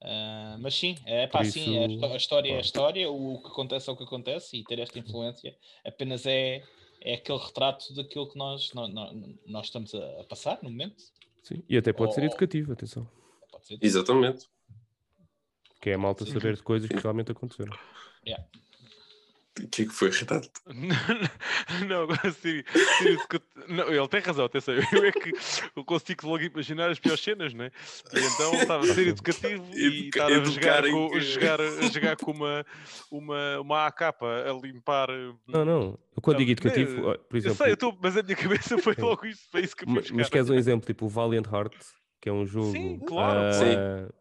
[0.04, 3.40] Ah, mas sim, é pá, sim, a, isso, histó- a história é a história, o
[3.42, 5.56] que acontece é o que acontece e ter esta influência
[5.86, 6.64] apenas é,
[7.02, 9.14] é aquele retrato daquilo que nós, nó- nó-
[9.46, 11.02] nós, estamos a, a passar no momento.
[11.44, 11.64] Sim.
[11.70, 12.26] E até pode ser Oh.
[12.26, 13.08] educativo, atenção.
[13.52, 13.78] Pode ser.
[13.82, 14.50] Exatamente.
[15.82, 16.34] Que é a malta Sim.
[16.34, 17.74] saber de coisas que realmente aconteceram.
[19.60, 20.50] O que é que foi, Renato?
[21.90, 24.74] não, agora de que- não, ele tem razão, atenção.
[24.76, 25.34] Eu é que
[25.76, 27.70] eu consigo logo imaginar as piores cenas, né?
[28.14, 31.82] E então estava a ser educativo e Educa- estar a jogar, em com, jogar, a
[31.90, 32.66] jogar com uma,
[33.12, 34.14] uma, uma AK a
[34.64, 35.10] limpar.
[35.10, 36.00] eh, Não, não.
[36.16, 38.38] Eu quando Não, digo educativo, ó, por Eu exemplo, sei, eu tô, mas a minha
[38.38, 39.02] cabeça foi Sim.
[39.04, 40.30] logo isso, foi isso que eu mas buscar.
[40.30, 41.74] queres um exemplo, tipo o Valiant Heart,
[42.22, 44.14] que é um jogo Sim, claro, ah, claro.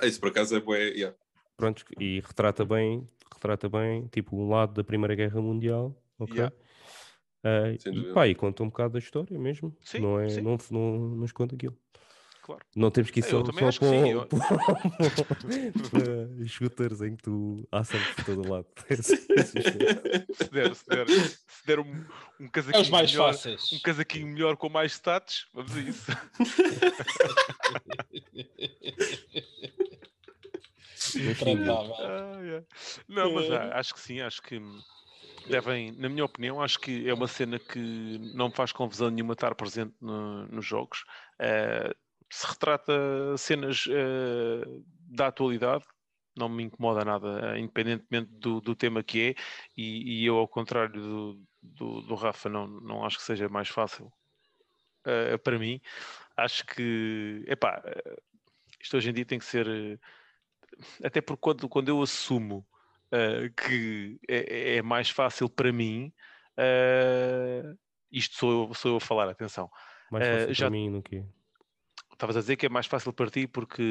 [0.06, 1.16] Isso por acaso é bué, yeah.
[1.56, 6.36] pronto, e retrata bem, retrata bem, tipo, um lado da Primeira Guerra Mundial, ok?
[6.36, 6.56] Yeah.
[7.42, 9.74] Ah, Sem e pá, e conta um bocado da história mesmo.
[9.82, 10.42] Sim, não é, sim.
[10.42, 11.74] Não, não, não esconde aquilo.
[12.42, 12.62] claro.
[12.76, 14.26] Não temos que ir só, só acho que sim, eu-
[15.90, 18.66] para, para scooters em que tu há sempre por todo lado.
[18.92, 22.04] Se der, se der, se der um,
[22.40, 23.72] um É casaquinho os mais melhor, fáceis.
[23.72, 26.12] um casaquinho melhor com mais status, vamos a isso.
[31.98, 32.64] Ah.
[33.08, 34.60] Não, mas ah, acho que sim, acho que
[35.46, 37.78] devem, na minha opinião, acho que é uma cena que
[38.34, 41.04] não me faz confusão nenhuma estar presente no- nos jogos.
[41.40, 41.94] Eh,
[42.30, 42.92] se retrata
[43.36, 44.64] cenas eh,
[45.08, 45.84] da atualidade,
[46.36, 49.42] não me incomoda nada, eh, independentemente do, do tema que é,
[49.76, 53.68] e, e eu, ao contrário do, do, do Rafa, não, não acho que seja mais
[53.68, 54.12] fácil
[55.06, 55.80] eh, para mim.
[56.36, 57.82] Acho que, epá,
[58.80, 60.00] isto hoje em dia tem que ser.
[61.04, 62.66] Até porque quando, quando eu assumo
[63.12, 66.12] uh, que é, é mais fácil para mim,
[66.58, 67.78] uh,
[68.10, 69.70] isto sou eu, sou eu a falar, atenção.
[70.10, 71.24] Mais Eh, fácil já- para mim no quê?
[72.12, 73.82] Estavas a dizer que é mais fácil para ti porque.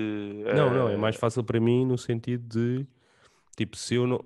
[0.53, 2.88] Não, não, é mais fácil para mim no sentido de
[3.57, 4.23] tipo, se eu não.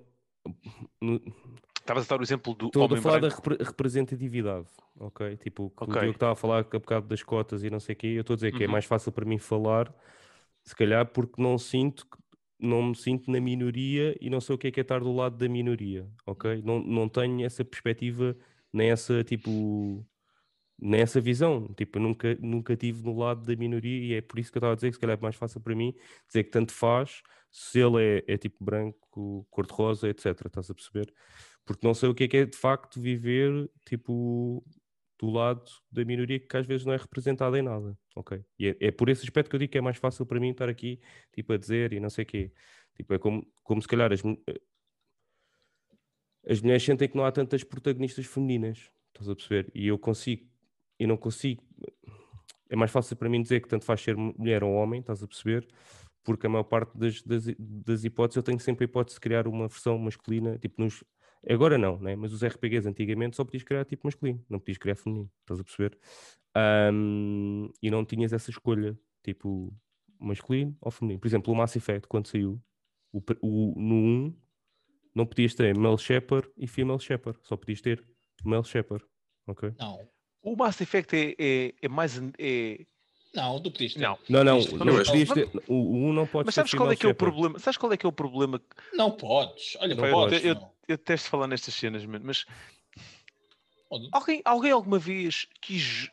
[1.79, 3.29] Estavas a dar o exemplo do Estou a falar branco.
[3.29, 4.67] da repre- representatividade,
[4.99, 5.37] ok?
[5.37, 5.93] Tipo, que Ok.
[5.93, 8.21] o Diogo estava a falar há bocado das cotas e não sei o quê, eu
[8.21, 8.71] estou a dizer que é Uhum.
[8.73, 9.93] mais fácil para mim falar,
[10.63, 12.17] se calhar porque não sinto, que-
[12.63, 15.13] não me sinto na minoria e não sei o que é que é estar do
[15.13, 16.61] lado da minoria, ok?
[16.63, 18.35] Não, não tenho essa perspectiva,
[18.71, 20.05] nem essa, tipo,
[20.79, 24.39] nem essa visão, tipo, eu nunca, nunca tive no lado da minoria e é por
[24.39, 25.93] isso que eu estava a dizer que se calhar é mais fácil para mim
[26.27, 27.21] dizer que tanto faz
[27.51, 31.13] se ele é, é tipo branco, cor-de-rosa, etc, estás a perceber?
[31.65, 34.63] porque não sei o que é que é de facto viver tipo
[35.23, 38.43] do lado da minoria que às vezes não é representada em nada, ok?
[38.59, 40.49] E é, é por esse aspecto que eu digo que é mais fácil para mim
[40.49, 40.99] estar aqui
[41.31, 42.51] tipo a dizer e não sei o quê.
[42.93, 44.59] Tipo, é como, como se calhar as, eh,
[46.45, 49.71] as mulheres sentem que não há tantas protagonistas femininas, estás a perceber?
[49.73, 50.45] E eu consigo,
[50.99, 51.63] e não consigo,
[52.69, 55.23] é mais fácil para mim dizer que tanto faz ser mu- mulher ou homem, estás
[55.23, 55.65] a perceber?
[56.21, 59.47] Porque a maior parte das, das, das hipóteses eu tenho sempre a hipótese de criar
[59.47, 61.01] uma versão masculina, tipo nos,
[61.49, 62.15] Agora não, né?
[62.15, 65.63] mas os RPGs antigamente só podias criar tipo masculino, não podias criar feminino, estás a
[65.63, 65.97] perceber?
[66.55, 69.73] Ahm, e não tinhas essa escolha, tipo
[70.19, 71.19] masculino ou feminino.
[71.19, 72.61] Por exemplo, o Mass Effect, quando saiu,
[73.11, 74.37] o, o- no 1
[75.15, 78.03] não podias ter male shepherd e female shepherd, só podias ter
[78.43, 79.03] male shepherd,
[79.47, 79.71] ok?
[79.79, 79.99] Não,
[80.41, 82.19] O Mass Effect é, é, é mais.
[82.39, 82.85] É...
[83.35, 83.99] não, tu pediste.
[83.99, 84.17] Não.
[84.29, 86.91] Não, não, não mas- podias ter, o, o 1 não pode Mas ter sabes qual
[86.91, 87.59] é que é o problema?
[87.59, 88.61] Sabes qual é que é o problema?
[88.93, 89.75] Não podes.
[89.81, 90.39] Olha, Não não podes.
[90.41, 90.45] podes.
[90.45, 90.72] Eu- não.
[90.87, 92.45] Eu detesto falar nestas cenas, mas
[94.11, 96.09] alguém, alguém alguma vez quis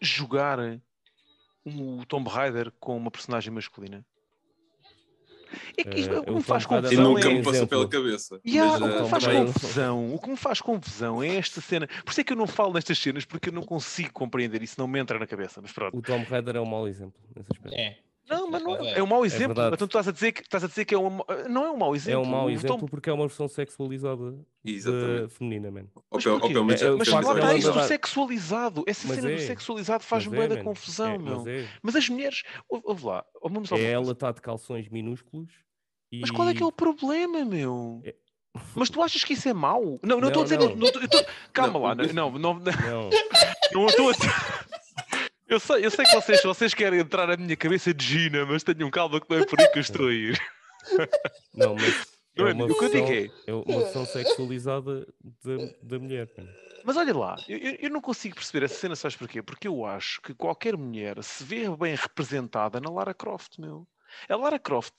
[0.00, 0.58] jogar
[1.64, 4.04] um Tomb Raider com uma personagem masculina?
[5.78, 7.32] É que isto, Eh, o que o me faz Raider E Não, confusão nunca é
[7.34, 7.68] me passou exemplo.
[7.68, 8.40] pela cabeça.
[8.46, 11.36] Yeah, Mas, o que me faz Tomb Raider- confusão, o que me faz confusão é
[11.36, 11.86] esta cena.
[12.04, 14.74] Por isso é que eu não falo nestas cenas, porque eu não consigo compreender isso,
[14.78, 15.60] não me entra na cabeça.
[15.62, 15.96] Mas pronto.
[15.96, 17.74] O Tom Raider é um mau exemplo nesse aspecto.
[17.78, 17.96] É.
[18.28, 18.98] Não, mas não Mas é, é.
[18.98, 19.46] é um mau exemplo.
[19.54, 19.74] verdade.
[19.76, 21.70] então tu estás a dizer que estás a dizer que é um mau- não é
[21.70, 22.20] um mau exemplo.
[22.20, 24.34] É um mau exemplo Tom- porque é uma versão sexualizada
[24.64, 25.22] Exatamente.
[25.22, 25.84] da feminina, man.
[26.10, 27.70] Mas É, é, já- o Mas já facto lá está isso, isso.
[27.70, 28.84] andar- o sexualizado.
[28.86, 30.64] Essa Mas cena do é, sexualizado faz-me Mas bué é, da man.
[30.64, 31.36] confusão, É, meu.
[31.38, 31.68] Mas, é.
[31.82, 33.86] Mas as mulheres, ouve, ouve lá, oh, vamos É ponto.
[33.86, 35.52] ela está de calções minúsculos
[36.10, 36.20] e...
[36.20, 38.00] Mas qual é que é o problema, meu?
[38.04, 38.14] É-
[38.74, 40.00] Mas tu achas que isso é mau?
[40.02, 40.58] Não, não estou a dizer.
[40.58, 40.68] não.
[40.70, 42.60] não- não tô- Calma Não, lá, não, não, Não, não
[43.86, 44.30] estou a dizer.
[45.48, 48.64] Eu sei, eu sei que vocês, vocês querem entrar na minha cabeça de Gina, mas
[48.64, 50.38] tenham calma que não é por aí que eu estou a ir.
[51.54, 52.06] não, mas
[52.36, 55.06] Não é é, uma o que versão, é, é uma versão sexualizada
[55.82, 56.28] da, mulher.
[56.84, 59.40] Mas olha lá, eu, eu- não consigo perceber essa cena, sabes porquê?
[59.40, 63.86] Porque eu acho que qualquer mulher se vê bem representada na Lara Croft, meu.
[64.28, 64.94] A Lara Croft,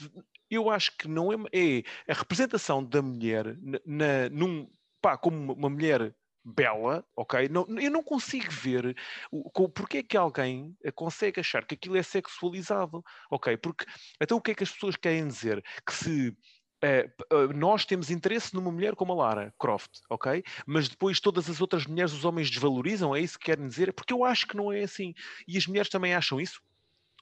[0.49, 4.69] eu acho que não é, é a representação da mulher na, num,
[5.02, 6.14] pá, como uma mulher
[6.48, 7.49] bela, ok?
[7.49, 8.95] Não, eu não consigo ver
[9.32, 13.57] o, porque é que alguém consegue achar que aquilo é sexualizado, ok?
[13.57, 13.86] Porque,
[14.22, 15.61] então o que é que as pessoas querem dizer?
[15.86, 16.38] Que se
[16.82, 17.10] eh,
[17.56, 20.44] nós temos interesse numa mulher como a Lara Croft, ok?
[20.65, 23.91] Mas depois todas as outras mulheres os homens desvalorizam, é isso que querem dizer?
[23.94, 25.14] Porque eu acho que não é assim.
[25.48, 26.61] E as mulheres também acham isso?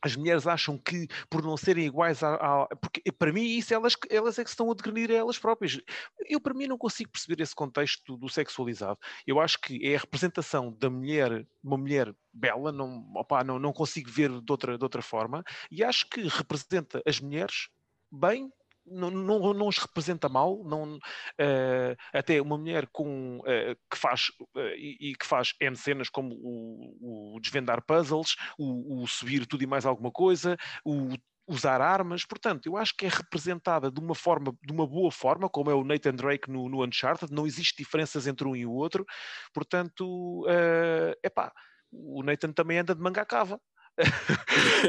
[0.05, 3.95] As mulheres acham que por não serem iguais a, a- porque para mim isso elas,
[4.07, 5.81] elas é que estão a degrenir a elas próprias.
[6.29, 8.99] Eu para mim não consigo perceber esse contexto do sexualizado.
[9.25, 13.73] Eu acho que é a representação da mulher, uma mulher bela, não, opá, não, não
[13.73, 17.69] consigo ver de outra, de outra forma, e acho que representa as mulheres
[18.11, 18.51] bem,
[18.85, 20.97] não, não, não os representa mal, não,
[21.37, 26.09] eh, até uma mulher com, eh, que faz eh, e, e que faz N cenas
[26.09, 31.09] como o, o desvendar puzzles, o, o subir tudo e mais alguma coisa, o
[31.47, 35.47] usar armas, portanto, eu acho que é representada de uma forma, de uma boa forma,
[35.47, 38.71] como é o Nathan Drake no, no Uncharted, não existe diferenças entre um e o
[38.71, 39.05] outro,
[39.53, 41.51] portanto, é epá,
[41.91, 43.59] o Nathan também anda de manga cava.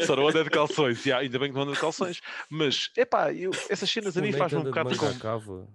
[0.07, 2.21] Só não anda de calções, yeah, ainda bem que não anda de calções.
[2.51, 5.19] Mas, epá, eu, essas cenas a mim faz-me um de bocado como.
[5.19, 5.69] cava.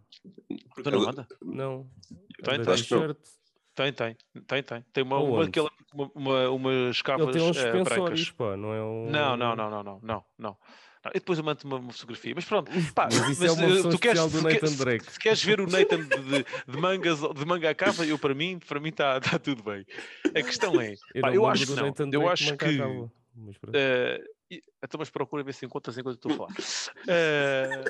[0.78, 1.28] Então não anda?
[1.42, 1.88] Não.
[2.44, 2.76] Tem, Anda tem.
[2.76, 3.16] de.
[3.74, 4.18] Tem, tem,
[4.48, 4.86] tem, tem.
[4.94, 8.30] Tem uma, uma, aquela, uma, uma, umas cavas Ele tem uns eh, brancas.
[8.32, 9.10] pá, não é um.
[9.10, 10.58] Não, não, não, não, não, não, não.
[11.10, 12.34] E depois eu mando uma, uma fotografia.
[12.36, 15.12] Mas pronto, pá, Mas é eh, versão tu queres, do se Nathan se- Drake.
[15.12, 18.36] Se, queres ver o Nathan de, de, de mangas, de manga à cava, eu para
[18.36, 19.86] mim, para mim está tá tudo bem.
[20.28, 21.94] A questão é, Eu, pá, eu acho que não.
[22.12, 22.78] Eu acho que
[23.36, 23.76] mas pronto.
[24.50, 26.54] e- então, mas procura ver se encontras enquanto estou a falar.
[27.08, 27.84] Eh,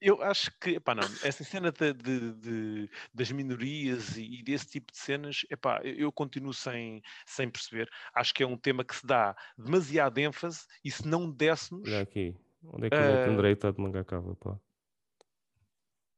[0.00, 4.66] eu acho que, epá, não, essa cena de, de- de- das minorias e, e desse
[4.66, 7.88] tipo de cenas, epá, eu, continuo sem, sem perceber.
[8.14, 12.00] Acho que é um tema que se dá demasiada ênfase e se não dessemos, Olha
[12.02, 12.36] aqui.
[12.62, 14.58] Onde é que o Nathan Eh, Drake está de manga cava, pá?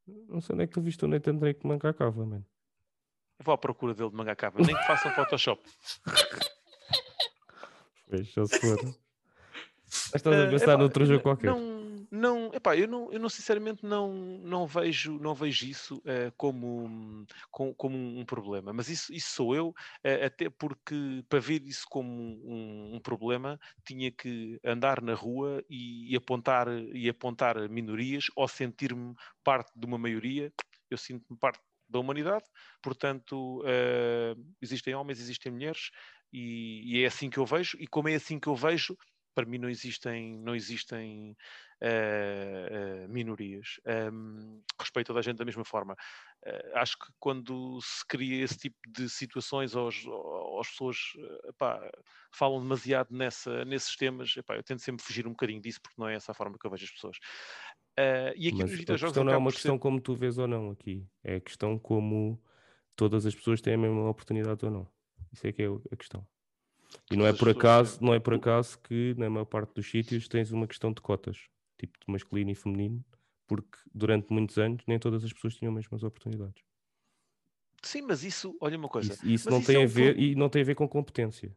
[0.07, 2.47] Não sei onde é que tu viste o Nathan Drake de manga cava, mano.
[3.43, 5.63] vou à procura dele de manga cava, nem que façam Photoshop.
[8.25, 8.79] Só se for.
[10.15, 11.55] Estás a Eh, pensar epá, noutro jogo qualquer.
[11.55, 16.33] Não, não, epá, eu não, eu não sinceramente não, não vejo, não vejo isso eh,
[16.37, 21.63] como, com- como um problema, mas isso, isso sou eu, eh, até porque para ver
[21.63, 27.69] isso como um, um problema tinha que andar na rua e, e apontar, e apontar
[27.69, 29.15] minorias ou sentir-me
[29.45, 30.53] parte de uma maioria.
[30.91, 32.45] Eu sinto-me parte da humanidade,
[32.83, 35.91] portanto, eh, existem homens, existem mulheres,
[36.33, 38.97] e, e é assim que eu vejo, e como é assim que eu vejo,
[39.35, 41.37] para mim não existem, não existem
[41.81, 42.69] eh,
[43.05, 43.79] eh, minorias.
[44.13, 45.95] Um, respeito toda a gente da mesma forma.
[46.45, 49.89] Eh, acho que quando se cria esse tipo de situações, ou
[50.61, 50.97] as, pessoas
[51.49, 51.81] epá,
[52.35, 56.09] falam demasiado nessa, nesses temas, epá, eu tento sempre fugir um bocadinho disso, porque não
[56.09, 57.19] é essa a forma que eu vejo as pessoas.
[58.37, 60.39] E aqui Mas nos videojogos questão não é uma por ser- questão como tu vês
[60.39, 61.09] ou não aqui.
[61.23, 62.43] É a questão como
[62.97, 64.96] todas as pessoas têm a mesma oportunidade ou não.
[65.37, 66.27] Isso é que é a questão.
[67.11, 70.27] E não é por acaso, não é por acaso que na maior parte dos sítios
[70.29, 71.37] tens uma questão de cotas,
[71.79, 73.05] tipo de masculino e feminino,
[73.47, 76.65] porque durante muitos anos nem todas as pessoas tinham as mesmas oportunidades.
[77.83, 79.13] Sim, mas isso, olha uma coisa.
[79.13, 80.75] Isso, isso não isso tem é a um ver pro- e não tem a ver
[80.75, 81.55] com competência.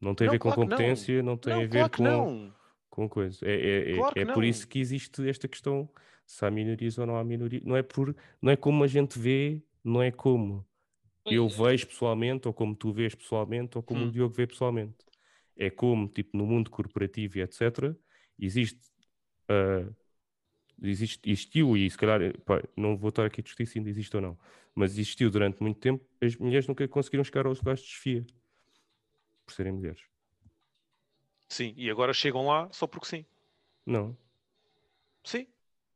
[0.00, 0.68] Não tem a Não, ver com claro não.
[0.68, 2.54] competência, não, tem não, a ver claro com, não.
[2.90, 3.38] com coisa.
[3.46, 4.68] É, é, é- Claro é por isso não.
[4.68, 5.88] que existe esta questão
[6.26, 7.62] se há minorias ou não há minorias.
[7.62, 10.66] Não é, por, não é como a gente vê, não é como
[11.28, 14.08] eu vejo pessoalmente, ou como tu vês pessoalmente, ou como Hum.
[14.08, 14.96] o Diogo vê pessoalmente.
[15.56, 17.96] É como, tipo, no mundo corporativo e etc.,
[18.38, 18.80] existe,
[19.48, 19.90] ah,
[20.82, 24.14] existe existiu, e se calhar, pá, não vou estar aqui a discutir se ainda existe
[24.16, 24.38] ou não,
[24.74, 28.26] mas existiu durante muito tempo, as mulheres nunca conseguiram chegar aos lugares de desfia
[29.46, 30.02] por serem mulheres.
[31.48, 33.24] Sim, e agora chegam lá só porque sim.
[33.86, 34.16] Não.
[35.24, 35.46] Sim.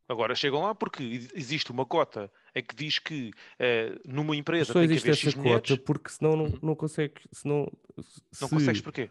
[0.09, 4.73] Agora chegam lá porque ex- existe uma cota em que diz que eh, numa empresa
[4.73, 5.77] Só tem que existe haver essa X cota mulheres.
[5.85, 6.59] porque senão não, Uhum.
[6.63, 9.11] não consegues, senão, Não se- consegues porquê?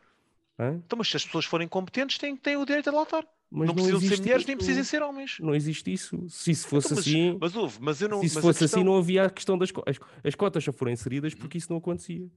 [0.58, 0.82] Hã?
[0.86, 3.26] Então, mas se as pessoas forem competentes, têm, têm o direito de lá estar.
[3.52, 5.38] Mas não precisam de ser mulheres, nem precisam ser homens.
[5.40, 6.26] Não existe isso.
[6.30, 8.20] Se isso fosse Então, mas, assim, mas houve, mas eu não.
[8.20, 9.98] se isso fosse questão- assim, não havia a questão das cotas.
[9.98, 12.28] As, as cotas só foram inseridas porque isso não acontecia.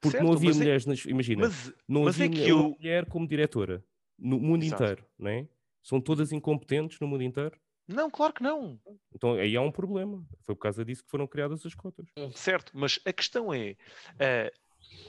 [0.00, 2.36] Porque não Certo, havia mas é- mulheres, nas, imagina, Mas, não mas havia é que
[2.36, 2.76] mulher, eu.
[2.78, 3.82] mulher como diretora
[4.18, 4.82] no mundo Exato.
[4.84, 5.48] inteiro, não é?
[5.82, 7.58] São todas incompetentes no mundo inteiro.
[7.88, 8.80] Não, claro que não.
[9.14, 10.24] Então aí há um problema.
[10.44, 12.06] Foi por causa disso que foram criadas as cotas.
[12.34, 13.76] Certo, mas a questão é.
[14.18, 14.52] eh,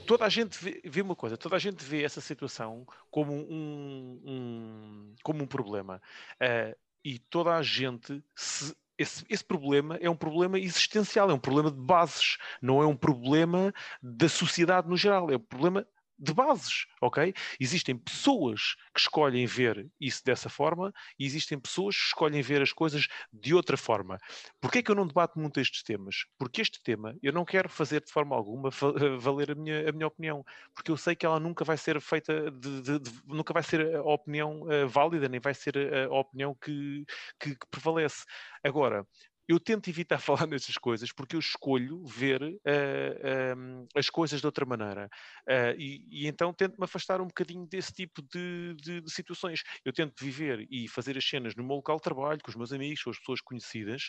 [0.06, 4.20] toda a gente vê, vê uma coisa, toda a gente vê essa situação como um,
[4.24, 6.00] um- como um problema.
[6.40, 11.38] Eh, e toda a gente se- esse, esse problema é um problema existencial, é um
[11.38, 13.72] problema de bases, não é um problema
[14.02, 15.86] da sociedade no geral, é um problema
[16.18, 17.32] de bases, ok?
[17.60, 22.72] Existem pessoas que escolhem ver isso dessa forma e existem pessoas que escolhem ver as
[22.72, 24.18] coisas de outra forma.
[24.60, 26.26] Porquê é que eu não debato muito estes temas?
[26.38, 29.92] Porque este tema eu não quero fazer de forma alguma va- valer a minha, a
[29.92, 33.52] minha opinião, porque eu sei que ela nunca vai ser feita, de, de- de- nunca
[33.52, 37.04] vai ser a opinião eh, válida, nem vai ser a, a opinião que,
[37.40, 38.24] que- que prevalece.
[38.62, 39.06] Agora,
[39.48, 44.66] eu tento evitar falar nestas coisas porque eu escolho ver ehm, as coisas de outra
[44.66, 45.08] maneira.
[45.48, 49.62] Eh, e, e então tento-me afastar um bocadinho desse tipo de, de- de situações.
[49.84, 52.72] Eu tento viver e fazer as cenas no meu local de trabalho, com os meus
[52.72, 54.08] amigos, com as pessoas conhecidas.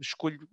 [0.00, 0.48] escolho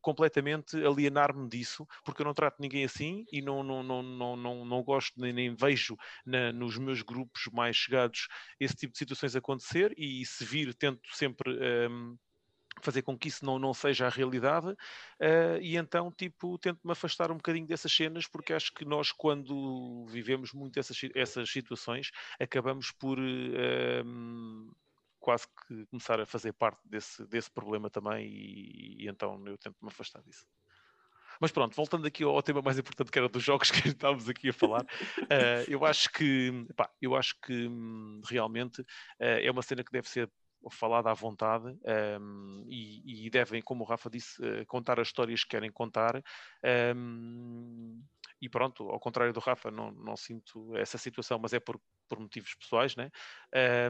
[0.00, 4.64] completamente alienar-me disso, porque eu não trato ninguém assim e não, não, não, não, não,
[4.64, 8.26] não gosto nem, nem vejo na- nos meus grupos mais chegados
[8.58, 9.92] esse tipo de situações acontecer.
[9.96, 11.50] E se vir, tento sempre.
[11.60, 12.16] ehm,
[12.80, 14.74] fazer com que isso não, não seja a realidade
[15.18, 20.06] eh, e então tipo tento-me afastar um bocadinho dessas cenas porque acho que nós quando
[20.06, 24.70] vivemos muito essas, essas situações acabamos por hum,
[25.18, 29.88] quase que começar a fazer parte desse, desse problema também e, e então eu tento-me
[29.88, 30.46] afastar disso.
[31.40, 34.50] Mas pronto, voltando aqui ao, tema mais importante que era dos jogos que estávamos aqui
[34.50, 39.62] a falar, uh, eu acho que, pá, eu acho que um, realmente uh, é uma
[39.62, 40.30] cena que deve ser
[40.70, 41.66] falada à vontade
[42.20, 46.22] um, e, e, devem, como o Rafa disse, uh, contar as histórias que querem contar.
[46.94, 48.02] Um,
[48.40, 51.80] e pronto, ao contrário do Rafa, não, não sinto essa situação, mas é por,
[52.10, 53.10] por motivos pessoais, né?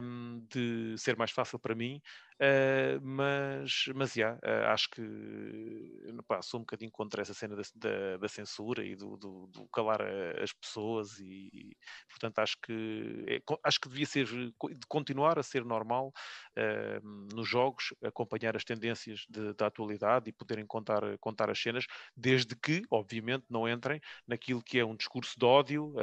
[0.01, 1.99] Um, de ser mais fácil para mim,
[2.41, 4.99] Uh, mas, mas yeah, uh, acho que
[6.27, 9.67] pá, sou um bocadinho contra essa cena da, da, da censura e do, do, do
[9.67, 11.77] calar a, as pessoas e
[12.09, 16.11] portanto acho que é, acho que devia ser de continuar a ser normal
[16.57, 21.85] uh, nos jogos acompanhar as tendências de, da atualidade e poderem contar, contar as cenas,
[22.17, 25.93] desde que, obviamente, não entrem naquilo que é um discurso de ódio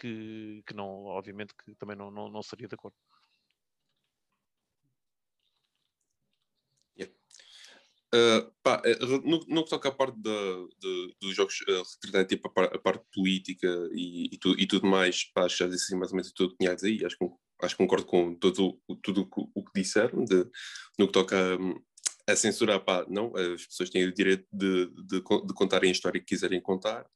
[0.00, 2.96] que, que não, obviamente que também não, não, não seria de acordo.
[8.14, 10.30] Uh, pá, eh, no, no que toca à parte da,
[10.78, 15.24] de, dos jogos uh, tipo a, a, parte política e, e, tu, e, tudo mais,
[15.32, 17.24] pá, já disse assim mais ou menos tudo que tinha a dizer e acho que,
[17.62, 20.46] acho que concordo com todo, tudo o, que disseram de,
[20.98, 21.38] no que toca
[22.28, 25.92] a, a censurar, pá, não, as pessoas têm o direito de, de, de contarem a
[25.92, 27.06] história que quiserem contar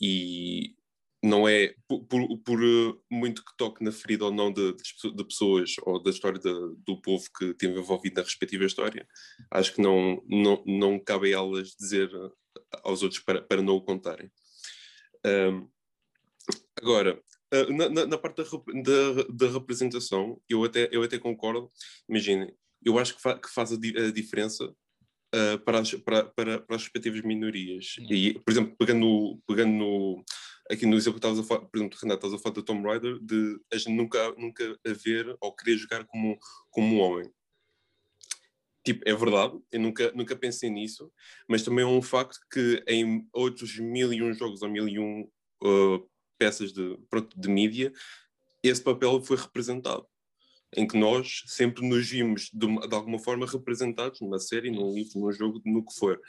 [0.00, 0.74] e
[1.22, 5.24] não é por, por, por, eh, muito que toque na ferida ou não de, de
[5.24, 9.06] pessoas ou da história de, do povo que esteve envolvido na respectiva história,
[9.50, 12.30] acho que não, não, não cabe a elas dizer eh,
[12.82, 14.30] aos outros para, para não o contarem.
[15.26, 15.68] Um,
[16.80, 17.20] agora,
[17.52, 21.70] eh, na, na, parte da, da, da, representação, eu até, eu até concordo,
[22.08, 24.64] imaginem, eu acho que, fa, que faz a, di, a diferença
[25.34, 27.96] uh, para, as, para, para, para, as respectivas minorias.
[28.10, 30.24] E, por exemplo, pegando pegando no
[30.70, 32.86] aqui no exemplo que estavas a falar, por exemplo, Renato, estavas a falar do Tomb
[32.86, 36.38] Raider, de a gente nunca, nunca a ver ou querer jogar como,
[36.70, 37.30] como um homem.
[38.84, 41.12] Tipo, é verdade, eu nunca, nunca pensei nisso,
[41.48, 44.98] mas também é um facto que em outros mil e um jogos ou mil e
[44.98, 45.28] um
[45.62, 47.92] uh, peças de, pronto, de mídia,
[48.62, 50.06] esse papel foi representado.
[50.74, 55.18] Em que nós sempre nos vimos de, de alguma forma representados numa série, num livro,
[55.18, 56.20] num jogo, no que for.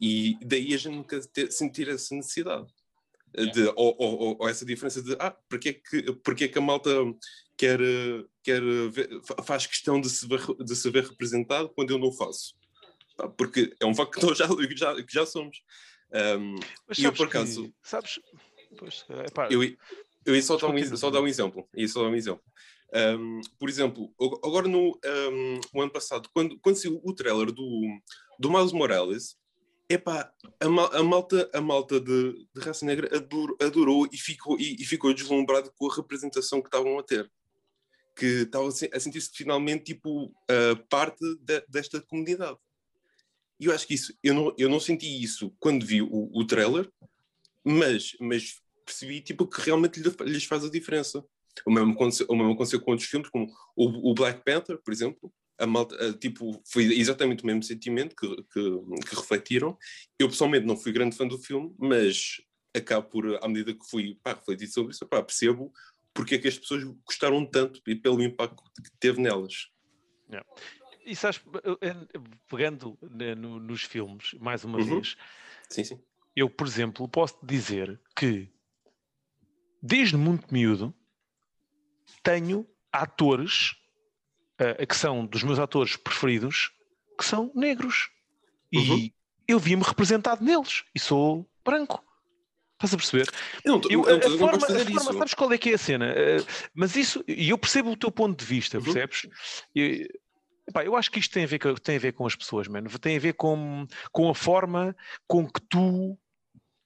[0.00, 1.20] E daí a gente nunca
[1.50, 2.72] sentir essa necessidade
[3.34, 6.62] de, ou, ou, ou, essa diferença de ah, porque é que, porque é que a
[6.62, 6.90] malta
[7.56, 7.78] quer,
[8.42, 9.08] quer ver,
[9.44, 12.54] faz questão de se, ver, de se ver representado quando eu não faço?
[13.36, 14.46] Porque é um facto que nós já,
[14.76, 15.62] já, que já somos.
[16.12, 16.56] Um,
[16.98, 17.64] e eu, por acaso.
[17.64, 18.18] Que, sabes?
[18.78, 19.62] Pois, é, eu,
[20.24, 21.68] eu ia só dar, um, só dar um exemplo.
[21.76, 22.42] Ia só dar um exemplo.
[22.92, 24.12] Um, por exemplo,
[24.42, 24.98] agora no
[25.74, 27.82] um, ano passado, quando, quando saiu o trailer do,
[28.38, 29.36] do Miles Morales,
[29.90, 34.76] Epá, a, a malta, a malta de, de raça negra adorou, adorou e, ficou, e,
[34.76, 37.28] e, ficou deslumbrado com a representação que estavam a ter.
[38.14, 42.56] Que estavam a sentir-se finalmente tipo uh, parte de, desta comunidade.
[43.58, 46.46] E eu acho que isso, eu não, eu não senti isso quando vi o, o
[46.46, 46.88] trailer,
[47.64, 51.24] mas, mas percebi tipo, que realmente lhes faz a diferença.
[51.66, 54.92] O mesmo aconteceu, o mesmo aconteceu com outros filmes, como o, o Black Panther, por
[54.92, 59.76] exemplo, a malta, a, tipo, foi exatamente o mesmo sentimento que, que, que, refletiram.
[60.18, 62.40] Eu pessoalmente não fui grande fã do filme, mas
[62.74, 65.72] acabo por, à medida que fui pá, refletir sobre isso, pá, percebo
[66.12, 69.70] porque é que as pessoas gostaram tanto e pelo impacto que teve nelas.
[70.28, 70.48] Yeah.
[71.04, 71.40] E sabes,
[72.48, 74.96] pegando né, no, nos filmes, mais uma uhum.
[74.96, 75.16] vez,
[75.68, 76.00] sim, sim.
[76.36, 78.48] eu, por exemplo, posso dizer que
[79.82, 80.94] desde muito miúdo
[82.22, 83.76] tenho atores
[84.60, 86.70] uh, que são dos meus atores preferidos,
[87.18, 88.10] que são negros.
[88.72, 88.98] Uhum.
[88.98, 89.14] E
[89.48, 90.84] eu vi-me representado neles.
[90.94, 92.04] E sou branco.
[92.74, 93.30] Estás a perceber?
[93.62, 96.12] Eu, eu, a, a forma, a forma sabes qual é que é a cena?
[96.12, 98.84] Uh, mas isso, e eu percebo o teu ponto de vista, uhum.
[98.84, 99.28] percebes?
[99.74, 100.08] E,
[100.66, 102.68] epá, eu acho que isto tem a ver com, tem a ver com as pessoas,
[102.68, 102.88] mano.
[102.98, 104.96] Tem a ver com, com a forma
[105.26, 106.18] com que tu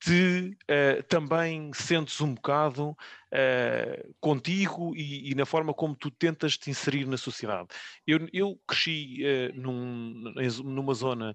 [0.04, 6.58] te uh, também sentes um bocado uh, contigo e, e, na forma como tu tentas
[6.58, 7.68] te inserir na sociedade.
[8.06, 11.34] Eu, eu cresci uh, num, numa zona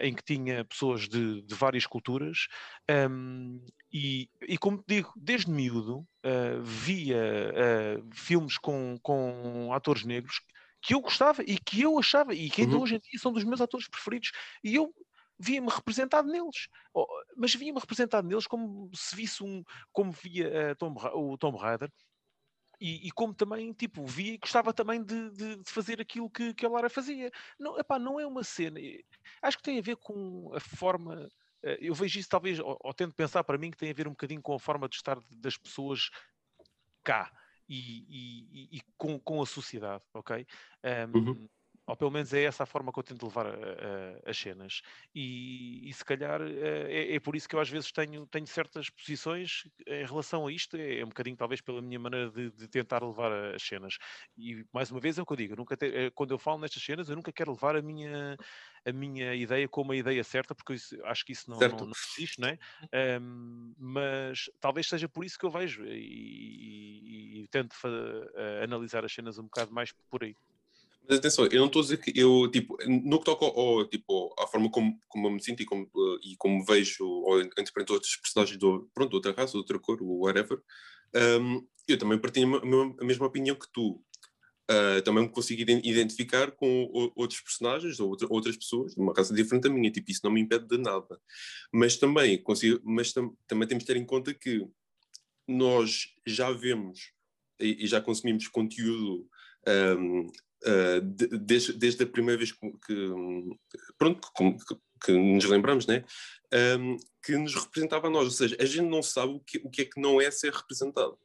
[0.00, 2.46] em que tinha pessoas de, de várias culturas
[3.10, 3.60] um,
[3.92, 6.06] e, e, como te digo, desde miúdo
[6.62, 10.40] via filmes com, com atores negros
[10.80, 12.82] que eu gostava e que eu achava, e que ainda uhum.
[12.82, 14.32] hoje em dia são dos meus atores preferidos,
[14.62, 14.94] e eu
[15.38, 16.68] via-me representado neles,
[17.36, 19.62] mas via-me representado neles como se visse um,
[19.92, 21.90] como via uh, Tom, o Tom Raider,
[22.80, 26.52] e, e, como também, tipo, via e gostava também de, de, de, fazer aquilo que,
[26.52, 27.30] que a Lara fazia.
[27.58, 28.80] Não, epá, não é uma cena,
[29.42, 31.28] acho que tem a ver com a forma,
[31.64, 34.08] uh, eu vejo isso talvez, ou, ou, tento pensar para mim que tem a ver
[34.08, 36.10] um bocadinho com a forma de estar das pessoas
[37.02, 37.30] cá.
[37.66, 40.46] E, e, e com, com a sociedade, ok?
[40.84, 41.48] Um, uhum
[41.86, 44.80] Ou pelo menos é essa a forma que eu tento levar a, a, as cenas.
[45.14, 48.88] E, e se calhar é, é, por isso que eu às vezes tenho, tenho certas
[48.88, 50.76] posições em relação a isto.
[50.76, 53.98] É, é um bocadinho talvez pela minha maneira de, de, tentar levar as cenas.
[54.36, 56.38] E mais uma vez é o que eu digo, eu nunca te, eh, quando eu
[56.38, 58.36] falo nestas cenas, eu nunca quero levar a minha,
[58.84, 61.92] a minha ideia como a ideia certa, porque isso, acho que isso não, não, não,
[62.16, 62.58] existe, não é?
[63.20, 69.04] Um, mas talvez seja por isso que eu vejo e, e, e tento uh, analisar
[69.04, 70.34] as cenas um bocado mais por aí.
[71.06, 74.34] Mas atenção, eu não estou a dizer que eu, tipo, no que toca ao, tipo,
[74.38, 77.92] à forma como, como eu me sinto e como, uh, e como vejo ou interpreto
[77.92, 80.58] outros personagens do, pronto, de outra raça, de outra cor, whatever,
[81.14, 82.56] um, eu também partilho
[83.00, 84.02] a mesma opinião que tu.
[84.70, 89.64] Uh, também me consigo identificar com outros personagens ou outras pessoas de uma raça diferente
[89.64, 91.20] da minha, tipo, isso não me impede de nada.
[91.70, 94.66] Mas também consigo, mas tam, também temos de ter em conta que
[95.46, 97.12] nós já vemos
[97.60, 99.28] e, e já consumimos conteúdo
[99.98, 100.30] um,
[100.66, 103.12] uh, de, desde, desde, a primeira vez que, que
[103.98, 106.04] pronto, que, que, nos lembramos, né?
[106.78, 109.70] Um, que nos representava a nós, ou seja, a gente não sabe o que, o
[109.70, 111.18] que é que não é ser representado.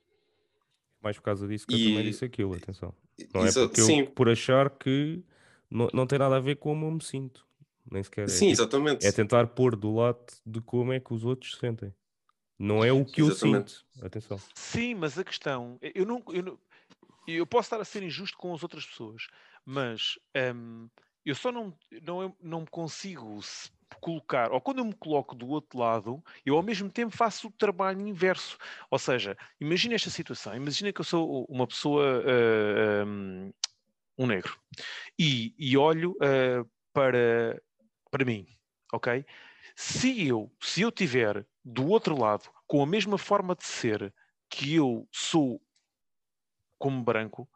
[1.02, 1.86] Mais por causa disso que e...
[1.86, 2.94] eu também disse aquilo, atenção.
[3.34, 4.00] Não é porque sim.
[4.02, 5.24] eu, por achar que
[5.70, 7.46] não, não tem nada a ver com como eu me sinto.
[7.92, 8.26] Nem sequer.
[8.26, 9.06] É, sim, tipo, exatamente.
[9.06, 11.94] É tentar pôr do lado de como é que os outros se sentem.
[12.58, 13.74] Não é o que exatamente.
[13.74, 14.06] eu sinto.
[14.06, 14.40] Atenção.
[14.54, 16.60] Sim, mas a questão, eu não, eu não,
[17.34, 19.28] eu posso estar a ser injusto com as outras pessoas,
[19.66, 20.18] mas
[20.56, 20.90] um,
[21.26, 23.40] eu só não, não, não me consigo
[24.02, 27.52] colocar, ou quando eu me coloco do outro lado, eu ao mesmo tempo faço o
[27.52, 28.58] trabalho inverso.
[28.90, 33.54] Ou seja, imagina esta situação, imagina que eu sou uma pessoa, uh, um,
[34.18, 34.58] um, negro,
[35.18, 37.62] e, e olho uh, para,
[38.10, 38.48] para mim,
[38.94, 39.26] ok?
[39.76, 44.14] Se eu, se eu tiver do outro lado com a mesma forma de ser
[44.50, 45.62] que eu sou
[46.80, 47.48] como branco,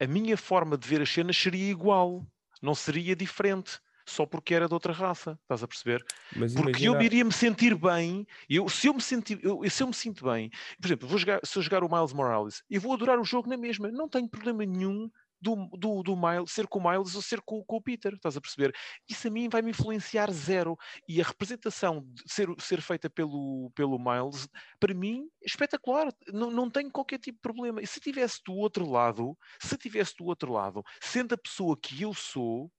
[0.00, 2.26] a minha forma de ver as cenas seria igual,
[2.62, 3.78] não seria diferente.
[4.06, 6.02] Só porque era de outra raça, estás a perceber?
[6.34, 6.96] Mas porque imagina...
[6.96, 10.24] eu iria me sentir bem, eu, se, eu me sentir, eu, se eu me sinto
[10.24, 10.48] bem,
[10.80, 13.50] por exemplo, vou jogar, se eu jogar o Miles Morales, eu vou adorar o jogo
[13.50, 17.22] na mesma, não tenho problema nenhum do, do, do Miles, ser com o Miles ou
[17.22, 18.74] ser com, com, o Peter, estás a perceber?
[19.08, 20.76] Isso a mim vai me influenciar zero.
[21.08, 24.48] E a representação ser, ser feita pelo, pelo Miles,
[24.80, 26.12] para mim, é espetacular.
[26.32, 27.80] Não, não tenho qualquer tipo de problema.
[27.82, 32.02] E se tivesse do outro lado, se tivesse do outro lado, sendo a pessoa que
[32.02, 32.70] eu sou,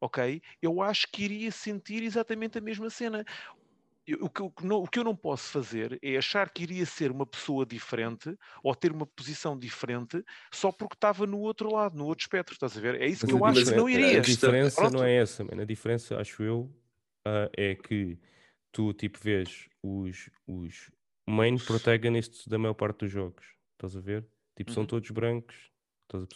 [0.00, 0.40] ok?
[0.62, 3.24] Eu acho que iria sentir exatamente a mesma cena
[4.14, 7.66] o que, o que eu não posso fazer é achar que iria ser uma pessoa
[7.66, 12.54] diferente ou ter uma posição diferente só porque estava no outro lado, no outro espectro,
[12.54, 13.00] estás a ver?
[13.00, 14.18] É isso que eu acho que não iria.
[14.18, 14.94] A diferença Pronto.
[14.94, 15.60] não é essa, man.
[15.60, 16.60] a diferença, acho eu,
[17.26, 18.18] uh, é que
[18.72, 20.90] tu tipo vês os, os
[21.26, 24.26] main protagonists da maior parte dos jogos, estás a ver?
[24.56, 24.88] Tipo, são uhum.
[24.88, 25.70] todos brancos,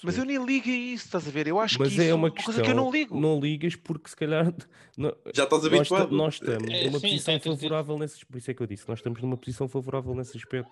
[0.02, 1.46] mas eu nem ligo a isso, estás a ver?
[1.46, 3.18] Eu acho Mas que é isso é uma, questão, coisa que eu não ligo.
[3.18, 4.52] Não ligas porque se calhar
[4.96, 6.10] não, já estás habituado.
[6.10, 8.88] Nós, nós estamos é, numa sim, posição favorável nesse por isso é que eu disse,
[8.88, 10.70] nós estamos numa posição favorável nesse aspecto.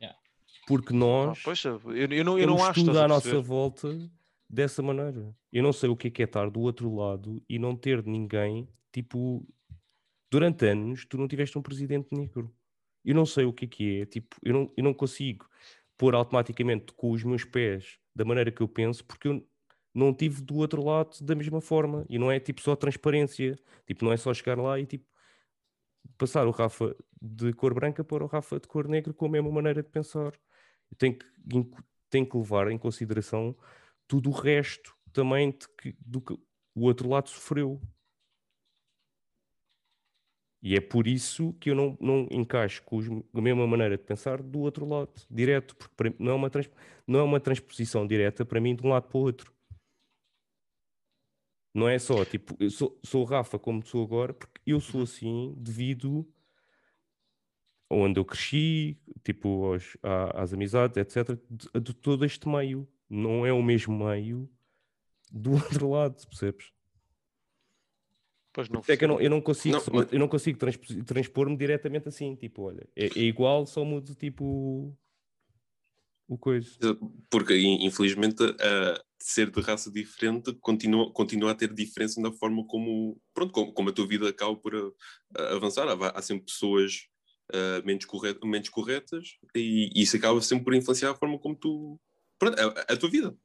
[0.00, 0.16] Yeah.
[0.66, 3.98] Porque nós ah, poxa, eu, eu não, eu não acho tudo à nossa volta
[4.48, 5.34] dessa maneira.
[5.52, 8.04] Eu não sei o que é, que é estar do outro lado e não ter
[8.04, 9.44] ninguém, tipo,
[10.30, 12.54] durante anos tu não tiveste um presidente negro.
[13.04, 15.48] Eu não sei o que é que é, tipo, eu não, eu não consigo
[15.98, 19.46] pôr automaticamente com os meus pés da maneira que eu penso, porque eu
[19.94, 22.06] não tive do outro lado da mesma forma.
[22.08, 23.56] E não é tipo só transparência,
[23.86, 25.04] tipo, não é só chegar lá e tipo
[26.16, 29.50] passar o Rafa de cor branca para o Rafa de cor negra com a mesma
[29.50, 30.32] maneira de pensar.
[30.90, 31.26] Eu tenho que,
[32.08, 33.56] tenho que levar em consideração
[34.06, 37.80] tudo o resto também que, do que o outro lado sofreu.
[40.60, 44.02] E é por isso que eu não, não encaixo com os, a mesma maneira de
[44.04, 46.68] pensar do outro lado, direto, porque não é, uma trans,
[47.06, 49.52] não é uma transposição direta para mim de um lado para o outro.
[51.74, 55.54] Não é só, tipo, eu sou, sou Rafa como sou agora, porque eu sou assim
[55.56, 56.26] devido
[57.90, 59.96] onde eu cresci, tipo, aos,
[60.34, 62.88] às amizades, etc., de, de todo este meio.
[63.08, 64.50] Não é o mesmo meio
[65.32, 66.72] do outro lado, percebes?
[68.58, 70.12] Pois não é que eu não, eu não consigo, não, mas...
[70.12, 70.58] eu não consigo
[71.06, 74.92] transpor-me diretamente assim, tipo, olha, é, é, igual, só mudo tipo
[76.26, 76.68] o coisa.
[77.30, 83.20] Porque infelizmente a ser de raça diferente continua, continua a ter diferença na forma como,
[83.32, 84.92] pronto, como, como a tua vida acaba por uh,
[85.54, 85.86] avançar.
[85.86, 87.06] Há, há, sempre pessoas
[87.54, 91.54] uh, menos, corret, menos corretas e, e, isso acaba sempre por influenciar a forma como
[91.54, 91.96] tu.
[92.36, 93.38] Pronto, a, a tua vida.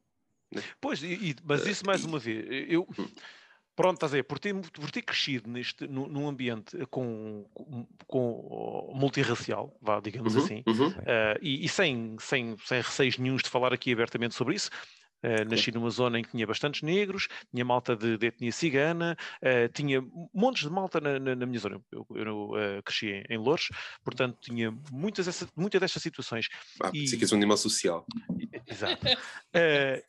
[0.51, 0.63] Né?
[0.81, 2.87] Pois, e, mas isso mais uma vez, eu.
[2.97, 3.07] Hum.
[3.75, 7.87] Pronto, estás a ver, por ter, por ter crescido neste, num, num ambiente com, com,
[8.05, 10.89] com, multirracial, vá, digamos uhum, assim, uhum.
[10.89, 14.69] Uh, e, e, sem, sem, sem receios nenhums de falar aqui abertamente sobre isso,
[15.23, 19.15] Uh, nasci numa zona em que tinha bastantes negros, tinha malta de, de etnia cigana,
[19.41, 21.81] uh, tinha montes de malta na, na, na minha zona.
[21.89, 23.69] Eu, eu uh, cresci em, em Louros,
[24.03, 26.49] portanto tinha muitas, essa, muitas destas situações.
[26.81, 28.05] Ah, e, que és um animal social.
[28.67, 29.07] Exato.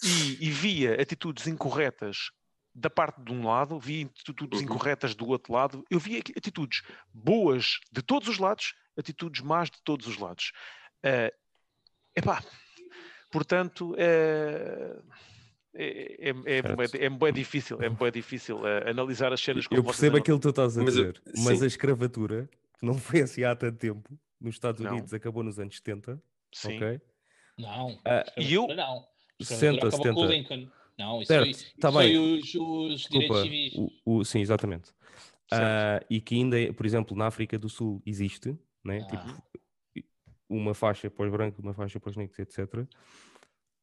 [0.02, 2.32] e, e via atitudes incorretas
[2.74, 4.64] da parte de um lado, via atitudes uhum.
[4.64, 6.82] incorretas do outro lado, eu via atitudes
[7.12, 10.52] boas de todos os lados, atitudes más de todos os lados.
[11.04, 11.32] Uh,
[12.16, 12.42] epá,
[13.30, 14.96] portanto, é,
[15.74, 20.16] é, é, é, é, difícil, é bem difícil uh, analisar as cenas como Eu percebo
[20.16, 22.48] aquilo que tu estás a mas, dizer, mas a escravatura,
[22.78, 25.16] que não foi assim há tanto tempo, nos Estados Unidos não.
[25.16, 26.20] acabou nos anos 70,
[26.52, 26.76] sim.
[26.76, 27.00] ok?
[27.56, 28.00] Não, uh,
[28.36, 28.66] e eu...
[28.68, 29.06] não.
[29.40, 30.72] 60, 70.
[30.98, 33.74] Não, isso certo, foi, tá isso foi os, os direitos civis.
[33.74, 34.90] O, o, sim, exatamente.
[35.52, 39.00] Uh, e que ainda, por exemplo, na África do Sul existe, né?
[39.02, 39.06] Ah.
[39.06, 39.42] tipo,
[40.48, 42.86] uma faixa para os brancos, uma faixa para os negros, etc.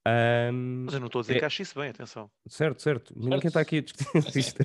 [0.08, 1.40] Um, Mas eu não estou a dizer é...
[1.40, 2.30] que acho isso bem, atenção.
[2.48, 3.14] Certo, certo.
[3.16, 4.64] Mas ninguém está aqui a discutir isto.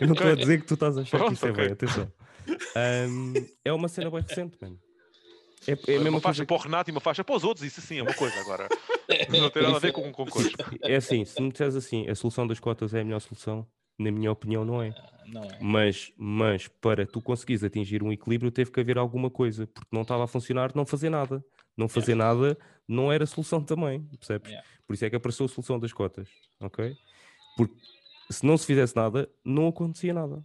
[0.00, 1.72] eu não estou a dizer que tu estás a achar Pronto, que isso é bem,
[1.72, 2.12] atenção.
[3.08, 3.34] Um,
[3.64, 4.78] é uma cena bem recente, mano.
[5.66, 7.80] É, é uma, uma faixa para o Renato e uma faixa para os outros, isso
[7.80, 8.68] sim é uma coisa agora.
[9.30, 10.52] Não tem nada a ver com, com coisas.
[10.82, 13.66] É assim, se me disseres assim, a solução das cotas é a melhor solução,
[13.98, 14.94] na minha opinião, não é.
[14.96, 15.58] Ah, não é.
[15.60, 20.02] Mas, mas para tu conseguires atingir um equilíbrio, teve que haver alguma coisa, porque não
[20.02, 21.44] estava a funcionar não fazer nada.
[21.76, 22.34] Não fazer yeah.
[22.34, 24.50] nada não era solução também, percebes?
[24.50, 24.68] Yeah.
[24.86, 26.28] Por isso é que apareceu a solução das cotas,
[26.58, 26.96] ok?
[27.56, 27.74] Porque
[28.30, 30.44] se não se fizesse nada, não acontecia nada.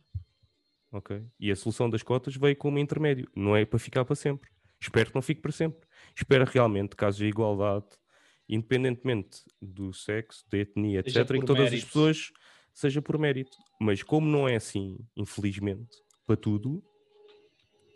[0.91, 1.25] Ok?
[1.39, 4.49] E a solução das cotas veio como intermédio, não é para ficar para sempre.
[4.79, 5.87] Espero que não fique para sempre.
[6.15, 7.85] Espero realmente, casos de igualdade,
[8.47, 11.75] independentemente do sexo, da etnia, etc., em que todas mérito.
[11.75, 12.31] as pessoas
[12.73, 13.57] seja por mérito.
[13.79, 16.83] Mas como não é assim, infelizmente, para tudo,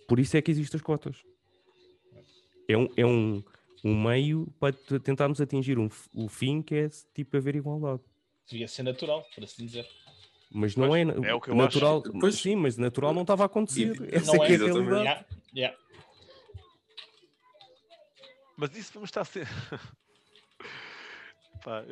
[0.08, 1.24] por isso é que existem as cotas.
[2.68, 3.44] É um, é um,
[3.84, 8.02] um meio para tentarmos atingir um, o fim que é tipo haver igualdade.
[8.50, 9.88] Devia ser natural, por assim dizer.
[10.52, 12.04] Mas não pois, é, é o que eu natural.
[12.24, 12.32] Acho.
[12.32, 14.02] Sim, mas natural não estava a acontecer.
[14.02, 14.90] E, Essa não é, é a realidade.
[14.90, 15.78] Yeah, yeah.
[18.58, 19.54] Mas isso vamos estar sempre.
[21.64, 21.84] Pá,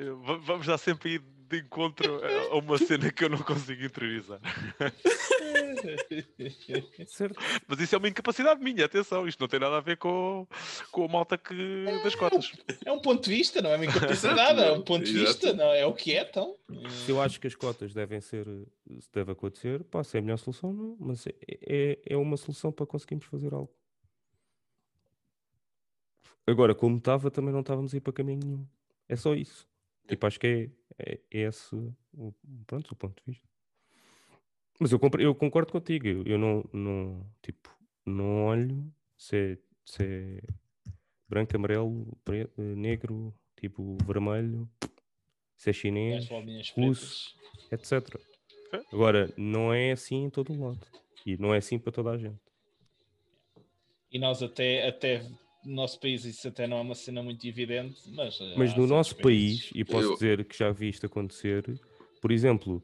[0.44, 2.22] vamos dar sempre ir de encontro
[2.52, 4.40] a uma cena que eu não consigo interiorizar.
[7.08, 7.40] certo.
[7.68, 10.48] Mas isso é uma incapacidade minha, atenção, isto não tem nada a ver com,
[10.92, 12.52] com a malta que, das cotas.
[12.86, 15.72] É um ponto de vista, não é uma incapacidade, é um ponto de vista, não
[15.72, 16.56] é o que é, então.
[17.06, 18.46] Se eu acho que as cotas devem ser,
[19.00, 22.38] se deve acontecer, pá, se é a melhor solução, não, mas é, é, é uma
[22.38, 23.72] solução para conseguirmos fazer algo.
[26.46, 28.66] Agora, como estava, também não estávamos a ir para caminho nenhum.
[29.10, 29.68] É só isso.
[30.08, 30.48] Tipo, acho que
[30.98, 32.34] é, é, é esse o,
[32.66, 33.48] pronto, o ponto de vista.
[34.80, 36.08] Mas eu, eu concordo contigo.
[36.08, 37.70] Eu, eu não, não, tipo,
[38.06, 40.42] não olho se é, se é
[41.28, 44.70] branco, amarelo, preto, negro, tipo vermelho,
[45.56, 46.30] se é chinês,
[46.76, 47.36] russo,
[47.72, 48.20] etc.
[48.92, 50.86] Agora, não é assim em todo o lado.
[51.26, 52.40] E não é assim para toda a gente.
[54.12, 55.26] E nós até, até
[55.64, 58.40] no nosso país isso até não é uma cena muito evidente, mas.
[58.40, 60.14] Eh, mas no nosso país, e posso eu...
[60.14, 61.80] dizer que já vi isto acontecer,
[62.22, 62.84] por exemplo,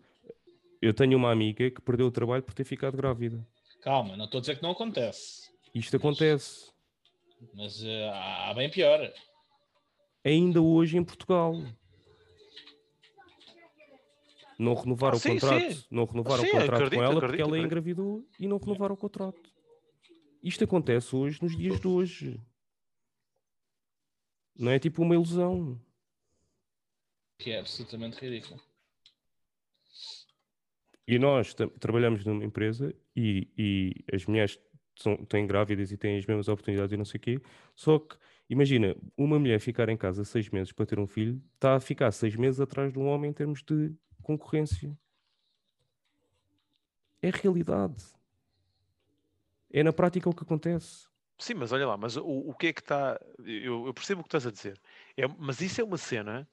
[0.82, 3.46] eu tenho uma amiga que perdeu o trabalho por ter ficado grávida.
[3.82, 5.50] Calma, não estou a dizer que não acontece.
[5.74, 6.02] Isto mas...
[6.02, 6.72] acontece.
[7.54, 9.12] Mas uh, há bem pior.
[10.24, 11.62] Ainda hoje em Portugal.
[14.58, 15.84] Não renovaram ah, sim, o contrato, sim.
[15.90, 17.66] não renovaram sim, o contrato acredito, com ela acredito, porque ela acredito.
[17.66, 19.52] engravidou e não renovaram o contrato.
[20.42, 22.40] Isto acontece hoje, nos dias de hoje.
[24.56, 25.80] Não é tipo uma ilusão.
[27.38, 28.62] Que é absolutamente ridículo.
[31.08, 34.58] E nós trabalhamos numa empresa e, e as mulheres
[34.96, 37.42] são, têm grávidas e têm as mesmas oportunidades e não sei o quê.
[37.76, 38.16] Só que,
[38.50, 42.12] imagina, uma mulher ficar em casa seis meses para ter um filho, está a ficar
[42.12, 44.98] seis meses atrás de um homem em termos de concorrência.
[47.22, 48.04] É realidade.
[49.70, 51.08] É na prática o que acontece.
[51.38, 53.20] Sim, mas olha lá, mas o, o que é que está.
[53.40, 54.80] Eu, eu, percebo o que estás a dizer,
[55.18, 56.48] é, mas isso é uma cena.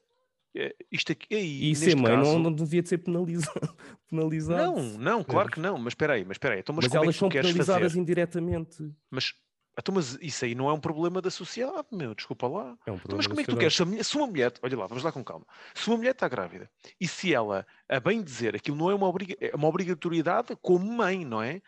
[0.55, 2.33] É, isto aqui, aí, e ser mãe caso...
[2.33, 3.77] não, não devia de ser penalizado,
[4.11, 4.83] penalizado.
[4.83, 6.61] Não, não, claro que não, mas espera aí, mas espera aí.
[6.61, 8.01] Então, mas, mas é elas é são penalizadas fazer?
[8.01, 8.93] indiretamente.
[9.09, 9.33] Mas,
[9.79, 12.77] então, mas isso aí não é um problema da sociedade, meu, desculpa lá.
[12.85, 13.75] É um então, mas como é que tu queres?
[13.75, 15.47] Se, mulher, se uma mulher, olha lá, vamos lá com calma.
[15.73, 16.69] Se uma mulher está grávida
[17.01, 20.85] e se ela, a bem dizer, aquilo não é uma, obriga, é uma obrigatoriedade como
[20.85, 21.63] mãe, não é?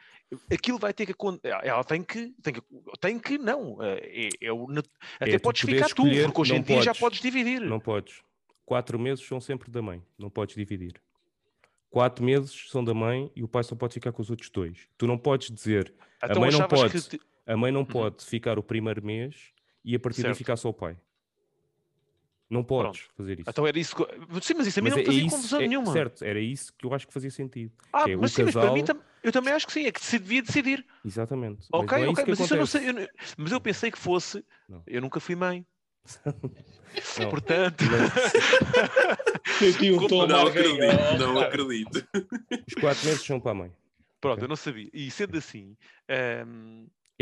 [0.51, 2.63] Aquilo vai ter que ela tem que tem que,
[3.01, 4.51] tem que não é, é, é
[5.21, 8.23] até é, podes ficar escolher, tu porque hoje em dia já podes dividir não podes
[8.65, 11.01] quatro meses são sempre da mãe não podes dividir
[11.91, 14.89] quatro meses são da mãe e o pai só pode ficar com os outros dois
[14.97, 15.93] tu não podes dizer
[16.23, 17.21] então, a mãe não pode te...
[17.47, 17.87] a mãe não uhum.
[17.87, 19.53] pode ficar o primeiro mês
[19.85, 20.97] e a partir daí ficar só o pai
[22.49, 23.49] Não podes fazer isso.
[23.51, 24.05] Então era isso que...
[24.43, 25.93] Sim, mas isso a mim Mas não é- é fazia isso- confusão é- nenhuma.
[25.93, 27.73] Certo, era isso que eu acho que fazia sentido.
[27.91, 29.87] Ah, é o mas sim, mas para mim casal- tam- eu também acho que sim,
[29.87, 30.85] é que se devia decidir.
[31.05, 31.67] Exatamente.
[31.73, 32.89] Ok, mas é ok, mas isso eu não sei.
[32.89, 34.45] eu não- mas eu pensei que fosse.
[34.69, 34.83] Não.
[34.87, 35.65] Eu nunca fui mãe.
[37.19, 37.31] Não.
[37.31, 37.85] Portanto,
[39.99, 42.07] um tom Não acredito, não acredito.
[42.69, 43.73] Os quatro meses são para a mãe.
[44.21, 44.45] pronto, Ok.
[44.45, 44.91] eu não sabia.
[44.93, 45.77] E sendo assim,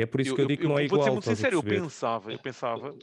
[0.02, 1.02] É por isso eu, que eu digo que não é vou igual.
[1.02, 2.94] ser muito sincero, eu pensava, eu pensava,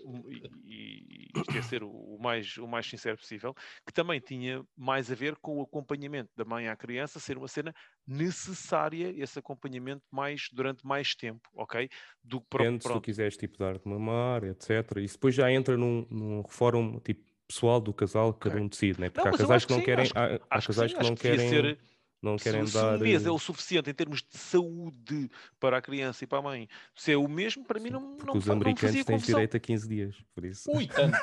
[0.66, 3.54] e, e isto ia ser o, o mais, o mais sincero possível,
[3.86, 7.48] que também tinha mais a ver com o acompanhamento da mãe à criança ser uma
[7.48, 7.74] cena
[8.06, 11.90] necessária, esse acompanhamento mais durante mais tempo, ok?
[12.24, 13.06] Do que pro- Depende se tu pronto.
[13.06, 15.02] quiseres tipo dar de mamar, etc.
[15.04, 18.62] Isso depois já entra num, num fórum tipo pessoal do casal que cada Ok.
[18.62, 19.10] um decide, né?
[19.10, 20.68] Porque Não, há eu casais acho que não sim, querem, acho que- há, há Acho
[20.68, 21.80] que casais que não que devia querem, ser
[22.22, 22.96] não se, querem se dar.
[22.96, 25.30] um mês é eh, o suficiente em termos de saúde
[25.60, 28.16] para a criança e para a mãe, se é o mesmo, para mim sim, não,
[28.18, 29.36] porque não, os não americanos fazia têm confusão.
[29.36, 30.72] direito a 15 dias, por isso.
[30.72, 31.18] Ui, tanto.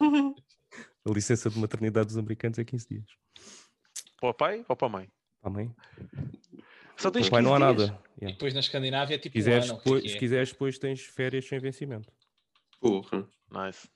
[1.06, 3.06] A licença de maternidade dos americanos é 15 dias.
[4.20, 5.08] Para o pai ou para a mãe?
[5.40, 5.74] Para a mãe?
[6.96, 7.90] Só tens Para o pai não há 15 dias.
[7.90, 8.02] nada.
[8.04, 8.32] E Yeah.
[8.34, 9.78] depois na Escandinávia é Se tipo quiseres, um ano.
[9.78, 10.18] que depois, é que se é?
[10.18, 12.12] quiseres, depois tens férias sem vencimento.
[12.80, 13.28] Porra.
[13.50, 13.88] Nice.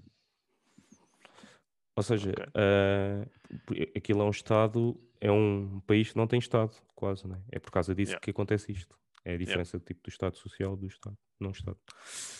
[1.97, 2.45] Ou seja, Ok.
[2.55, 3.27] ah,
[3.67, 7.41] por- aquilo é um Estado, é um país que não tem Estado, quase, né?
[7.53, 8.21] É por causa disso Yeah.
[8.21, 8.99] que acontece isto.
[9.25, 11.79] É a diferença tipo, do Estado Social do Estado, não Estado.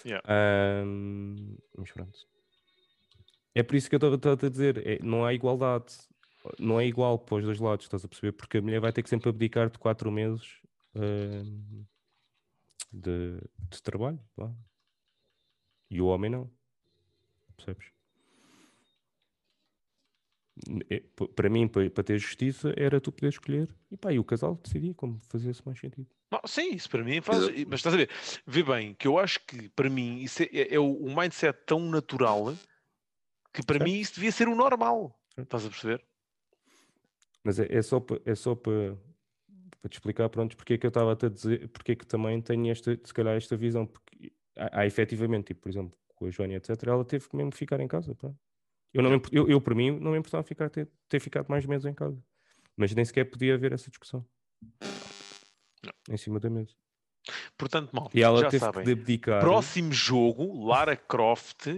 [0.05, 0.21] Yeah.
[0.29, 2.19] Ahm, mas pronto.
[3.55, 5.95] É por isso que eu estava a dizer, é, não há igualdade,
[6.59, 8.33] não é igual para os dois lados, estás a perceber?
[8.33, 10.61] Porque a mulher vai ter que sempre abdicar de quatro meses
[12.93, 13.39] de,
[13.71, 14.53] de trabalho, vá.
[15.89, 16.51] e o homem não,
[17.57, 17.92] percebes?
[20.91, 21.03] É,
[21.35, 24.93] para mim, para, ter justiça, era tu poder escolher e, pá, e o casal decidia
[24.95, 26.07] como fazia-se mais sentido.
[26.31, 27.43] Não, sim, isso para mim faz.
[27.43, 27.59] Exato.
[27.69, 28.11] Mas estás a ver,
[28.47, 31.59] vê bem, que eu acho que para mim isso é, é- é o, o mindset
[31.67, 32.55] tão natural
[33.53, 33.85] que para Certo.
[33.91, 35.19] mim isso devia ser o normal.
[35.35, 35.47] Certo.
[35.47, 36.05] Estás a perceber?
[37.45, 38.97] Mas é, é só para é só para
[39.81, 42.41] para te explicar pronto porque é que eu estava a dizer porque é que também
[42.41, 46.31] tenho esta se calhar esta visão porque há, há efetivamente tipo por exemplo com a
[46.31, 48.39] Joana etc ela teve que mesmo ficar em casa pronto.
[48.93, 51.87] Eu não eu, eu para mim não me importava ficar ter, ter ficado mais meses
[51.87, 52.23] em casa.
[52.77, 54.25] Mas nem sequer podia haver essa discussão.
[56.09, 56.75] Em cima da mesa.
[57.57, 58.85] Portanto, mal, e ela já teve sabem.
[58.85, 61.69] que abdicar Próximo jogo, Lara Croft,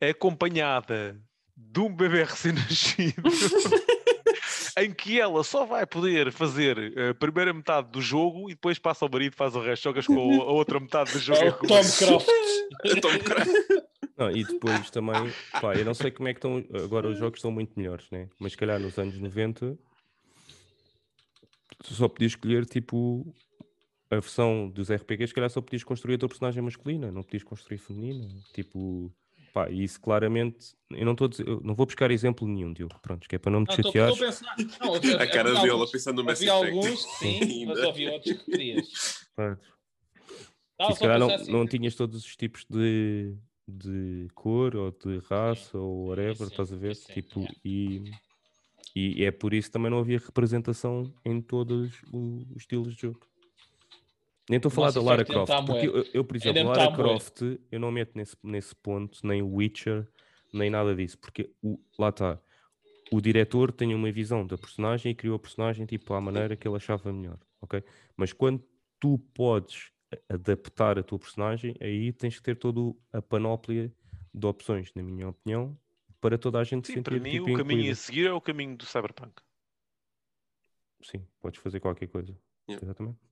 [0.00, 1.20] acompanhada
[1.56, 3.22] de um bebê recém-nascido,
[4.82, 6.76] em que ela só vai poder fazer
[7.10, 10.42] a primeira metade do jogo e depois passa ao marido, faz o resto, jogas com
[10.42, 11.40] a outra metade do jogo.
[11.40, 12.28] É é o com- Tom Croft.
[13.00, 13.82] Tom Cruise.
[14.16, 17.38] Não, e depois também, pá, eu não sei como é que estão, agora os jogos
[17.38, 18.28] estão muito melhores, né?
[18.38, 19.76] Mas se calhar nos anos 90
[21.84, 23.34] tu só podias escolher tipo
[24.10, 27.42] a versão dos RPGs, se calhar só podias construir a tua personagem masculina, não podias
[27.42, 29.10] construir feminina, tipo,
[29.52, 33.28] pá, e isso claramente, eu não dizer, eu não vou buscar exemplo nenhum, Diogo, pronto,
[33.28, 33.74] que é para não me Não,
[34.08, 34.56] a pensar.
[34.80, 37.88] Não, A cara alguns- a pensar no Mass Havia alguns sim, mas Ainda.
[37.90, 38.86] havia outros que querias.
[38.88, 39.58] Estava
[40.90, 41.52] e se calhar não, assim.
[41.52, 43.36] não tinhas todos os tipos de,
[43.68, 46.96] de cor ou de raça ou whatever, sim, estás a ver?
[46.96, 48.10] sim, tipo, e,
[48.96, 53.20] e é por isso que também não havia representação em todos os estilos de jogo.
[54.52, 56.50] Nem estou a falar Mass da Lara Effect ainda Croft, porque eu, eu, por Ainda
[56.50, 56.94] exemplo, tá Lara.
[56.94, 60.06] Croft eu não meto nesse, nesse ponto nem Witcher,
[60.52, 62.38] nem nada disso, porque o, lá está.
[63.10, 66.68] O diretor tem uma visão da personagem e criou a personagem tipo à maneira que
[66.68, 67.82] ele achava melhor, ok?
[68.14, 68.62] Mas quando
[69.00, 69.90] tu podes
[70.28, 73.90] adaptar a tua personagem, aí tens que ter toda a panóplia
[74.34, 75.78] de opções, na minha opinião,
[76.20, 78.32] para toda a gente se Sim, sentir para mim tipo, o caminho a seguir é
[78.32, 79.32] o caminho do Cyberpunk.
[81.02, 82.36] Sim, podes fazer qualquer coisa.
[82.68, 82.84] Yeah.
[82.84, 83.31] Exatamente.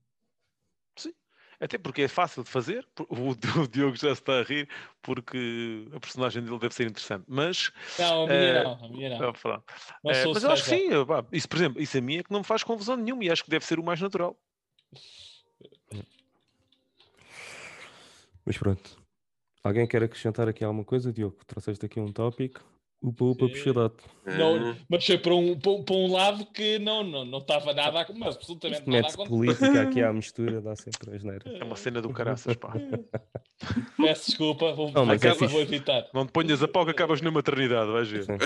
[1.61, 2.87] Até porque é fácil de fazer.
[3.07, 3.29] O,
[3.61, 4.67] o Diogo já se está a rir
[5.01, 7.23] porque a personagem dele deve ser interessante.
[7.27, 9.29] Mas, Não, a minha não, a minha não.
[9.29, 9.63] ah.
[10.03, 11.05] Não Eh, mas eu acho que sim.
[11.05, 13.29] pá, isso, por exemplo, isso a mim é que não me faz confusão nenhuma e
[13.29, 14.35] acho que deve ser o mais natural.
[18.43, 18.99] Mas pronto.
[19.63, 21.37] Alguém quer acrescentar aqui alguma coisa, Diogo?
[21.45, 22.65] Trouxeste aqui um tópico.
[23.03, 24.03] Upa, upa, Eh, puxadote.
[24.27, 27.73] Não, mas foi para um, para, um- para um lado que não não não estava
[27.73, 31.41] nada a, mas absolutamente nada a política aqui à mistura, dá sempre asneira.
[31.51, 32.73] É uma cena do caraças, pá.
[33.97, 35.51] Peço desculpa, vou, Não, mas é acaba- fixe.
[35.51, 36.07] vou evitar.
[36.13, 38.25] Não te ponhas a pau que acabas na maternidade, vais ver.
[38.29, 38.37] Eh,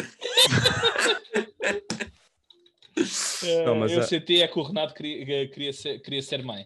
[3.66, 6.66] Não, mas eu a- senti é que o Renato queria, queria, ser, queria ser mãe.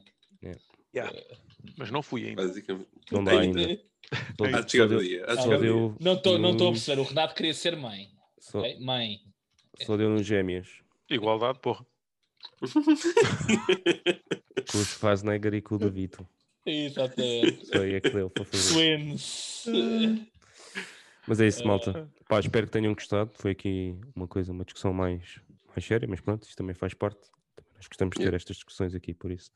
[1.77, 2.43] Mas não fui ainda.
[2.45, 2.87] Basicamente.
[3.11, 3.79] Não dá ainda.
[4.11, 5.35] Ah,
[5.99, 8.09] Não estou não estou a perceber, o Renato queria ser mãe.
[8.39, 8.79] só, ok?
[8.79, 9.19] Mãe.
[9.81, 10.67] só deu nos gêmeas.
[11.09, 11.85] Igualdade, porra.
[14.71, 16.27] Com o Schwarzenegger e com o Davito.
[16.65, 17.65] Exatamente.
[17.67, 18.73] Só aí é que deu para fazer.
[18.73, 19.65] Twins.
[21.27, 22.09] Mas é isso, malta.
[22.27, 23.31] Pá, espero que tenham gostado.
[23.35, 25.39] Foi aqui uma coisa, uma discussão mais,
[25.69, 27.19] mais séria, mas pronto, isto também faz parte.
[27.75, 29.51] Nós gostamos de ter estas discussões aqui, por isso.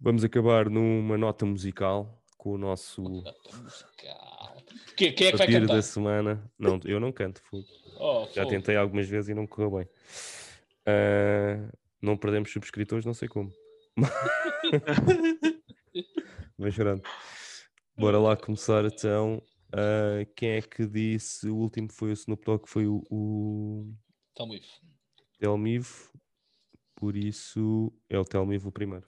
[0.00, 3.02] Vamos acabar numa nota musical com o nosso.
[4.96, 5.74] Que- Quem é que vai partir cantar?
[5.74, 6.50] da semana.
[6.58, 7.42] Não, eu não canto.
[7.98, 8.48] Oh, já fogo.
[8.48, 9.88] tentei algumas vezes e não correu bem.
[10.86, 11.70] Ah,
[12.00, 13.52] não perdemos subscritores, não sei como.
[16.58, 17.02] Bem chorando.
[17.96, 19.42] Bora lá começar então.
[19.72, 21.48] Ah, quem é que disse?
[21.48, 23.92] O último foi o Snoop Dogg, foi o, o.
[25.38, 26.12] Telmivo.
[26.96, 29.06] Por isso é o Telmivo o primeiro.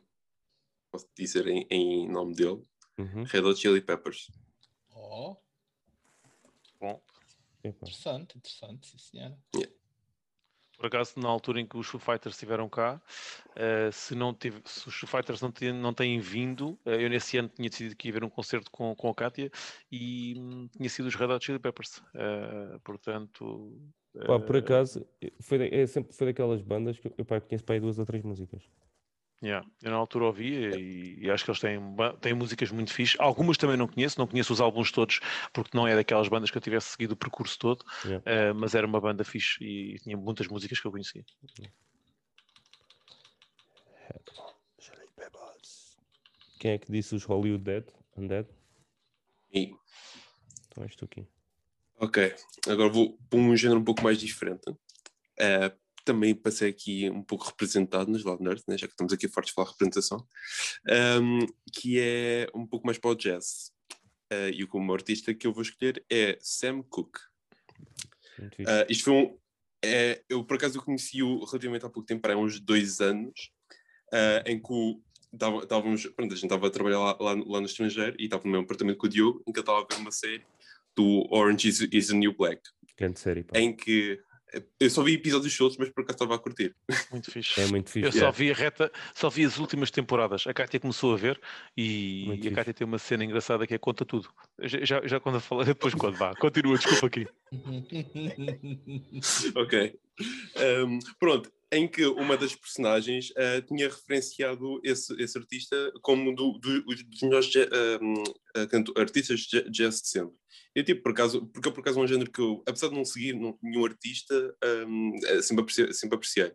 [0.92, 2.62] Posso dizer em, em nome dele.
[3.00, 3.24] Uhum.
[3.24, 4.30] Red Hot Chili Peppers.
[4.94, 5.36] Oh,
[6.80, 7.00] Bom,
[7.64, 9.38] interessante, interessante, sim senhora.
[10.78, 13.02] por acaso, na altura em que os Foo Fighters estiveram cá,
[13.54, 17.10] eh, se, não tive, se os Foo Fighters não, têm- não têm vindo, eh, eu
[17.10, 19.50] nesse ano tinha decidido que ia haver um concerto com, com a Kátia
[19.92, 22.02] e hum, tinha sido os Red Hot Chili Peppers.
[22.14, 23.78] Eh, portanto.
[24.26, 25.06] Pá, por acaso,
[25.42, 28.24] foi, é sempre, foi daquelas bandas que eu pá, conheço para aí duas ou três
[28.24, 28.62] músicas.
[29.42, 31.80] Yeah, eu na altura ouvia e, e acho que eles têm,
[32.20, 33.16] têm músicas muito fixe.
[33.18, 35.18] Algumas também não conheço, não conheço os álbuns todos,
[35.52, 38.22] porque não é daquelas bandas que eu tivesse seguido o percurso todo, Yeah.
[38.30, 41.24] eh, mas era uma banda fixe e tinha muitas músicas que eu conhecia.
[46.58, 47.84] Quem é que disse os Hollywood Dead?
[48.16, 48.46] Undead?
[49.52, 49.72] E,
[50.68, 51.26] Então és tu aqui.
[51.98, 52.34] ok,
[52.68, 54.62] agora vou para um género um pouco mais diferente.
[55.38, 55.72] Eh,
[56.12, 59.52] também passei aqui um pouco representado nos Loud Nerds, né, já que estamos aqui fortes
[59.52, 60.26] a falar representação,
[60.88, 63.70] Ahm, que é um pouco mais para o jazz.
[64.32, 67.20] Eh, e o como artista que eu vou escolher é Sam Cooke.
[68.66, 69.38] Ah, isto foi um.
[69.84, 73.50] é, eu, por acaso, eu conheci-o relativamente há pouco tempo, há uns dois anos,
[74.12, 75.00] ah, em que o-
[75.62, 76.06] estávamos.
[76.16, 78.50] Pronto, a gente estava a trabalhar lá, lá, no- lá no estrangeiro e estava no
[78.50, 80.42] mesmo apartamento com o Diogo, em que ele estava a ver uma série
[80.96, 82.60] do Orange is, is the New Black,
[82.98, 83.58] Grande série, pá.
[83.58, 84.20] em que.
[84.78, 86.74] Eu só vi episódios soltos, mas por acaso estava a curtir.
[87.10, 87.60] Muito fixe.
[87.60, 88.12] É muito Eu fixe.
[88.12, 88.36] só Yeah.
[88.38, 90.46] vi a reta, só vi as últimas temporadas.
[90.46, 91.40] A Cátia começou a ver
[91.76, 92.52] e, Muito e a.
[92.54, 94.28] Cátia tem uma cena engraçada que é conta tudo.
[94.60, 96.34] Já, já, já quando eu falar, depois quando vá.
[96.34, 97.26] Continua, desculpa aqui.
[99.54, 99.98] ok.
[100.84, 106.58] Um, pronto, em que uma das personagens ah, tinha referenciado esse, esse artista como do,
[106.58, 107.50] do, os- dos melhores
[108.02, 108.24] um,
[108.56, 110.34] ah, canto- artistas de ja- jazz de sempre.
[110.74, 113.04] Eu, tipo, por acaso, porque é por acaso um género que eu, apesar de não
[113.04, 114.56] seguir não- nenhum artista,
[114.86, 116.52] um, eh, sempre, apreciei, sempre apreciei.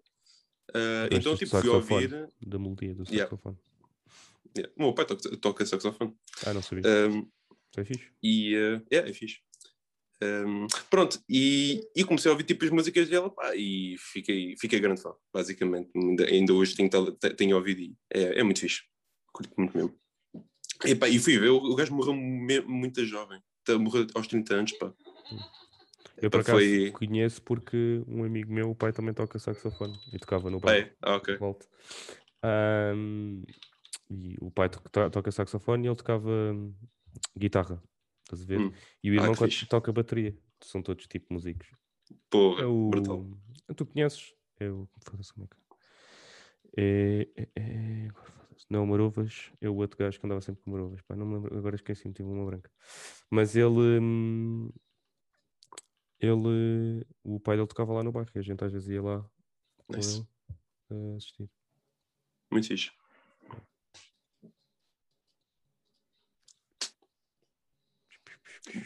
[0.73, 2.29] Gostas então, tipo, fui ouvir.
[2.45, 3.29] Da melodia do Yeah.
[3.29, 3.57] saxofone.
[4.57, 6.13] Yeah, o meu pai toca, toca saxofone.
[6.45, 6.83] Ah, não sabia.
[7.09, 7.19] Um,
[7.71, 8.11] Isso é fixe.
[8.23, 9.39] E eh, é, é fixe.
[10.23, 14.79] Um, pronto, e, e comecei a ouvir tipo as músicas dela pá, e fiquei, fiquei
[14.79, 15.89] grande fã, basicamente.
[15.95, 16.89] Ainda, ainda hoje tenho,
[17.35, 18.83] tenho ouvido e é, é muito fixe.
[19.33, 19.93] Curto muito mesmo.
[20.85, 24.27] E, pá, e fui ver, o, o gajo morreu me- muito jovem, Tá- morreu aos
[24.27, 24.71] 30 anos.
[24.73, 24.93] Pá.
[26.21, 30.17] Eu por acaso foi- conheço porque um amigo meu, o pai também toca saxofone e
[30.17, 30.75] tocava no Ah, bar.
[30.75, 30.93] é?
[31.01, 31.37] Ah, ok.
[31.37, 31.67] Volta.
[32.41, 33.43] Ahm,
[34.09, 36.29] e o pai to- to- toca saxofone e ele tocava
[37.37, 37.81] guitarra.
[38.25, 38.59] Estás a ver?
[38.59, 38.73] Hum.
[39.03, 40.37] E o Ah, irmão que quando toca bateria.
[40.61, 41.67] São todos tipo músicos.
[42.29, 42.89] Porra, É o.
[42.89, 43.25] brutal.
[43.75, 44.33] Tu conheces?
[44.59, 44.87] É o.
[45.03, 45.65] foda-se, como é que-
[46.77, 48.65] É, é, é- foda-se.
[48.69, 51.01] Não, o Marovas é o outro gajo que andava sempre com Marovas.
[51.03, 52.71] Pá, não me lembro, agora esqueci-me, tive uma branca.
[53.29, 53.99] Mas ele.
[54.01, 54.69] hum,
[56.19, 57.05] Ele.
[57.23, 59.29] O pai dele tocava lá no bairro e a gente às vezes ia lá
[59.89, 60.25] Nice.
[60.89, 61.49] ele a assistir.
[62.51, 62.91] Muito fixe.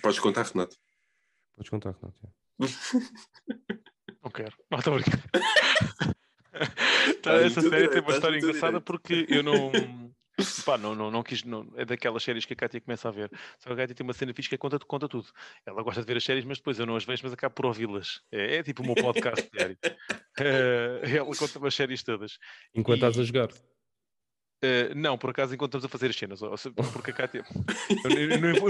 [0.01, 0.75] Podes contar, Renato.
[1.55, 2.19] Podes contar, Renato.
[4.23, 4.53] Não quero.
[4.69, 5.21] Não, estou a brincar.
[7.21, 8.83] Tá, Estás no essa série tem uma estás história engraçada direito.
[8.85, 9.71] porque eu não.
[10.65, 11.43] Pá, não, não, não quis.
[11.43, 13.29] Não, é daquelas séries que a Cátia começa a ver.
[13.59, 15.27] Só que a Cátia tem uma cena fixe que é conta, conta tudo.
[15.65, 17.65] Ela gosta de ver as séries, mas depois eu não as vejo, mas acabo por
[17.65, 18.21] ouvi-las.
[18.31, 19.77] É, é tipo o meu podcast diário.
[20.39, 22.37] Eh, ela conta-me as séries todas.
[22.73, 23.49] Enquanto estás a E- jogar.
[24.61, 26.41] Eh, não, por acaso, enquanto estamos a fazer as cenas,
[26.91, 27.45] porque a Cátia.
[28.03, 28.09] Eu,
[28.41, 28.69] nem- vou-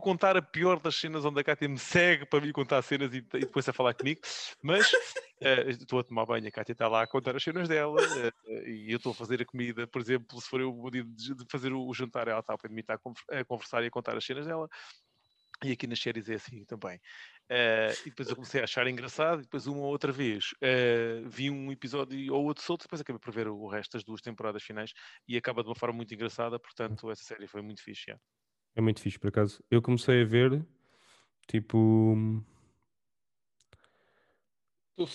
[0.00, 3.16] contar a pior das cenas onde a Cátia me segue para me contar cenas e,
[3.18, 4.20] e depois a falar comigo,
[4.62, 4.92] mas
[5.40, 7.98] eh, estou a tomar banho, a Cátia está lá a contar as cenas dela
[8.46, 10.72] eh, e eu estou a fazer a comida, por exemplo, se for eu
[11.04, 14.24] de fazer o, jantar, ela está mim a conver- a conversar e a contar as
[14.24, 14.68] cenas dela.
[15.64, 17.00] E aqui nas séries é assim também.
[17.48, 21.22] Eh, e depois eu comecei a achar engraçado, e depois uma ou outra vez eh,
[21.26, 24.62] vi um episódio ou outro solto, depois acabei por ver o resto das duas temporadas
[24.62, 24.92] finais
[25.28, 28.04] e acaba de uma forma muito engraçada, portanto essa série foi muito fixe.
[28.08, 28.18] já.
[28.74, 29.62] É muito fixe, por acaso.
[29.70, 30.66] Eu comecei a ver,
[31.48, 32.16] tipo.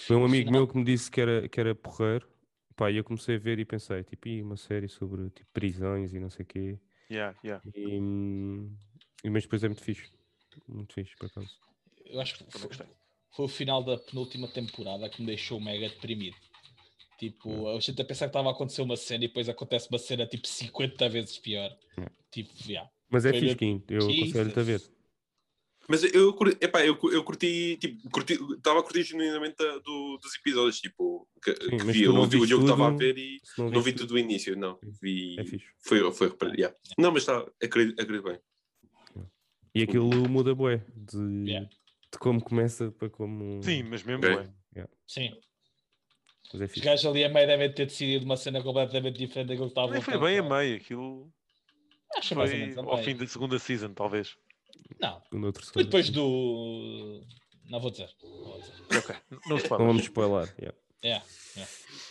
[0.06, 2.28] Foi um amigo meu que me disse que era, que era porreiro.
[2.76, 6.14] Pá, e eu comecei a ver e pensei, tipo, "Ih, uma série sobre tipo, prisões
[6.14, 6.80] e não sei o quê.
[7.10, 7.62] Yeah, yeah.
[7.76, 8.78] E, hum,
[9.24, 10.12] e, mas depois é muito fixe.
[10.68, 11.50] Muito fixe, por acaso.
[12.06, 12.70] Eu acho que foi,
[13.32, 16.38] foi o final da penúltima temporada que me deixou mega deprimido.
[17.18, 19.98] Tipo, a gente a pensar que estava a acontecer uma cena e depois acontece uma
[19.98, 21.76] cena tipo 50 vezes pior.
[21.98, 22.06] É.
[22.32, 22.90] Tipo, yeah.
[23.10, 24.82] Mas é Kim, eu aconselho-te a ver.
[25.90, 30.82] Mas eu, epá, eu, eu curti, tipo, curti, estava a curtir genuinamente do, dos episódios,
[30.82, 33.42] tipo, que, que mas vi, tu o, não o viste Diogo estava a ver e
[33.58, 35.66] não, não vi tudo do início, não, vi, É fixe.
[35.80, 36.78] foi, foi reparado, yeah.
[36.98, 38.38] Não, mas está, acredito, acredito bem.
[39.80, 41.70] E aquilo muda bué, de, Yeah.
[42.12, 43.62] de como começa para como...
[43.64, 44.50] Sim, mas mesmo Ok.
[44.76, 44.88] é.
[45.06, 45.32] Sim.
[46.54, 49.68] Mas é Os gajos ali a meio devem ter decidido uma cena completamente diferente daquilo
[49.68, 51.32] que estavam Nem a foi bem a meio, aquilo
[52.16, 54.38] Acho mais foi menos a ao fim da segunda season, talvez.
[55.00, 55.22] Não,
[55.74, 57.22] foi depois do.
[57.70, 58.10] Não vou dizer.
[58.24, 58.74] Não vou dizer.
[58.98, 59.16] Ok,
[59.48, 60.54] não Não vamos spoiler.
[60.60, 60.78] yeah.
[61.04, 61.26] Yeah.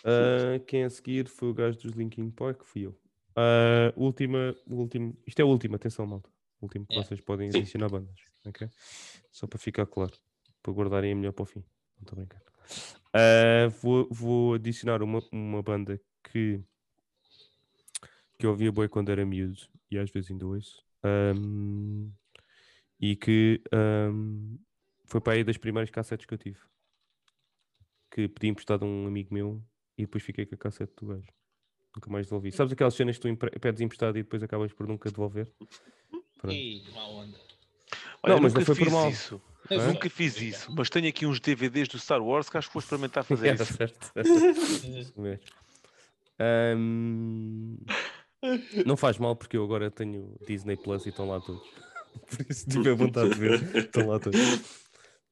[0.04, 2.98] Ah, quem a seguir foi o gajo dos Linkin Park, fui eu.
[3.34, 6.30] Ah, última, o último, isto é o último, atenção, malta.
[6.60, 7.06] O último que Yeah.
[7.08, 7.58] vocês podem Sim.
[7.58, 8.68] adicionar bandas, ok?
[9.30, 10.14] Só para ficar claro,
[10.62, 11.60] para guardarem a melhor para o fim.
[11.60, 12.42] Não estou a brincar.
[13.12, 16.60] Ah, vou, vou adicionar uma, uma banda que,
[18.38, 19.60] que eu ouvia boi quando era miúdo
[19.90, 20.84] e às vezes ainda ouço.
[21.02, 22.10] Ahm,
[23.00, 24.56] e que ahm,
[25.04, 26.58] foi para aí das primeiras cassetes que eu tive.
[28.10, 29.62] Que pedi emprestado a um amigo meu
[29.96, 31.28] e depois fiquei com a cassete do gajo.
[31.94, 32.52] Nunca mais devolvi.
[32.52, 35.50] Sabes aquelas cenas que tu pedes emprestado e depois acabas por nunca devolver?
[36.38, 36.54] Pronto.
[36.54, 37.38] E mal onda.
[38.22, 39.10] Olha, Não, mas não nunca foi por fiz mal.
[39.10, 39.42] isso.
[39.68, 42.80] Nunca fiz isso, mas tenho aqui uns DVDs do Star Wars que acho que vou
[42.80, 43.64] experimentar fazer isso.
[43.74, 44.12] certo.
[44.16, 45.42] Isso mesmo.
[46.38, 47.76] Ahm,
[48.84, 51.62] não faz mal porque eu agora tenho Disney Plus e estão lá todos.
[52.30, 54.38] Por isso, se tiver vontade de ver, estão lá todos.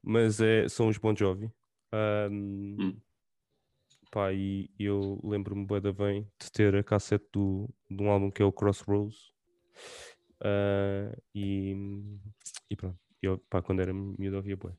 [0.03, 1.51] Mas é, são os Bon Jovi.
[2.31, 2.97] Hum.
[4.11, 8.45] pá, e eu lembro-me bem de ter a cassete do, de um álbum que é
[8.45, 9.33] o Crossroads.
[10.41, 11.75] Ah, e,
[12.71, 12.99] e pronto.
[13.23, 14.77] Eu, pá, quando era miúdo ouvia bué.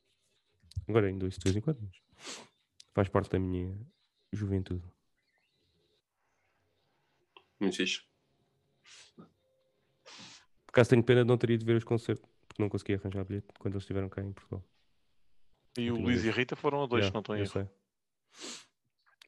[0.88, 2.02] Agora ainda ouço de vez em quando, mas
[2.94, 3.76] faz parte da minha
[4.32, 4.84] juventude.
[7.60, 8.03] Muito fixe.
[9.15, 13.23] Por acaso tenho pena de não ter ido ver os concertos, porque não consegui arranjar
[13.23, 14.64] bilhete quando eles estiveram cá em Portugal.
[15.77, 16.34] E o Última Luís e a.
[16.34, 17.53] Rita foram a dois, Yeah, se não estou em eu erro.
[17.53, 17.69] sei.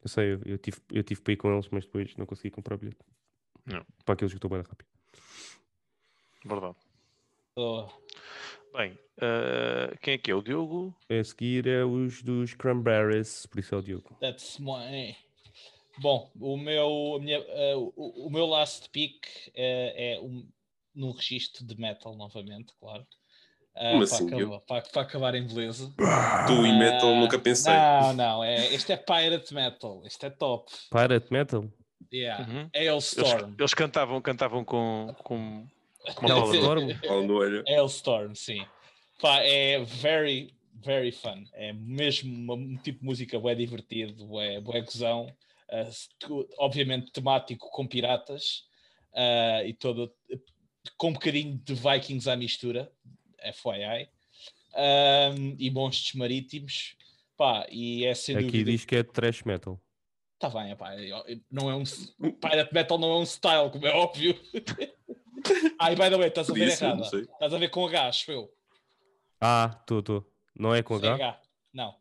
[0.03, 2.51] Eu sei, eu, eu tive, eu tive para ir com eles, mas depois não consegui
[2.51, 2.99] comprar bilhete.
[3.65, 3.85] Não.
[4.05, 4.87] Para aqueles que estou bem rápido.
[6.47, 6.75] Verdade.
[7.55, 7.87] oh,
[8.75, 10.35] Bem, eh, quem é que é?
[10.35, 10.95] O Diogo?
[11.09, 14.15] A seguir é os dos Cranberries, por isso é o Diogo.
[14.19, 15.15] That's my.
[15.99, 19.25] Bom, o meu, a minha, eh, o, o meu last pick
[19.55, 20.47] eh, é um,
[20.93, 23.05] num registro de metal novamente, claro.
[23.73, 25.93] Como para, assim, acabar, para, para acabar em beleza.
[26.47, 27.73] Tu e metal nunca pensei.
[27.73, 30.71] Não, não, é, este é Pirate Metal, este é top.
[30.91, 31.63] Pirate Metal?
[32.11, 32.47] Yeah.
[32.47, 32.69] Uhum.
[32.73, 33.55] É Eles, Hailstorm.
[33.57, 35.67] eles cantavam, cantavam com, com
[36.21, 36.57] Não, palavra.
[36.57, 36.87] Storm?
[37.67, 38.65] Hailstorm, sim.
[39.21, 41.43] Pá, é very, very fun.
[41.53, 45.35] É mesmo um tipo de música bem divertido, é bué gozão.
[46.19, 48.63] Tu- obviamente temático com piratas
[49.13, 50.13] ah, e todo
[50.97, 52.91] com um bocadinho de Vikings à mistura,
[53.39, 54.09] FYI.
[54.75, 56.95] Ahm, e monstros marítimos.
[57.35, 58.71] Pá, e é sem Aqui dúvida.
[58.71, 59.81] diz que é trash metal.
[60.39, 60.91] Tá bem, epá,
[61.49, 64.39] não é um Pirate Metal não é um style, como é óbvio.
[65.79, 67.03] Ai, by the way, estás a ver errada.
[67.05, 67.21] sei.
[67.21, 68.53] Estás a ver com H, acho eu.
[69.39, 70.31] Ah, estou, estou.
[70.55, 71.13] Não é com H?
[71.13, 71.41] H.
[71.73, 71.95] Não.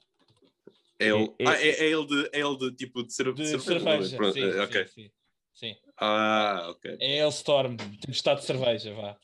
[0.99, 3.33] É ele, É- é- ah, é, é ele de, é ele de tipo de, cer-
[3.35, 3.61] De cerveja.
[4.09, 4.17] cerveja.
[4.17, 4.87] Pronto, sim, eh, sim, ok.
[4.89, 5.11] sim,
[5.53, 5.77] sim.
[5.99, 6.97] Ah, ok.
[7.01, 9.17] É Hailstorm, tempestade de cerveja, vá.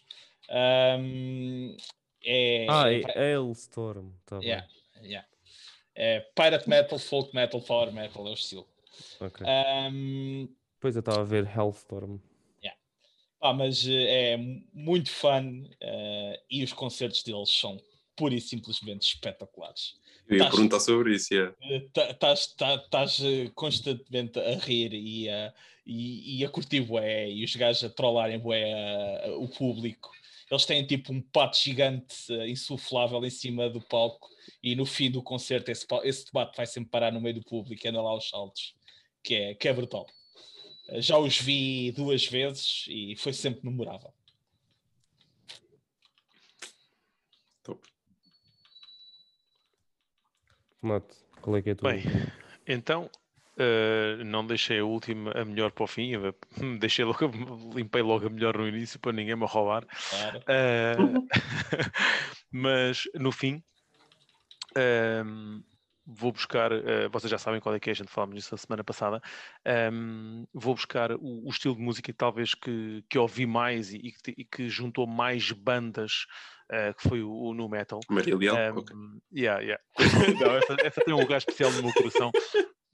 [0.51, 1.75] Ahm,
[2.23, 4.11] é, Ah, é, é Hailstorm.
[4.27, 4.49] Tá bem.
[4.49, 4.69] yeah,
[5.03, 5.29] yeah.
[5.95, 8.69] é Pirate Metal, Folk Metal, Power Metal, é o estilo.
[9.21, 9.47] Ok.
[9.47, 12.19] Ahm, Depois eu estava a ver Hellstorm.
[13.43, 17.79] Pá, mas eh, é mu- muito fun eh, e os concertos deles são
[18.17, 19.95] pura e simplesmente espetaculares.
[20.29, 21.55] Eu ia Tás- perguntar sobre isso, yeah.
[22.09, 22.81] Estás tá,
[23.55, 25.53] constantemente a rir e a,
[25.85, 30.11] e, e a curtir bué e os gajos a trollarem bué a- a- o público.
[30.49, 34.29] Eles têm tipo um pato gigante eh, insuflável em cima do palco
[34.63, 37.85] e no fim do concerto esse, esse debate vai sempre parar no meio do público
[37.85, 38.75] e anda lá aos saltos,
[39.25, 40.07] que é, que é brutal.
[41.01, 44.13] Já os vi duas vezes e foi sempre memorável.
[47.63, 47.81] Top.
[50.81, 51.93] Mate, qual é que é a tua?
[51.93, 52.03] Bem,
[52.67, 53.11] então
[53.59, 56.13] eh, não deixei a última, a melhor para o fim,
[56.81, 57.31] deixei logo,
[57.75, 59.87] limpei logo a melhor no início para ninguém me roubar.
[60.11, 60.43] Claro.
[60.49, 60.97] Eh,
[62.51, 63.63] mas no fim,
[64.75, 65.63] ehm,
[66.15, 68.59] vou buscar, uh, vocês já sabem qual é que é, a gente falámos nisso a
[68.59, 69.21] semana passada,
[69.93, 74.13] um, vou buscar o, o, estilo de música talvez que, que ouvi mais e, e,
[74.13, 76.27] que, e que, juntou mais bandas,
[76.71, 78.01] uh, que foi o, o Nu Metal.
[78.09, 78.57] Maria Leal?
[78.57, 78.97] Um, okay.
[79.35, 79.83] Yeah, yeah.
[80.41, 82.31] Não, essa, essa, tem um lugar especial no meu coração.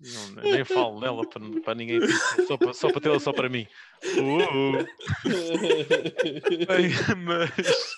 [0.01, 2.01] Não, nem falo nela para, para ninguém,
[2.47, 3.67] só para, só para tê-la só para mim.
[4.05, 4.87] Uh, uh.
[6.69, 6.91] Bem,
[7.25, 7.97] mas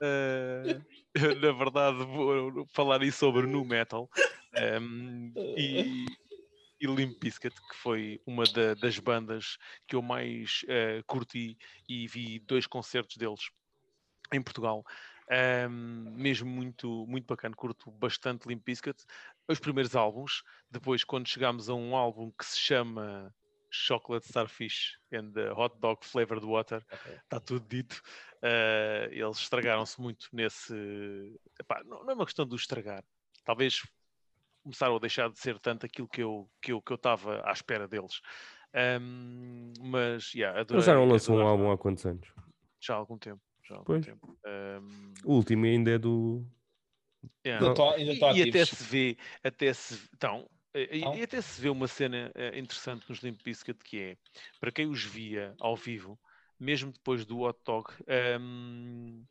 [0.00, 0.82] uh,
[1.40, 4.08] na verdade vou falar aí sobre nu metal
[4.80, 6.06] um, e,
[6.80, 11.56] e Limp Bizkit, que foi uma da, das bandas que eu mais uh, curti
[11.88, 13.50] e vi dois concertos deles
[14.32, 14.84] em Portugal.
[15.68, 19.04] Um, mesmo muito, muito bacana, curto bastante Limp Bizkit.
[19.48, 23.32] Os primeiros álbuns, depois quando chegámos a um álbum que se chama
[23.70, 26.84] Chocolate Starfish and the Hot Dog Flavored Water,
[27.24, 27.46] está okay.
[27.46, 28.02] tudo dito.
[28.42, 30.74] Uh, eles estragaram-se muito nesse.
[31.58, 33.04] Epá, não, não, é uma questão de estragar,
[33.44, 33.82] talvez
[34.62, 37.52] começaram a deixar de ser tanto aquilo que eu que eu que eu estava à
[37.52, 38.20] espera deles.
[38.74, 42.28] Um, mas yeah, adorei, Eles já não lançam um álbum há quantos anos?
[42.80, 43.42] Já há algum tempo.
[43.64, 44.06] Já há algum pois.
[44.06, 44.38] tempo.
[44.46, 45.14] Um...
[45.24, 46.46] O último ainda é do.
[47.44, 47.64] Yeah.
[47.64, 50.08] Ainda tô, ainda e, e até se vê, até se.
[50.14, 54.16] Então, e, e, até se vê uma cena uh, interessante nos Limp Bizkit que é,
[54.60, 56.18] para quem os via ao vivo,
[56.58, 57.88] mesmo depois do Hot Dog,
[58.40, 59.24] um,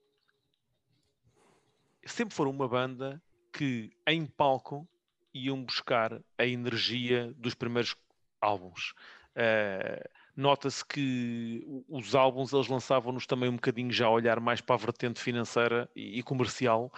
[2.05, 3.21] sempre foram uma banda
[3.53, 4.87] que em palco
[5.33, 7.95] iam buscar a energia dos primeiros
[8.41, 8.93] álbuns.
[9.35, 10.09] Uh,
[10.39, 14.77] Nota-se que os álbuns eles lançavam-nos também um bocadinho já a olhar mais para a
[14.77, 16.93] vertente financeira e, e comercial,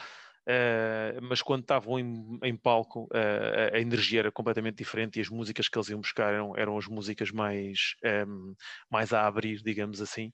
[0.47, 5.29] Uh, mas quando estavam em, em palco uh, a energia era completamente diferente e as
[5.29, 8.53] músicas que eles iam buscar eram, eram as músicas mais, um, ehm,
[8.89, 10.31] mais a abrir, digamos assim.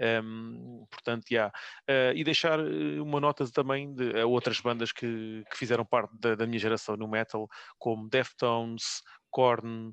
[0.00, 1.52] Um, ehm, portanto, yeah.
[1.88, 6.46] Uh, e deixar uma nota também de outras bandas que, que fizeram parte da, da,
[6.46, 7.48] minha geração no metal,
[7.78, 9.92] como Deftones, Korn,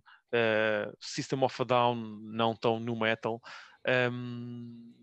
[0.99, 3.39] System of a Down, não tão no metal.
[3.87, 5.01] Um, ehm,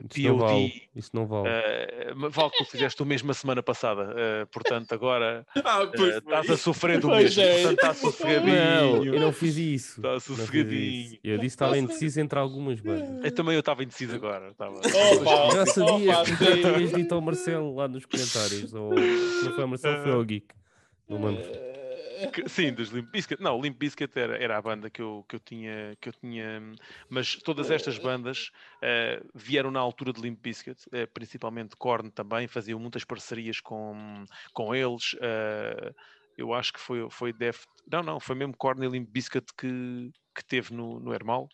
[0.00, 0.28] isso POD.
[0.28, 0.82] Não vale.
[0.94, 1.48] Isso não vale.
[1.48, 4.02] Uh, vale que tu fizeste o mesmo a semana passada.
[4.02, 7.42] Uh, portanto, agora ah, uh, estás a sofrer do mesmo.
[7.42, 7.54] É.
[7.54, 8.54] Portanto, está sossegadinho.
[8.54, 10.00] Não, eu não fiz isso.
[10.00, 11.18] Está sossegadinho.
[11.22, 13.24] Eu disse que estava indeciso entre algumas bandas.
[13.24, 14.50] Eu também eu estava indeciso agora.
[14.50, 14.76] Estava...
[14.76, 18.72] Opa, já sabia que já tinhas dito ao Marcelo lá nos comentários.
[18.72, 20.46] Ou não foi o Marcelo, foi o Geek.
[21.08, 21.77] Não lembro.
[22.46, 23.42] Sim, dos Limp Bizkit.
[23.42, 26.62] Não, Limp Bizkit era, era a banda que eu, que, eu tinha, que eu tinha.
[27.08, 32.48] Mas todas estas bandas uh, vieram na altura de Limp Bizkit, uh, principalmente Korn também,
[32.48, 35.14] faziam muitas parcerias com, com eles.
[35.14, 35.94] Uh,
[36.36, 37.64] eu acho que foi, foi Def.
[37.90, 41.48] Não, não, foi mesmo Korn e Limp Bizkit que, que teve no, no Hermal.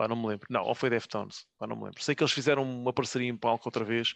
[0.00, 0.46] Pá, não me lembro.
[0.48, 2.02] Não, ou foi Deftones, pá, não me lembro.
[2.02, 4.14] Sei que eles fizeram uma parceria em palco outra vez.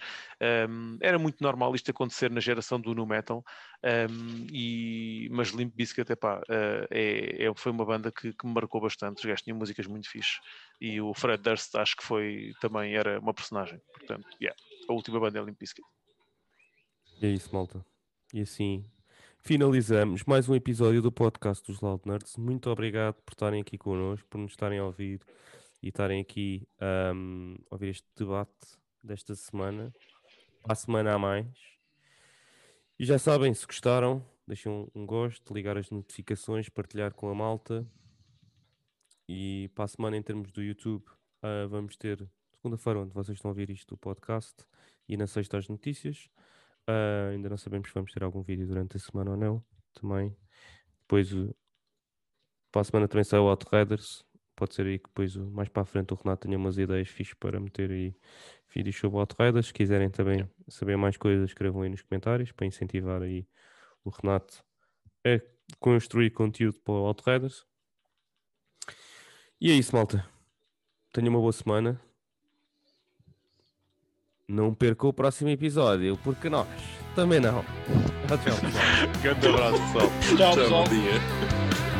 [0.66, 3.44] Um, era muito normal isto acontecer na geração do nu metal,
[3.84, 8.54] um, e, mas Limp Bizkit epá, uh, é, é, foi uma banda que, que, me
[8.54, 9.18] marcou bastante.
[9.18, 10.38] Os gajos tinham músicas muito fixe.
[10.80, 13.78] E o Fred Durst acho que foi também era uma personagem.
[13.92, 14.58] Portanto, yeah,
[14.88, 15.86] a última banda é Limp Bizkit.
[17.20, 17.84] É isso, malta.
[18.32, 18.86] E assim
[19.46, 22.38] finalizamos mais um episódio do podcast dos Loud Nerds.
[22.38, 25.20] Muito obrigado por estarem aqui connosco, por nos estarem a ouvir
[25.84, 26.66] e estarem aqui
[27.14, 29.92] um, a ouvir este debate desta semana.
[30.62, 31.46] Para a semana a mais.
[32.98, 37.34] E já sabem, se gostaram, deixem um, um gosto, ligar as notificações, partilhar com a
[37.34, 37.86] malta.
[39.28, 41.04] E para a semana, em termos do YouTube,
[41.42, 44.54] uh, vamos ter segunda-feira, onde vocês estão a ouvir isto do podcast,
[45.06, 46.30] e na sexta as notícias.
[46.88, 49.62] Uh, ainda não sabemos se vamos ter algum vídeo durante a semana ou não.
[49.92, 50.34] Também.
[51.00, 51.54] Depois, uh,
[52.72, 54.24] para a semana também sai o Outriders
[54.54, 57.34] pode ser aí que depois mais para a frente o Renato tenha umas ideias fixas
[57.34, 58.14] para meter aí
[58.74, 59.66] vídeos sobre Outriders.
[59.66, 63.46] Se quiserem também saber mais coisas, escrevam aí nos comentários para incentivar aí
[64.04, 64.64] o Renato
[65.26, 65.40] a
[65.78, 67.64] construir conteúdo para o Outriders.
[69.60, 70.26] E é isso, malta.
[71.12, 72.00] Tenha uma boa semana.
[74.46, 76.68] Não perca o próximo episódio, porque nós
[77.14, 77.64] também não.
[78.28, 78.72] Tchau, pessoal.
[79.22, 80.10] Grande abraço, pessoal.
[80.36, 80.84] Tchau, pessoal.
[80.84, 81.93] Tchau,